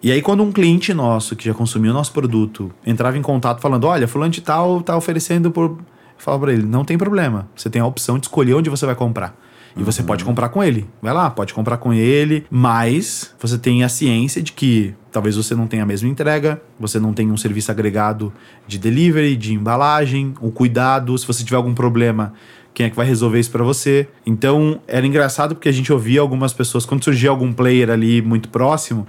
E 0.02 0.12
aí, 0.12 0.22
quando 0.22 0.42
um 0.42 0.52
cliente 0.52 0.92
nosso, 0.92 1.34
que 1.34 1.44
já 1.44 1.54
consumiu 1.54 1.90
o 1.90 1.94
nosso 1.94 2.12
produto, 2.12 2.70
entrava 2.86 3.16
em 3.16 3.22
contato 3.22 3.60
falando: 3.60 3.84
Olha, 3.84 4.06
fulano 4.06 4.30
de 4.30 4.40
tal 4.40 4.80
tá 4.80 4.96
oferecendo 4.96 5.50
por. 5.50 5.70
Eu 5.70 5.78
falava 6.18 6.44
pra 6.44 6.52
ele: 6.52 6.62
Não 6.62 6.84
tem 6.84 6.98
problema. 6.98 7.48
Você 7.56 7.70
tem 7.70 7.80
a 7.80 7.86
opção 7.86 8.18
de 8.18 8.26
escolher 8.26 8.54
onde 8.54 8.70
você 8.70 8.86
vai 8.86 8.94
comprar. 8.94 9.36
E 9.76 9.82
você 9.82 10.02
pode 10.02 10.24
comprar 10.24 10.48
com 10.48 10.64
ele. 10.64 10.88
Vai 11.02 11.12
lá, 11.12 11.28
pode 11.28 11.52
comprar 11.52 11.76
com 11.76 11.92
ele, 11.92 12.46
mas 12.50 13.34
você 13.38 13.58
tem 13.58 13.84
a 13.84 13.90
ciência 13.90 14.42
de 14.42 14.52
que 14.52 14.94
talvez 15.12 15.36
você 15.36 15.54
não 15.54 15.66
tenha 15.66 15.82
a 15.82 15.86
mesma 15.86 16.08
entrega, 16.08 16.62
você 16.80 16.98
não 16.98 17.12
tenha 17.12 17.30
um 17.30 17.36
serviço 17.36 17.70
agregado 17.70 18.32
de 18.66 18.78
delivery, 18.78 19.36
de 19.36 19.52
embalagem, 19.52 20.34
o 20.40 20.50
cuidado, 20.50 21.16
se 21.18 21.26
você 21.26 21.44
tiver 21.44 21.56
algum 21.56 21.74
problema, 21.74 22.32
quem 22.76 22.84
é 22.84 22.90
que 22.90 22.96
vai 22.96 23.06
resolver 23.06 23.40
isso 23.40 23.50
para 23.50 23.64
você. 23.64 24.06
Então, 24.26 24.82
era 24.86 25.06
engraçado 25.06 25.54
porque 25.54 25.66
a 25.66 25.72
gente 25.72 25.90
ouvia 25.90 26.20
algumas 26.20 26.52
pessoas, 26.52 26.84
quando 26.84 27.02
surgia 27.02 27.30
algum 27.30 27.50
player 27.50 27.88
ali 27.88 28.20
muito 28.20 28.50
próximo, 28.50 29.06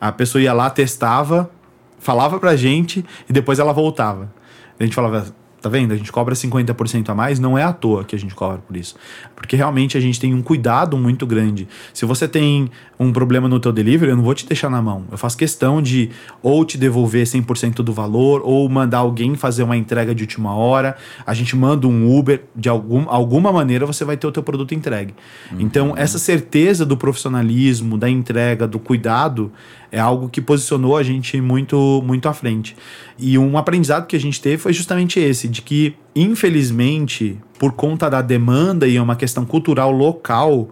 a 0.00 0.12
pessoa 0.12 0.40
ia 0.40 0.52
lá, 0.52 0.70
testava, 0.70 1.50
falava 1.98 2.38
pra 2.38 2.54
gente 2.54 3.04
e 3.28 3.32
depois 3.32 3.58
ela 3.58 3.72
voltava. 3.72 4.32
A 4.78 4.84
gente 4.84 4.94
falava, 4.94 5.34
Tá 5.60 5.68
vendo? 5.68 5.92
A 5.92 5.96
gente 5.96 6.12
cobra 6.12 6.36
50% 6.36 7.08
a 7.08 7.14
mais, 7.14 7.40
não 7.40 7.58
é 7.58 7.64
à 7.64 7.72
toa 7.72 8.04
que 8.04 8.14
a 8.14 8.18
gente 8.18 8.32
cobra 8.32 8.58
por 8.58 8.76
isso. 8.76 8.94
Porque 9.38 9.56
realmente 9.56 9.96
a 9.96 10.00
gente 10.00 10.18
tem 10.18 10.34
um 10.34 10.42
cuidado 10.42 10.96
muito 10.98 11.24
grande. 11.24 11.68
Se 11.94 12.04
você 12.04 12.26
tem 12.26 12.68
um 12.98 13.12
problema 13.12 13.48
no 13.48 13.60
teu 13.60 13.72
delivery, 13.72 14.10
eu 14.10 14.16
não 14.16 14.24
vou 14.24 14.34
te 14.34 14.44
deixar 14.44 14.68
na 14.68 14.82
mão. 14.82 15.04
Eu 15.10 15.16
faço 15.16 15.38
questão 15.38 15.80
de 15.80 16.10
ou 16.42 16.64
te 16.64 16.76
devolver 16.76 17.24
100% 17.24 17.76
do 17.76 17.92
valor, 17.92 18.42
ou 18.44 18.68
mandar 18.68 18.98
alguém 18.98 19.36
fazer 19.36 19.62
uma 19.62 19.76
entrega 19.76 20.14
de 20.14 20.24
última 20.24 20.54
hora. 20.54 20.96
A 21.24 21.34
gente 21.34 21.54
manda 21.54 21.86
um 21.86 22.18
Uber, 22.18 22.42
de 22.54 22.68
algum, 22.68 23.08
alguma 23.08 23.52
maneira 23.52 23.86
você 23.86 24.04
vai 24.04 24.16
ter 24.16 24.26
o 24.26 24.32
teu 24.32 24.42
produto 24.42 24.74
entregue. 24.74 25.14
Uhum. 25.52 25.60
Então, 25.60 25.94
essa 25.96 26.18
certeza 26.18 26.84
do 26.84 26.96
profissionalismo, 26.96 27.96
da 27.96 28.10
entrega, 28.10 28.66
do 28.66 28.80
cuidado, 28.80 29.52
é 29.90 29.98
algo 29.98 30.28
que 30.28 30.40
posicionou 30.40 30.96
a 30.96 31.02
gente 31.02 31.40
muito, 31.40 32.02
muito 32.04 32.28
à 32.28 32.34
frente. 32.34 32.76
E 33.18 33.38
um 33.38 33.56
aprendizado 33.56 34.06
que 34.06 34.16
a 34.16 34.20
gente 34.20 34.40
teve 34.40 34.58
foi 34.58 34.72
justamente 34.72 35.18
esse, 35.18 35.48
de 35.48 35.62
que, 35.62 35.94
infelizmente, 36.22 37.38
por 37.58 37.72
conta 37.72 38.08
da 38.08 38.22
demanda 38.22 38.86
e 38.86 38.96
é 38.96 39.02
uma 39.02 39.16
questão 39.16 39.44
cultural 39.44 39.90
local, 39.90 40.68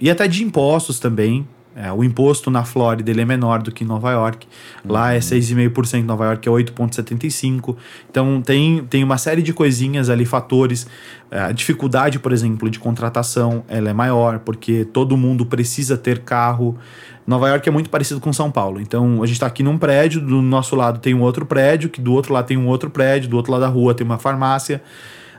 e 0.00 0.10
até 0.10 0.26
de 0.28 0.42
impostos 0.44 0.98
também, 0.98 1.46
é, 1.80 1.92
o 1.92 2.02
imposto 2.02 2.50
na 2.50 2.64
Flórida 2.64 3.08
ele 3.08 3.20
é 3.20 3.24
menor 3.24 3.62
do 3.62 3.70
que 3.70 3.84
em 3.84 3.86
Nova 3.86 4.10
York. 4.10 4.48
Lá 4.84 5.14
é 5.14 5.20
6,5%, 5.20 6.02
Nova 6.02 6.24
York 6.24 6.48
é 6.48 6.50
8,75%. 6.50 7.76
Então 8.10 8.42
tem, 8.42 8.84
tem 8.90 9.04
uma 9.04 9.16
série 9.16 9.42
de 9.42 9.52
coisinhas 9.52 10.10
ali, 10.10 10.24
fatores. 10.24 10.88
É, 11.30 11.38
a 11.38 11.52
dificuldade, 11.52 12.18
por 12.18 12.32
exemplo, 12.32 12.68
de 12.68 12.80
contratação 12.80 13.62
ela 13.68 13.88
é 13.88 13.92
maior, 13.92 14.40
porque 14.40 14.84
todo 14.86 15.16
mundo 15.16 15.46
precisa 15.46 15.96
ter 15.96 16.18
carro. 16.18 16.76
Nova 17.24 17.48
York 17.48 17.68
é 17.68 17.70
muito 17.70 17.90
parecido 17.90 18.20
com 18.20 18.32
São 18.32 18.50
Paulo. 18.50 18.80
Então 18.80 19.22
a 19.22 19.26
gente 19.26 19.36
está 19.36 19.46
aqui 19.46 19.62
num 19.62 19.78
prédio, 19.78 20.20
do 20.20 20.42
nosso 20.42 20.74
lado 20.74 20.98
tem 20.98 21.14
um 21.14 21.20
outro 21.20 21.46
prédio, 21.46 21.88
que 21.90 22.00
do 22.00 22.12
outro 22.12 22.34
lado 22.34 22.46
tem 22.46 22.56
um 22.56 22.66
outro 22.66 22.90
prédio, 22.90 23.28
do 23.28 23.36
outro 23.36 23.52
lado 23.52 23.60
da 23.60 23.68
rua 23.68 23.94
tem 23.94 24.04
uma 24.04 24.18
farmácia. 24.18 24.82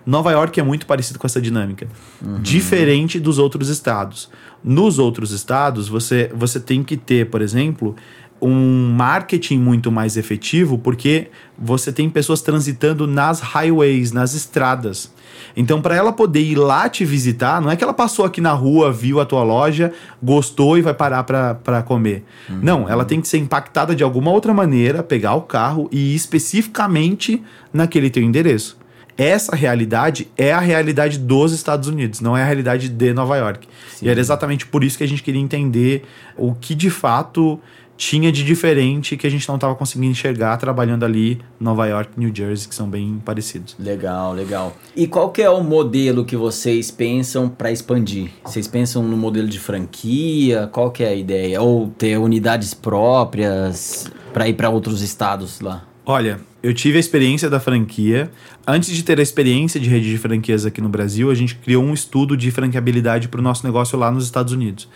Nova 0.09 0.31
York 0.31 0.59
é 0.59 0.63
muito 0.63 0.87
parecido 0.87 1.19
com 1.19 1.27
essa 1.27 1.39
dinâmica. 1.39 1.87
Uhum. 2.19 2.41
Diferente 2.41 3.19
dos 3.19 3.37
outros 3.37 3.69
estados. 3.69 4.27
Nos 4.63 4.97
outros 4.97 5.31
estados, 5.31 5.87
você, 5.87 6.31
você 6.33 6.59
tem 6.59 6.83
que 6.83 6.97
ter, 6.97 7.29
por 7.29 7.43
exemplo, 7.43 7.95
um 8.41 8.91
marketing 8.91 9.59
muito 9.59 9.91
mais 9.91 10.17
efetivo, 10.17 10.79
porque 10.79 11.27
você 11.55 11.91
tem 11.91 12.09
pessoas 12.09 12.41
transitando 12.41 13.05
nas 13.05 13.39
highways, 13.39 14.11
nas 14.11 14.33
estradas. 14.33 15.13
Então, 15.55 15.79
para 15.79 15.95
ela 15.95 16.11
poder 16.11 16.41
ir 16.41 16.55
lá 16.55 16.89
te 16.89 17.05
visitar, 17.05 17.61
não 17.61 17.69
é 17.69 17.75
que 17.75 17.83
ela 17.83 17.93
passou 17.93 18.25
aqui 18.25 18.41
na 18.41 18.51
rua, 18.51 18.91
viu 18.91 19.19
a 19.19 19.25
tua 19.25 19.43
loja, 19.43 19.93
gostou 20.21 20.75
e 20.75 20.81
vai 20.81 20.93
parar 20.93 21.23
para 21.23 21.83
comer. 21.83 22.25
Uhum. 22.49 22.59
Não, 22.63 22.89
ela 22.89 23.05
tem 23.05 23.21
que 23.21 23.27
ser 23.27 23.37
impactada 23.37 23.95
de 23.95 24.03
alguma 24.03 24.31
outra 24.31 24.55
maneira, 24.55 25.03
pegar 25.03 25.35
o 25.35 25.41
carro 25.41 25.87
e 25.91 26.13
ir 26.13 26.15
especificamente 26.15 27.43
naquele 27.71 28.09
teu 28.09 28.23
endereço 28.23 28.78
essa 29.19 29.53
realidade 29.53 30.27
é 30.37 30.53
a 30.53 30.59
realidade 30.59 31.19
dos 31.19 31.51
Estados 31.51 31.89
Unidos, 31.89 32.21
não 32.21 32.37
é 32.37 32.41
a 32.41 32.45
realidade 32.45 32.87
de 32.87 33.13
Nova 33.13 33.35
York. 33.35 33.67
Sim. 33.93 34.05
E 34.05 34.09
era 34.09 34.17
exatamente 34.17 34.65
por 34.65 34.81
isso 34.81 34.97
que 34.97 35.03
a 35.03 35.07
gente 35.07 35.21
queria 35.21 35.41
entender 35.41 36.05
o 36.37 36.55
que 36.55 36.73
de 36.73 36.89
fato 36.89 37.59
tinha 37.97 38.31
de 38.31 38.45
diferente 38.45 39.17
que 39.17 39.27
a 39.27 39.29
gente 39.29 39.45
não 39.49 39.55
estava 39.55 39.75
conseguindo 39.75 40.09
enxergar 40.09 40.55
trabalhando 40.55 41.03
ali 41.03 41.41
Nova 41.59 41.85
York, 41.85 42.11
New 42.15 42.33
Jersey, 42.33 42.69
que 42.69 42.73
são 42.73 42.89
bem 42.89 43.21
parecidos. 43.25 43.75
Legal, 43.77 44.31
legal. 44.31 44.73
E 44.95 45.05
qual 45.05 45.29
que 45.31 45.41
é 45.41 45.49
o 45.49 45.61
modelo 45.61 46.23
que 46.23 46.37
vocês 46.37 46.89
pensam 46.89 47.49
para 47.49 47.73
expandir? 47.73 48.29
Vocês 48.45 48.69
pensam 48.69 49.03
no 49.03 49.17
modelo 49.17 49.49
de 49.49 49.59
franquia? 49.59 50.69
Qual 50.71 50.91
que 50.91 51.03
é 51.03 51.09
a 51.09 51.13
ideia? 51.13 51.61
Ou 51.61 51.89
ter 51.89 52.17
unidades 52.17 52.73
próprias 52.73 54.09
para 54.31 54.47
ir 54.47 54.53
para 54.53 54.69
outros 54.69 55.01
estados 55.01 55.59
lá? 55.59 55.83
Olha, 56.05 56.39
eu 56.61 56.73
tive 56.73 56.97
a 56.97 56.99
experiência 56.99 57.49
da 57.49 57.59
franquia. 57.59 58.31
Antes 58.67 58.89
de 58.89 59.03
ter 59.03 59.19
a 59.19 59.23
experiência 59.23 59.79
de 59.79 59.89
rede 59.89 60.09
de 60.09 60.17
franquias 60.17 60.65
aqui 60.65 60.81
no 60.81 60.89
Brasil, 60.89 61.31
a 61.31 61.35
gente 61.35 61.55
criou 61.55 61.83
um 61.83 61.93
estudo 61.93 62.35
de 62.35 62.51
franqueabilidade 62.51 63.27
para 63.29 63.39
o 63.39 63.43
nosso 63.43 63.65
negócio 63.65 63.97
lá 63.97 64.11
nos 64.11 64.25
Estados 64.25 64.53
Unidos. 64.53 64.89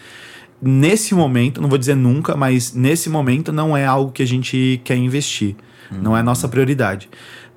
Nesse 0.62 1.14
momento, 1.14 1.62
não 1.62 1.70
vou 1.70 1.78
dizer 1.78 1.96
nunca, 1.96 2.36
mas 2.36 2.74
nesse 2.74 3.10
momento 3.10 3.52
não 3.52 3.76
é 3.76 3.86
algo 3.86 4.12
que 4.12 4.24
a 4.24 4.28
gente 4.28 4.82
quer 4.84 4.96
investir. 4.96 5.56
Uhum. 5.92 6.02
Não 6.02 6.18
é 6.18 6.20
a 6.20 6.24
nossa 6.24 6.48
prioridade. 6.48 7.10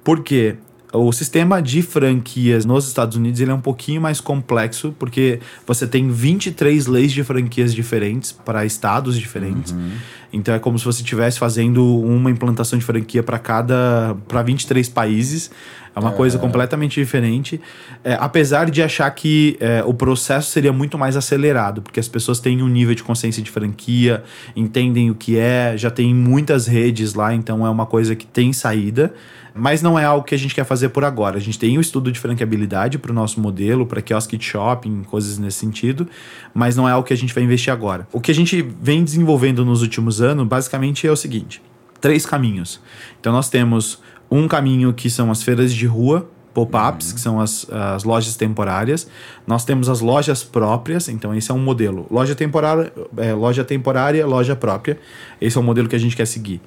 Por 0.02 0.22
quê? 0.22 0.56
O 0.96 1.12
sistema 1.12 1.60
de 1.60 1.82
franquias 1.82 2.64
nos 2.64 2.86
Estados 2.86 3.16
Unidos 3.16 3.40
ele 3.40 3.50
é 3.50 3.54
um 3.54 3.60
pouquinho 3.60 4.00
mais 4.00 4.20
complexo, 4.20 4.94
porque 4.98 5.40
você 5.66 5.86
tem 5.86 6.08
23 6.08 6.86
leis 6.86 7.12
de 7.12 7.22
franquias 7.22 7.74
diferentes 7.74 8.32
para 8.32 8.64
estados 8.64 9.18
diferentes. 9.18 9.72
Uhum. 9.72 9.90
Então 10.32 10.54
é 10.54 10.58
como 10.58 10.78
se 10.78 10.84
você 10.84 11.02
estivesse 11.02 11.38
fazendo 11.38 11.84
uma 12.00 12.30
implantação 12.30 12.78
de 12.78 12.84
franquia 12.84 13.22
para 13.22 13.38
cada. 13.38 14.16
para 14.28 14.42
23 14.42 14.88
países. 14.88 15.50
É 15.94 15.98
uma 15.98 16.10
é. 16.10 16.14
coisa 16.14 16.38
completamente 16.38 17.00
diferente. 17.00 17.58
É, 18.04 18.18
apesar 18.20 18.70
de 18.70 18.82
achar 18.82 19.10
que 19.12 19.56
é, 19.58 19.82
o 19.82 19.94
processo 19.94 20.50
seria 20.50 20.70
muito 20.70 20.98
mais 20.98 21.16
acelerado, 21.16 21.80
porque 21.80 21.98
as 21.98 22.06
pessoas 22.06 22.38
têm 22.38 22.62
um 22.62 22.68
nível 22.68 22.94
de 22.94 23.02
consciência 23.02 23.42
de 23.42 23.50
franquia, 23.50 24.22
entendem 24.54 25.10
o 25.10 25.14
que 25.14 25.38
é, 25.38 25.74
já 25.74 25.90
tem 25.90 26.14
muitas 26.14 26.66
redes 26.66 27.14
lá, 27.14 27.32
então 27.32 27.66
é 27.66 27.70
uma 27.70 27.86
coisa 27.86 28.14
que 28.14 28.26
tem 28.26 28.52
saída. 28.52 29.14
Mas 29.56 29.80
não 29.80 29.98
é 29.98 30.04
algo 30.04 30.24
que 30.24 30.34
a 30.34 30.38
gente 30.38 30.54
quer 30.54 30.64
fazer 30.64 30.90
por 30.90 31.04
agora. 31.04 31.36
A 31.36 31.40
gente 31.40 31.58
tem 31.58 31.78
um 31.78 31.80
estudo 31.80 32.12
de 32.12 32.20
franqueabilidade 32.20 32.98
para 32.98 33.10
o 33.10 33.14
nosso 33.14 33.40
modelo, 33.40 33.86
para 33.86 34.02
quiosque 34.02 34.36
de 34.36 34.44
shopping, 34.44 35.02
coisas 35.04 35.38
nesse 35.38 35.58
sentido, 35.58 36.06
mas 36.52 36.76
não 36.76 36.88
é 36.88 36.92
algo 36.92 37.06
que 37.06 37.14
a 37.14 37.16
gente 37.16 37.34
vai 37.34 37.42
investir 37.42 37.72
agora. 37.72 38.06
O 38.12 38.20
que 38.20 38.30
a 38.30 38.34
gente 38.34 38.60
vem 38.80 39.02
desenvolvendo 39.02 39.64
nos 39.64 39.82
últimos 39.82 40.20
anos, 40.20 40.46
basicamente, 40.46 41.06
é 41.06 41.10
o 41.10 41.16
seguinte: 41.16 41.62
três 42.00 42.26
caminhos. 42.26 42.80
Então 43.18 43.32
nós 43.32 43.48
temos 43.48 44.00
um 44.30 44.46
caminho 44.46 44.92
que 44.92 45.08
são 45.08 45.30
as 45.30 45.42
feiras 45.42 45.72
de 45.72 45.86
rua, 45.86 46.28
pop-ups, 46.52 47.12
que 47.12 47.20
são 47.20 47.38
as, 47.38 47.70
as 47.70 48.02
lojas 48.04 48.34
temporárias. 48.34 49.06
Nós 49.46 49.64
temos 49.64 49.88
as 49.88 50.00
lojas 50.00 50.42
próprias, 50.42 51.08
então 51.08 51.34
esse 51.34 51.50
é 51.50 51.54
um 51.54 51.58
modelo. 51.58 52.06
Loja 52.10 52.34
temporária, 52.34 52.92
é, 53.18 53.34
loja 53.34 53.62
temporária, 53.62 54.26
loja 54.26 54.56
própria. 54.56 54.98
Esse 55.40 55.58
é 55.58 55.60
o 55.60 55.62
modelo 55.62 55.86
que 55.86 55.96
a 55.96 55.98
gente 55.98 56.16
quer 56.16 56.26
seguir. 56.26 56.60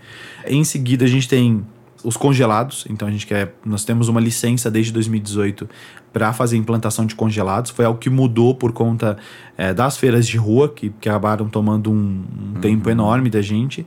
Em 0.45 0.63
seguida, 0.63 1.05
a 1.05 1.07
gente 1.07 1.27
tem 1.27 1.65
os 2.03 2.17
congelados. 2.17 2.85
Então 2.89 3.07
a 3.07 3.11
gente 3.11 3.25
quer, 3.27 3.55
nós 3.65 3.83
temos 3.83 4.07
uma 4.07 4.19
licença 4.19 4.69
desde 4.69 4.91
2018 4.91 5.69
para 6.11 6.33
fazer 6.33 6.57
implantação 6.57 7.05
de 7.05 7.15
congelados. 7.15 7.71
Foi 7.71 7.85
algo 7.85 7.99
que 7.99 8.09
mudou 8.09 8.55
por 8.55 8.71
conta 8.71 9.17
é, 9.57 9.73
das 9.73 9.97
feiras 9.97 10.27
de 10.27 10.37
rua 10.37 10.69
que, 10.69 10.89
que 11.01 11.09
acabaram 11.09 11.47
tomando 11.47 11.91
um, 11.91 11.95
um 11.95 12.53
uhum. 12.55 12.61
tempo 12.61 12.89
enorme 12.89 13.29
da 13.29 13.41
gente. 13.41 13.85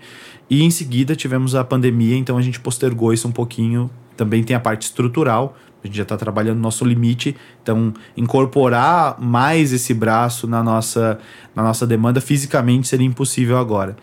E 0.48 0.62
em 0.62 0.70
seguida 0.70 1.16
tivemos 1.16 1.54
a 1.54 1.64
pandemia, 1.64 2.16
então 2.16 2.36
a 2.36 2.42
gente 2.42 2.60
postergou 2.60 3.12
isso 3.12 3.26
um 3.26 3.32
pouquinho 3.32 3.90
também 4.16 4.42
tem 4.42 4.54
a 4.54 4.60
parte 4.60 4.82
estrutural, 4.82 5.56
a 5.83 5.87
gente 5.87 5.97
já 5.97 6.03
está 6.03 6.16
trabalhando 6.16 6.57
no 6.57 6.62
nosso 6.62 6.85
limite, 6.85 7.37
então 7.62 7.93
incorporar 8.16 9.20
mais 9.20 9.72
esse 9.72 9.93
braço 9.93 10.47
na 10.47 10.62
nossa, 10.62 11.18
na 11.55 11.62
nossa 11.62 11.87
demanda 11.87 12.20
fisicamente 12.20 12.89
seria 12.89 13.07
impossível 13.07 13.59
agora. 13.59 13.97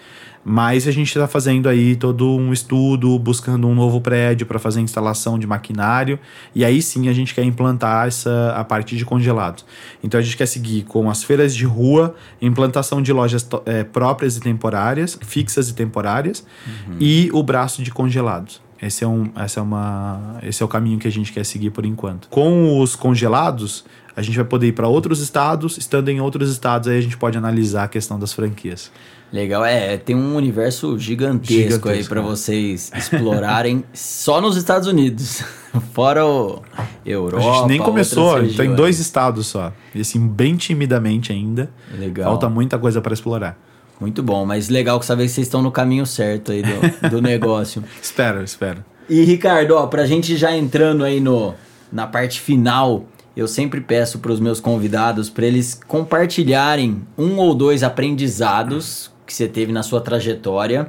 Mas 0.44 0.88
a 0.88 0.92
gente 0.92 1.08
está 1.08 1.28
fazendo 1.28 1.68
aí 1.68 1.96
todo 1.96 2.36
um 2.36 2.54
estudo, 2.54 3.20
buscando 3.20 3.68
um 3.68 3.76
novo 3.76 4.00
prédio 4.00 4.48
para 4.48 4.58
fazer 4.58 4.80
instalação 4.80 5.38
de 5.38 5.46
maquinário. 5.46 6.18
E 6.56 6.64
aí 6.64 6.82
sim 6.82 7.10
a 7.10 7.14
gente 7.14 7.36
quer 7.36 7.44
implantar 7.44 8.08
essa, 8.08 8.54
a 8.56 8.64
parte 8.64 8.96
de 8.96 9.06
congelados. 9.06 9.66
Então 10.04 10.20
a 10.20 10.24
gente 10.24 10.38
quer 10.38 10.46
seguir 10.46 10.84
com 10.84 11.10
as 11.10 11.24
feiras 11.24 11.54
de 11.54 11.66
rua, 11.66 12.16
implantação 12.42 13.02
de 13.02 13.12
lojas 13.12 13.48
é, 13.66 13.84
próprias 13.84 14.38
e 14.38 14.40
temporárias, 14.40 15.20
fixas 15.22 15.70
e 15.70 15.74
temporárias, 15.74 16.46
uhum. 16.66 16.96
e 17.00 17.30
o 17.34 17.44
braço 17.44 17.84
de 17.84 17.92
congelados. 17.92 18.62
Esse 18.82 19.04
é, 19.04 19.08
um, 19.08 19.30
essa 19.36 19.60
é, 19.60 19.64
uma, 19.64 20.38
esse 20.42 20.64
é 20.64 20.66
o 20.66 20.70
caminho 20.70 20.98
que 20.98 21.08
a 21.08 21.12
gente 21.12 21.34
quer 21.34 21.46
seguir 21.46 21.70
por 21.70 21.86
enquanto. 21.86 22.30
Com 22.30 22.80
os 22.80 22.96
congelados, 22.96 23.84
a 24.16 24.22
gente 24.22 24.36
vai 24.36 24.46
poder 24.46 24.68
ir 24.68 24.72
para 24.72 24.88
outros 24.88 25.20
estados. 25.20 25.78
Estando 25.78 26.10
em 26.10 26.22
outros 26.22 26.50
estados, 26.50 26.88
aí 26.88 26.98
a 26.98 27.02
gente 27.02 27.18
pode 27.18 27.38
analisar 27.38 27.84
a 27.84 27.88
questão 27.88 28.18
das 28.18 28.32
franquias. 28.32 28.90
Legal, 29.32 29.64
é, 29.64 29.96
tem 29.98 30.16
um 30.16 30.36
universo 30.36 30.98
gigantesco, 30.98 31.54
gigantesco 31.54 31.90
aí 31.90 32.04
para 32.04 32.20
vocês 32.20 32.92
explorarem 32.96 33.84
só 33.94 34.42
nos 34.42 34.58
Estados 34.58 34.88
Unidos. 34.88 35.44
Fora 35.94 36.26
o 36.26 36.64
Europa. 37.06 37.48
A 37.48 37.54
gente 37.54 37.68
nem 37.68 37.80
começou, 37.80 38.42
tem 38.56 38.74
dois 38.74 39.00
estados 39.00 39.46
só. 39.46 39.72
E 39.94 40.02
assim, 40.02 40.28
bem 40.28 40.56
timidamente 40.56 41.32
ainda. 41.32 41.70
Legal. 41.96 42.26
Falta 42.32 42.50
muita 42.50 42.80
coisa 42.80 43.02
para 43.02 43.14
explorar. 43.14 43.58
Muito 44.00 44.24
bom, 44.24 44.46
mas 44.46 44.70
legal 44.70 45.00
que 45.00 45.06
saber 45.06 45.24
que 45.24 45.30
vocês 45.30 45.48
estão 45.48 45.62
no 45.62 45.72
caminho 45.72 46.06
certo 46.06 46.52
aí 46.52 46.62
do, 46.62 47.10
do 47.10 47.22
negócio. 47.22 47.84
espero, 48.02 48.44
espero. 48.44 48.84
E 49.10 49.24
Ricardo, 49.24 49.72
ó, 49.72 49.88
pra 49.88 50.06
gente 50.06 50.38
já 50.38 50.56
entrando 50.56 51.04
aí 51.04 51.20
no, 51.20 51.54
na 51.92 52.08
parte 52.08 52.40
final 52.40 53.06
eu 53.36 53.48
sempre 53.48 53.80
peço 53.80 54.20
para 54.20 54.32
os 54.32 54.40
meus 54.40 54.60
convidados 54.60 55.30
para 55.30 55.46
eles 55.46 55.80
compartilharem 55.88 57.02
um 57.18 57.38
ou 57.38 57.56
dois 57.56 57.84
aprendizados 57.84 59.12
que 59.26 59.34
você 59.34 59.48
teve 59.48 59.72
na 59.72 59.82
sua 59.82 60.02
trajetória 60.02 60.88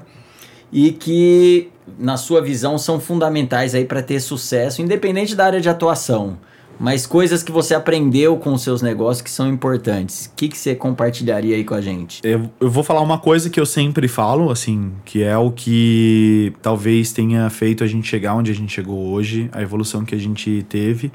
e 0.73 0.93
que, 0.93 1.69
na 1.99 2.17
sua 2.17 2.41
visão, 2.41 2.79
são 2.79 2.99
fundamentais 2.99 3.75
aí 3.75 3.85
para 3.85 4.03
ter 4.03 4.21
sucesso, 4.21 4.83
independente 4.83 5.35
da 5.35 5.47
área 5.47 5.61
de 5.61 5.69
atuação. 5.69 6.39
Mas 6.81 7.07
coisas 7.07 7.43
que 7.43 7.53
você 7.53 7.75
aprendeu 7.75 8.39
com 8.39 8.55
os 8.55 8.63
seus 8.63 8.81
negócios 8.81 9.21
que 9.21 9.31
são 9.31 9.47
importantes. 9.47 10.31
O 10.33 10.35
que, 10.35 10.49
que 10.49 10.57
você 10.57 10.75
compartilharia 10.75 11.55
aí 11.55 11.63
com 11.63 11.75
a 11.75 11.81
gente? 11.83 12.23
Eu, 12.25 12.51
eu 12.59 12.71
vou 12.71 12.83
falar 12.83 13.03
uma 13.03 13.19
coisa 13.19 13.51
que 13.51 13.61
eu 13.61 13.67
sempre 13.67 14.09
falo, 14.09 14.51
assim, 14.51 14.91
que 15.05 15.23
é 15.23 15.37
o 15.37 15.51
que 15.51 16.55
talvez 16.63 17.13
tenha 17.13 17.51
feito 17.51 17.85
a 17.85 17.87
gente 17.87 18.09
chegar 18.09 18.35
onde 18.35 18.51
a 18.51 18.55
gente 18.55 18.73
chegou 18.73 19.13
hoje, 19.13 19.51
a 19.53 19.61
evolução 19.61 20.07
que 20.07 20.15
a 20.15 20.19
gente 20.19 20.65
teve, 20.71 21.13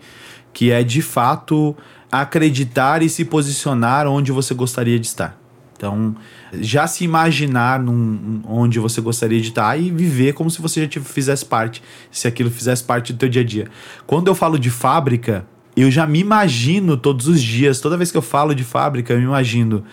que 0.53 0.70
é 0.70 0.84
de 0.84 1.01
fato 1.01 1.76
acreditar 2.11 3.01
e 3.01 3.09
se 3.09 3.26
posicionar 3.26 4.05
onde 4.05 4.32
você 4.32 4.53
gostaria 4.53 4.99
de 4.99 5.07
estar. 5.07 5.36
Então, 5.76 6.16
já 6.53 6.86
se 6.86 7.03
imaginar 7.03 7.80
num, 7.80 8.41
onde 8.47 8.78
você 8.78 9.01
gostaria 9.01 9.41
de 9.41 9.49
estar 9.49 9.76
e 9.78 9.89
viver 9.89 10.34
como 10.34 10.51
se 10.51 10.61
você 10.61 10.88
já 10.88 11.01
fizesse 11.01 11.43
parte, 11.43 11.82
se 12.11 12.28
aquilo 12.28 12.51
fizesse 12.51 12.84
parte 12.84 13.11
do 13.11 13.18
teu 13.18 13.28
dia 13.28 13.41
a 13.41 13.45
dia. 13.45 13.68
Quando 14.05 14.28
eu 14.28 14.36
falo 14.36 14.59
de 14.59 14.70
fábrica, 14.70 15.45
eu 15.76 15.91
já 15.91 16.07
me 16.07 16.19
imagino 16.19 16.95
todos 16.97 17.28
os 17.28 17.41
dias, 17.41 17.80
toda 17.80 17.97
vez 17.97 18.11
que 18.11 18.17
eu 18.17 18.21
falo 18.21 18.55
de 18.55 18.63
fábrica, 18.63 19.13
eu 19.13 19.19
me 19.19 19.26
imagino 19.26 19.84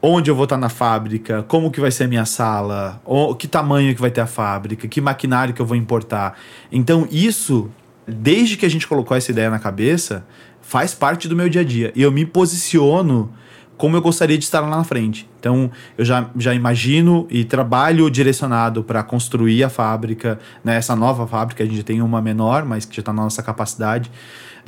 onde 0.00 0.30
eu 0.30 0.34
vou 0.34 0.44
estar 0.44 0.56
na 0.56 0.68
fábrica, 0.68 1.42
como 1.48 1.70
que 1.70 1.80
vai 1.80 1.90
ser 1.90 2.04
a 2.04 2.08
minha 2.08 2.24
sala, 2.24 3.02
que 3.38 3.48
tamanho 3.48 3.94
que 3.94 4.00
vai 4.00 4.10
ter 4.10 4.20
a 4.20 4.26
fábrica, 4.26 4.86
que 4.86 5.00
maquinário 5.00 5.52
que 5.52 5.60
eu 5.60 5.66
vou 5.66 5.76
importar. 5.76 6.38
Então, 6.70 7.06
isso, 7.10 7.68
desde 8.06 8.56
que 8.56 8.64
a 8.64 8.70
gente 8.70 8.86
colocou 8.86 9.16
essa 9.16 9.30
ideia 9.30 9.50
na 9.50 9.58
cabeça, 9.58 10.24
faz 10.62 10.94
parte 10.94 11.26
do 11.26 11.34
meu 11.34 11.48
dia 11.48 11.62
a 11.62 11.64
dia. 11.64 11.92
E 11.96 12.02
eu 12.02 12.12
me 12.12 12.24
posiciono 12.24 13.32
como 13.76 13.96
eu 13.96 14.02
gostaria 14.02 14.36
de 14.36 14.44
estar 14.44 14.60
lá 14.60 14.76
na 14.76 14.84
frente. 14.84 15.28
Então, 15.38 15.70
eu 15.96 16.04
já, 16.04 16.28
já 16.36 16.52
imagino 16.52 17.26
e 17.30 17.44
trabalho 17.44 18.10
direcionado 18.10 18.82
para 18.82 19.02
construir 19.04 19.62
a 19.62 19.68
fábrica, 19.68 20.38
né? 20.64 20.76
essa 20.76 20.96
nova 20.96 21.26
fábrica, 21.26 21.62
a 21.62 21.66
gente 21.66 21.84
tem 21.84 22.02
uma 22.02 22.20
menor, 22.20 22.64
mas 22.64 22.84
que 22.84 22.96
já 22.96 23.00
está 23.00 23.12
na 23.12 23.22
nossa 23.22 23.42
capacidade. 23.42 24.10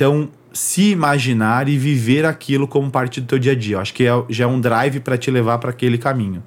Então, 0.01 0.31
se 0.51 0.93
imaginar 0.93 1.69
e 1.69 1.77
viver 1.77 2.25
aquilo 2.25 2.67
como 2.67 2.91
parte 2.91 3.21
do 3.21 3.27
teu 3.27 3.39
dia 3.39 3.53
a 3.53 3.55
dia. 3.55 3.77
Eu 3.77 3.81
acho 3.81 3.93
que 3.93 4.07
é, 4.07 4.25
já 4.31 4.45
é 4.45 4.47
um 4.47 4.59
drive 4.59 4.99
para 5.01 5.19
te 5.19 5.31
levar 5.31 5.59
para 5.59 5.69
aquele 5.69 5.99
caminho. 5.99 6.43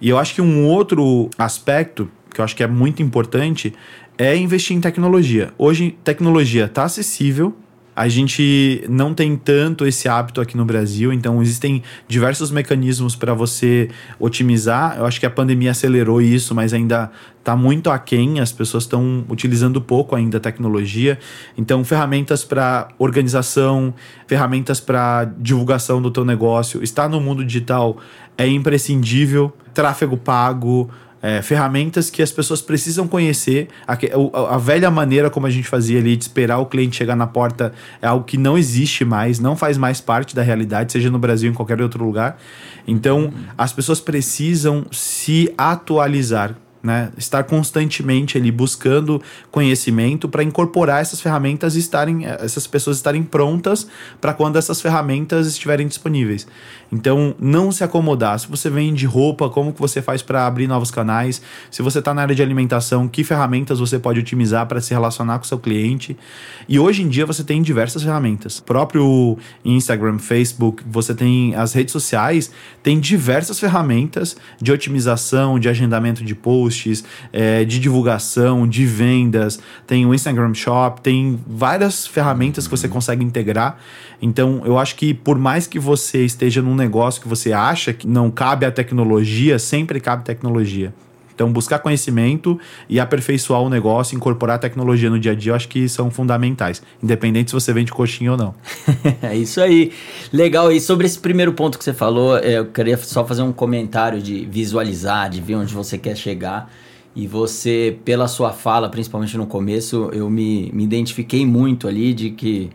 E 0.00 0.08
eu 0.08 0.16
acho 0.16 0.32
que 0.32 0.40
um 0.40 0.64
outro 0.64 1.28
aspecto 1.36 2.08
que 2.32 2.40
eu 2.40 2.44
acho 2.44 2.54
que 2.54 2.62
é 2.62 2.68
muito 2.68 3.02
importante 3.02 3.74
é 4.16 4.36
investir 4.36 4.76
em 4.76 4.80
tecnologia. 4.80 5.52
Hoje, 5.58 5.98
tecnologia 6.04 6.66
está 6.66 6.84
acessível, 6.84 7.56
a 7.96 8.08
gente 8.08 8.84
não 8.88 9.14
tem 9.14 9.36
tanto 9.36 9.86
esse 9.86 10.08
hábito 10.08 10.40
aqui 10.40 10.56
no 10.56 10.64
Brasil, 10.64 11.12
então 11.12 11.40
existem 11.40 11.82
diversos 12.08 12.50
mecanismos 12.50 13.14
para 13.14 13.32
você 13.34 13.88
otimizar. 14.18 14.96
Eu 14.98 15.06
acho 15.06 15.20
que 15.20 15.26
a 15.26 15.30
pandemia 15.30 15.70
acelerou 15.70 16.20
isso, 16.20 16.54
mas 16.54 16.74
ainda 16.74 17.10
está 17.38 17.54
muito 17.54 17.90
aquém, 17.90 18.40
as 18.40 18.50
pessoas 18.50 18.84
estão 18.84 19.24
utilizando 19.28 19.80
pouco 19.80 20.16
ainda 20.16 20.38
a 20.38 20.40
tecnologia. 20.40 21.18
Então, 21.56 21.84
ferramentas 21.84 22.42
para 22.42 22.88
organização, 22.98 23.94
ferramentas 24.26 24.80
para 24.80 25.26
divulgação 25.38 26.00
do 26.00 26.10
teu 26.10 26.24
negócio, 26.24 26.82
estar 26.82 27.08
no 27.08 27.20
mundo 27.20 27.44
digital 27.44 27.98
é 28.36 28.46
imprescindível. 28.46 29.52
Tráfego 29.72 30.16
pago, 30.16 30.90
é, 31.24 31.40
ferramentas 31.40 32.10
que 32.10 32.20
as 32.20 32.30
pessoas 32.30 32.60
precisam 32.60 33.08
conhecer. 33.08 33.68
A, 33.86 33.94
a, 33.94 34.54
a, 34.56 34.58
velha 34.58 34.90
maneira 34.90 35.30
como 35.30 35.46
a 35.46 35.50
gente 35.50 35.66
fazia 35.66 35.98
ali 35.98 36.16
de 36.16 36.24
esperar 36.24 36.58
o 36.58 36.66
cliente 36.66 36.96
chegar 36.96 37.16
na 37.16 37.26
porta 37.26 37.72
é 38.02 38.06
algo 38.06 38.26
que 38.26 38.36
não 38.36 38.58
existe 38.58 39.06
mais, 39.06 39.40
não 39.40 39.56
faz 39.56 39.78
mais 39.78 40.02
parte 40.02 40.36
da 40.36 40.42
realidade, 40.42 40.92
seja 40.92 41.10
no 41.10 41.18
Brasil 41.18 41.48
ou 41.48 41.52
em 41.54 41.56
qualquer 41.56 41.80
outro 41.80 42.04
lugar. 42.04 42.36
Então, 42.86 43.32
as 43.56 43.72
pessoas 43.72 44.00
precisam 44.00 44.84
se 44.92 45.50
atualizar 45.56 46.54
né? 46.84 47.10
Estar 47.16 47.44
constantemente 47.44 48.36
ali 48.36 48.52
buscando 48.52 49.20
conhecimento 49.50 50.28
para 50.28 50.42
incorporar 50.42 51.00
essas 51.00 51.18
ferramentas 51.18 51.76
e 51.76 51.78
estarem, 51.78 52.26
essas 52.26 52.66
pessoas 52.66 52.98
estarem 52.98 53.22
prontas 53.22 53.88
para 54.20 54.34
quando 54.34 54.56
essas 54.56 54.82
ferramentas 54.82 55.46
estiverem 55.46 55.88
disponíveis. 55.88 56.46
Então, 56.92 57.34
não 57.40 57.72
se 57.72 57.82
acomodar. 57.82 58.38
Se 58.38 58.46
você 58.46 58.68
vende 58.68 59.06
roupa, 59.06 59.48
como 59.48 59.72
que 59.72 59.80
você 59.80 60.02
faz 60.02 60.20
para 60.20 60.46
abrir 60.46 60.66
novos 60.66 60.90
canais? 60.90 61.40
Se 61.70 61.80
você 61.80 62.00
está 62.00 62.12
na 62.12 62.20
área 62.20 62.34
de 62.34 62.42
alimentação, 62.42 63.08
que 63.08 63.24
ferramentas 63.24 63.80
você 63.80 63.98
pode 63.98 64.20
otimizar 64.20 64.66
para 64.66 64.80
se 64.82 64.92
relacionar 64.92 65.38
com 65.38 65.44
o 65.44 65.48
seu 65.48 65.58
cliente? 65.58 66.14
E 66.68 66.78
hoje 66.78 67.02
em 67.02 67.08
dia 67.08 67.24
você 67.24 67.42
tem 67.42 67.62
diversas 67.62 68.02
ferramentas. 68.02 68.60
Próprio 68.60 69.38
Instagram, 69.64 70.18
Facebook, 70.18 70.84
você 70.86 71.14
tem 71.14 71.54
as 71.54 71.72
redes 71.72 71.92
sociais, 71.92 72.50
tem 72.82 73.00
diversas 73.00 73.58
ferramentas 73.58 74.36
de 74.60 74.70
otimização, 74.70 75.58
de 75.58 75.70
agendamento 75.70 76.22
de 76.22 76.34
posts 76.34 76.73
posts, 76.74 77.04
é, 77.32 77.64
de 77.64 77.78
divulgação, 77.78 78.66
de 78.66 78.84
vendas, 78.84 79.60
tem 79.86 80.04
o 80.04 80.12
Instagram 80.12 80.52
Shop, 80.54 81.00
tem 81.00 81.40
várias 81.46 82.06
ferramentas 82.06 82.66
que 82.66 82.70
você 82.70 82.88
consegue 82.88 83.24
integrar. 83.24 83.78
Então, 84.20 84.62
eu 84.64 84.78
acho 84.78 84.96
que 84.96 85.14
por 85.14 85.38
mais 85.38 85.66
que 85.66 85.78
você 85.78 86.24
esteja 86.24 86.60
num 86.60 86.74
negócio 86.74 87.22
que 87.22 87.28
você 87.28 87.52
acha 87.52 87.92
que 87.92 88.06
não 88.06 88.30
cabe 88.30 88.66
a 88.66 88.70
tecnologia, 88.70 89.58
sempre 89.58 90.00
cabe 90.00 90.24
tecnologia. 90.24 90.92
Então, 91.34 91.52
buscar 91.52 91.80
conhecimento 91.80 92.58
e 92.88 93.00
aperfeiçoar 93.00 93.60
o 93.60 93.68
negócio, 93.68 94.16
incorporar 94.16 94.58
tecnologia 94.58 95.10
no 95.10 95.18
dia 95.18 95.32
a 95.32 95.34
dia, 95.34 95.52
eu 95.52 95.56
acho 95.56 95.68
que 95.68 95.88
são 95.88 96.10
fundamentais, 96.10 96.82
independente 97.02 97.50
se 97.50 97.54
você 97.54 97.72
vende 97.72 97.92
coxinha 97.92 98.32
ou 98.32 98.38
não. 98.38 98.54
é 99.22 99.36
isso 99.36 99.60
aí. 99.60 99.92
Legal. 100.32 100.70
E 100.70 100.80
sobre 100.80 101.06
esse 101.06 101.18
primeiro 101.18 101.52
ponto 101.52 101.76
que 101.76 101.84
você 101.84 101.92
falou, 101.92 102.38
é, 102.38 102.58
eu 102.58 102.66
queria 102.66 102.96
só 102.96 103.24
fazer 103.24 103.42
um 103.42 103.52
comentário 103.52 104.22
de 104.22 104.46
visualizar, 104.46 105.28
de 105.28 105.40
ver 105.40 105.56
onde 105.56 105.74
você 105.74 105.98
quer 105.98 106.16
chegar. 106.16 106.70
E 107.16 107.26
você, 107.26 107.96
pela 108.04 108.26
sua 108.26 108.52
fala, 108.52 108.88
principalmente 108.88 109.36
no 109.36 109.46
começo, 109.46 110.10
eu 110.12 110.28
me, 110.28 110.70
me 110.72 110.82
identifiquei 110.82 111.46
muito 111.46 111.86
ali 111.86 112.12
de 112.12 112.30
que 112.30 112.70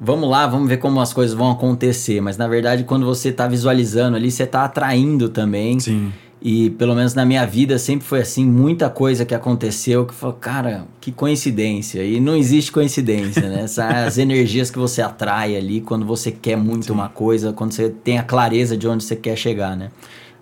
vamos 0.00 0.28
lá, 0.28 0.46
vamos 0.46 0.68
ver 0.68 0.76
como 0.76 1.00
as 1.00 1.12
coisas 1.12 1.34
vão 1.34 1.50
acontecer. 1.50 2.20
Mas 2.20 2.36
na 2.36 2.46
verdade, 2.46 2.84
quando 2.84 3.06
você 3.06 3.30
está 3.30 3.46
visualizando 3.46 4.16
ali, 4.16 4.30
você 4.30 4.42
está 4.42 4.64
atraindo 4.64 5.28
também. 5.28 5.80
Sim. 5.80 6.12
E 6.40 6.70
pelo 6.70 6.94
menos 6.94 7.14
na 7.14 7.24
minha 7.24 7.44
vida 7.44 7.78
sempre 7.78 8.06
foi 8.06 8.20
assim, 8.20 8.46
muita 8.46 8.88
coisa 8.88 9.24
que 9.24 9.34
aconteceu 9.34 10.06
que 10.06 10.14
falou, 10.14 10.36
cara, 10.36 10.86
que 11.00 11.10
coincidência. 11.10 12.04
E 12.04 12.20
não 12.20 12.36
existe 12.36 12.70
coincidência, 12.70 13.48
né? 13.48 13.66
As 14.06 14.18
energias 14.18 14.70
que 14.70 14.78
você 14.78 15.02
atrai 15.02 15.56
ali 15.56 15.80
quando 15.80 16.06
você 16.06 16.30
quer 16.30 16.56
muito 16.56 16.86
Sim. 16.86 16.92
uma 16.92 17.08
coisa, 17.08 17.52
quando 17.52 17.72
você 17.72 17.90
tem 17.90 18.18
a 18.18 18.22
clareza 18.22 18.76
de 18.76 18.86
onde 18.86 19.02
você 19.02 19.16
quer 19.16 19.36
chegar, 19.36 19.76
né? 19.76 19.90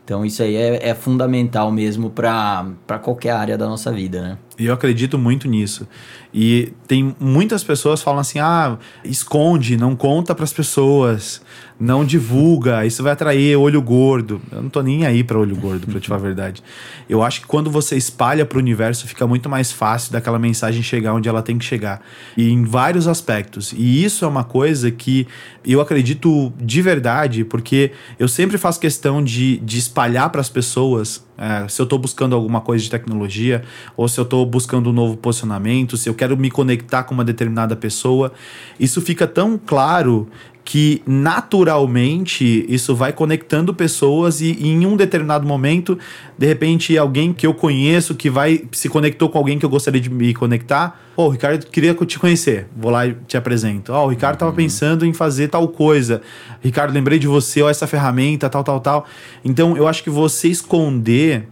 Então 0.07 0.25
isso 0.25 0.41
aí 0.41 0.55
é, 0.55 0.91
é 0.91 0.95
fundamental 0.95 1.73
mesmo 1.73 2.11
para 2.11 2.99
qualquer 3.03 3.33
área 3.33 3.59
da 3.59 3.67
nossa 3.67 3.91
vida, 3.91 4.23
né? 4.23 4.39
E 4.57 4.67
eu 4.67 4.73
acredito 4.73 5.19
muito 5.19 5.49
nisso. 5.49 5.85
E 6.33 6.73
tem 6.87 7.15
muitas 7.19 7.65
pessoas 7.65 7.99
que 7.99 8.05
falam 8.05 8.21
assim: 8.21 8.39
ah, 8.39 8.79
esconde, 9.05 9.77
não 9.77 9.97
conta 9.97 10.33
para 10.33 10.45
as 10.45 10.53
pessoas, 10.53 11.43
não 11.79 12.05
divulga, 12.05 12.87
isso 12.87 13.03
vai 13.03 13.13
atrair 13.13 13.57
olho 13.57 13.83
gordo. 13.83 14.41
Eu 14.51 14.63
não 14.63 14.71
tô 14.71 14.81
nem 14.83 15.05
aí 15.05 15.23
para 15.23 15.39
olho 15.39 15.55
gordo, 15.55 15.87
para 15.87 16.01
te 16.01 16.09
falar 16.09 16.21
a 16.21 16.23
verdade. 16.23 16.63
Eu 17.09 17.23
acho 17.23 17.43
que 17.43 17.47
quando 17.47 17.71
você 17.71 17.97
espalha 17.97 18.47
para 18.47 18.57
o 18.57 18.61
universo, 18.61 19.07
fica 19.07 19.27
muito 19.27 19.49
mais 19.49 19.71
fácil 19.71 20.13
daquela 20.13 20.39
mensagem 20.39 20.83
chegar 20.83 21.13
onde 21.13 21.29
ela 21.29 21.43
tem 21.43 21.59
que 21.59 21.65
chegar. 21.65 22.01
E 22.37 22.51
em 22.51 22.65
vários 22.65 23.07
aspectos. 23.07 23.75
E 23.77 24.03
isso 24.03 24.25
é 24.25 24.29
uma 24.29 24.45
coisa 24.45 24.91
que 24.91 25.27
eu 25.65 25.81
acredito 25.81 26.53
de 26.59 26.81
verdade, 26.81 27.45
porque 27.45 27.93
eu 28.19 28.29
sempre 28.29 28.57
faço 28.57 28.81
questão 28.81 29.23
de, 29.23 29.59
de 29.59 29.79
espalhar 29.79 30.31
para 30.31 30.41
as 30.41 30.49
pessoas 30.49 31.27
é, 31.39 31.69
se 31.69 31.81
eu 31.81 31.85
estou 31.85 31.99
buscando 31.99 32.35
alguma 32.35 32.61
coisa 32.61 32.83
de 32.83 32.91
tecnologia, 32.91 33.63
ou 33.97 34.09
se 34.09 34.19
eu 34.19 34.25
estou 34.25 34.47
buscando 34.47 34.91
um 34.91 34.93
novo 34.93 35.17
posicionamento, 35.17 35.97
se 35.97 36.09
eu 36.09 36.15
quero 36.15 36.37
me 36.37 36.51
conectar 36.51 37.03
com 37.05 37.13
uma 37.13 37.25
determinada 37.25 37.77
pessoa, 37.77 38.33
isso 38.81 39.03
fica 39.03 39.27
tão 39.27 39.59
claro 39.59 40.29
que 40.67 41.01
naturalmente 41.07 42.67
isso 42.69 42.93
vai 42.93 43.13
conectando 43.13 43.73
pessoas 43.73 44.41
e, 44.41 44.51
e, 44.51 44.67
em 44.67 44.85
um 44.85 44.97
determinado 44.97 45.47
momento, 45.47 45.97
de 46.37 46.45
repente, 46.45 46.99
alguém 46.99 47.33
que 47.33 47.47
eu 47.47 47.55
conheço 47.55 48.17
que 48.17 48.29
vai 48.29 48.65
se 48.73 48.89
conectou 48.89 49.29
com 49.29 49.39
alguém 49.39 49.61
que 49.61 49.65
eu 49.65 49.71
gostaria 49.71 50.01
de 50.01 50.11
me 50.11 50.35
conectar. 50.35 51.01
Ô, 51.17 51.27
oh, 51.27 51.29
Ricardo, 51.29 51.67
queria 51.67 51.95
te 51.95 52.19
conhecer. 52.19 52.67
Vou 52.77 52.91
lá 52.91 53.07
e 53.07 53.15
te 53.29 53.37
apresento. 53.37 53.93
Ó, 53.93 54.03
oh, 54.03 54.07
o 54.07 54.09
Ricardo 54.09 54.35
estava 54.35 54.51
uhum. 54.51 54.57
pensando 54.57 55.07
em 55.07 55.13
fazer 55.13 55.47
tal 55.47 55.69
coisa. 55.69 56.21
Ricardo, 56.61 56.93
lembrei 56.93 57.21
de 57.21 57.29
você, 57.29 57.63
ó, 57.63 57.71
essa 57.71 57.87
ferramenta, 57.87 58.51
tal, 58.51 58.65
tal, 58.65 58.81
tal. 58.81 59.07
Então, 59.45 59.77
eu 59.77 59.87
acho 59.87 60.03
que 60.03 60.11
você 60.11 60.49
esconder 60.49 61.47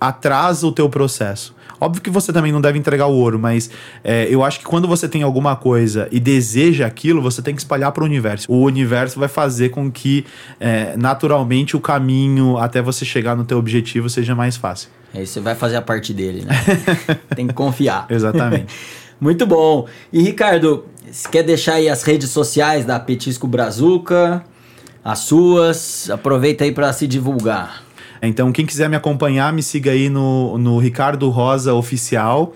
atrasa 0.00 0.66
o 0.66 0.72
teu 0.72 0.88
processo. 0.88 1.54
Óbvio 1.80 2.02
que 2.02 2.10
você 2.10 2.32
também 2.32 2.52
não 2.52 2.60
deve 2.60 2.78
entregar 2.78 3.06
o 3.06 3.14
ouro, 3.14 3.38
mas 3.38 3.70
é, 4.02 4.26
eu 4.30 4.42
acho 4.42 4.58
que 4.58 4.64
quando 4.64 4.88
você 4.88 5.08
tem 5.08 5.22
alguma 5.22 5.54
coisa 5.56 6.08
e 6.10 6.18
deseja 6.18 6.86
aquilo, 6.86 7.22
você 7.22 7.40
tem 7.40 7.54
que 7.54 7.60
espalhar 7.60 7.92
para 7.92 8.02
o 8.02 8.06
universo. 8.06 8.50
O 8.50 8.62
universo 8.62 9.18
vai 9.18 9.28
fazer 9.28 9.68
com 9.68 9.90
que 9.90 10.24
é, 10.58 10.96
naturalmente 10.96 11.76
o 11.76 11.80
caminho 11.80 12.58
até 12.58 12.82
você 12.82 13.04
chegar 13.04 13.36
no 13.36 13.44
teu 13.44 13.58
objetivo 13.58 14.10
seja 14.10 14.34
mais 14.34 14.56
fácil. 14.56 14.90
Aí 15.14 15.26
você 15.26 15.40
vai 15.40 15.54
fazer 15.54 15.76
a 15.76 15.82
parte 15.82 16.12
dele, 16.12 16.44
né? 16.44 16.54
tem 17.34 17.46
que 17.46 17.54
confiar. 17.54 18.06
Exatamente. 18.10 18.66
Muito 19.20 19.46
bom. 19.46 19.86
E 20.12 20.22
Ricardo, 20.22 20.84
você 21.10 21.28
quer 21.28 21.42
deixar 21.42 21.74
aí 21.74 21.88
as 21.88 22.02
redes 22.02 22.30
sociais 22.30 22.84
da 22.84 23.00
Petisco 23.00 23.46
Brazuca, 23.46 24.44
as 25.04 25.20
suas? 25.20 26.08
Aproveita 26.10 26.64
aí 26.64 26.72
para 26.72 26.92
se 26.92 27.06
divulgar. 27.06 27.87
Então, 28.22 28.52
quem 28.52 28.66
quiser 28.66 28.88
me 28.88 28.96
acompanhar, 28.96 29.52
me 29.52 29.62
siga 29.62 29.90
aí 29.90 30.08
no, 30.08 30.56
no 30.58 30.78
Ricardo 30.78 31.28
Rosa 31.30 31.74
Oficial, 31.74 32.52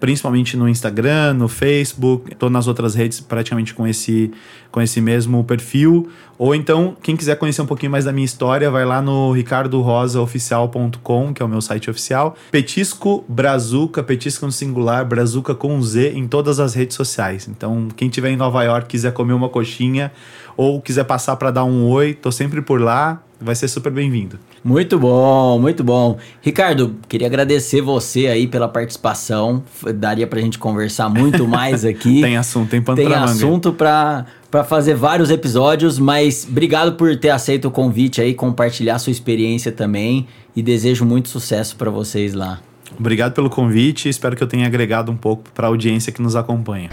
principalmente 0.00 0.56
no 0.56 0.68
Instagram, 0.68 1.34
no 1.34 1.48
Facebook, 1.48 2.32
estou 2.32 2.50
nas 2.50 2.66
outras 2.66 2.94
redes 2.94 3.20
praticamente 3.20 3.72
com 3.72 3.86
esse, 3.86 4.30
com 4.70 4.82
esse 4.82 5.00
mesmo 5.00 5.42
perfil. 5.44 6.10
Ou 6.36 6.54
então, 6.54 6.96
quem 7.00 7.16
quiser 7.16 7.36
conhecer 7.36 7.62
um 7.62 7.66
pouquinho 7.66 7.92
mais 7.92 8.04
da 8.04 8.12
minha 8.12 8.24
história, 8.24 8.70
vai 8.70 8.84
lá 8.84 9.00
no 9.00 9.32
ricardorosaoficial.com, 9.32 11.32
que 11.32 11.42
é 11.42 11.46
o 11.46 11.48
meu 11.48 11.62
site 11.62 11.88
oficial. 11.88 12.36
Petisco 12.50 13.24
Brazuca, 13.28 14.02
petisco 14.02 14.44
no 14.44 14.52
singular, 14.52 15.06
Brazuca 15.06 15.54
com 15.54 15.80
Z 15.80 16.12
em 16.14 16.26
todas 16.26 16.60
as 16.60 16.74
redes 16.74 16.96
sociais. 16.96 17.48
Então, 17.48 17.88
quem 17.96 18.08
estiver 18.08 18.30
em 18.30 18.36
Nova 18.36 18.62
York 18.64 18.88
quiser 18.88 19.12
comer 19.12 19.32
uma 19.32 19.48
coxinha 19.48 20.12
ou 20.56 20.82
quiser 20.82 21.04
passar 21.04 21.36
para 21.36 21.50
dar 21.50 21.64
um 21.64 21.88
oi, 21.88 22.14
tô 22.14 22.30
sempre 22.30 22.60
por 22.60 22.80
lá 22.80 23.22
vai 23.40 23.54
ser 23.54 23.68
super 23.68 23.92
bem-vindo. 23.92 24.38
Muito 24.64 24.98
bom, 24.98 25.58
muito 25.58 25.84
bom. 25.84 26.16
Ricardo, 26.40 26.96
queria 27.06 27.26
agradecer 27.26 27.82
você 27.82 28.28
aí 28.28 28.46
pela 28.46 28.66
participação. 28.66 29.62
Daria 29.94 30.26
pra 30.26 30.40
gente 30.40 30.58
conversar 30.58 31.10
muito 31.10 31.46
mais 31.48 31.84
aqui. 31.84 32.22
tem 32.22 32.38
assunto, 32.38 32.70
tem 32.70 32.80
pano 32.80 32.96
Tem 32.96 33.06
pra 33.06 33.24
assunto 33.24 33.72
para 33.72 34.24
para 34.50 34.62
fazer 34.62 34.94
vários 34.94 35.30
episódios, 35.30 35.98
mas 35.98 36.46
obrigado 36.48 36.92
por 36.92 37.16
ter 37.16 37.30
aceito 37.30 37.66
o 37.66 37.72
convite 37.72 38.20
aí, 38.20 38.34
compartilhar 38.34 39.00
sua 39.00 39.10
experiência 39.10 39.72
também 39.72 40.28
e 40.54 40.62
desejo 40.62 41.04
muito 41.04 41.28
sucesso 41.28 41.74
para 41.74 41.90
vocês 41.90 42.34
lá. 42.34 42.60
Obrigado 42.96 43.32
pelo 43.32 43.50
convite, 43.50 44.08
espero 44.08 44.36
que 44.36 44.44
eu 44.44 44.46
tenha 44.46 44.64
agregado 44.64 45.10
um 45.10 45.16
pouco 45.16 45.50
para 45.52 45.66
a 45.66 45.70
audiência 45.70 46.12
que 46.12 46.22
nos 46.22 46.36
acompanha. 46.36 46.88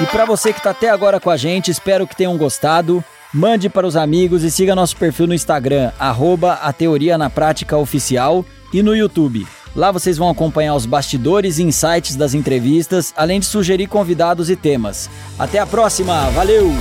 E 0.00 0.06
para 0.06 0.24
você 0.24 0.52
que 0.52 0.60
está 0.60 0.70
até 0.70 0.88
agora 0.88 1.18
com 1.18 1.30
a 1.30 1.36
gente, 1.36 1.68
espero 1.68 2.06
que 2.06 2.14
tenham 2.14 2.38
gostado. 2.38 3.02
Mande 3.32 3.68
para 3.68 3.86
os 3.86 3.94
amigos 3.94 4.42
e 4.42 4.50
siga 4.50 4.74
nosso 4.74 4.96
perfil 4.96 5.26
no 5.26 5.34
Instagram, 5.34 5.92
arroba 5.98 6.54
a 6.54 6.72
Teoria 6.72 7.18
na 7.18 7.28
Prática 7.28 7.76
Oficial 7.76 8.44
e 8.72 8.82
no 8.82 8.96
YouTube. 8.96 9.46
Lá 9.76 9.92
vocês 9.92 10.16
vão 10.16 10.30
acompanhar 10.30 10.74
os 10.74 10.86
bastidores 10.86 11.58
e 11.58 11.62
insights 11.62 12.16
das 12.16 12.32
entrevistas, 12.32 13.12
além 13.14 13.38
de 13.38 13.46
sugerir 13.46 13.86
convidados 13.86 14.48
e 14.48 14.56
temas. 14.56 15.10
Até 15.38 15.58
a 15.58 15.66
próxima, 15.66 16.30
valeu! 16.30 16.72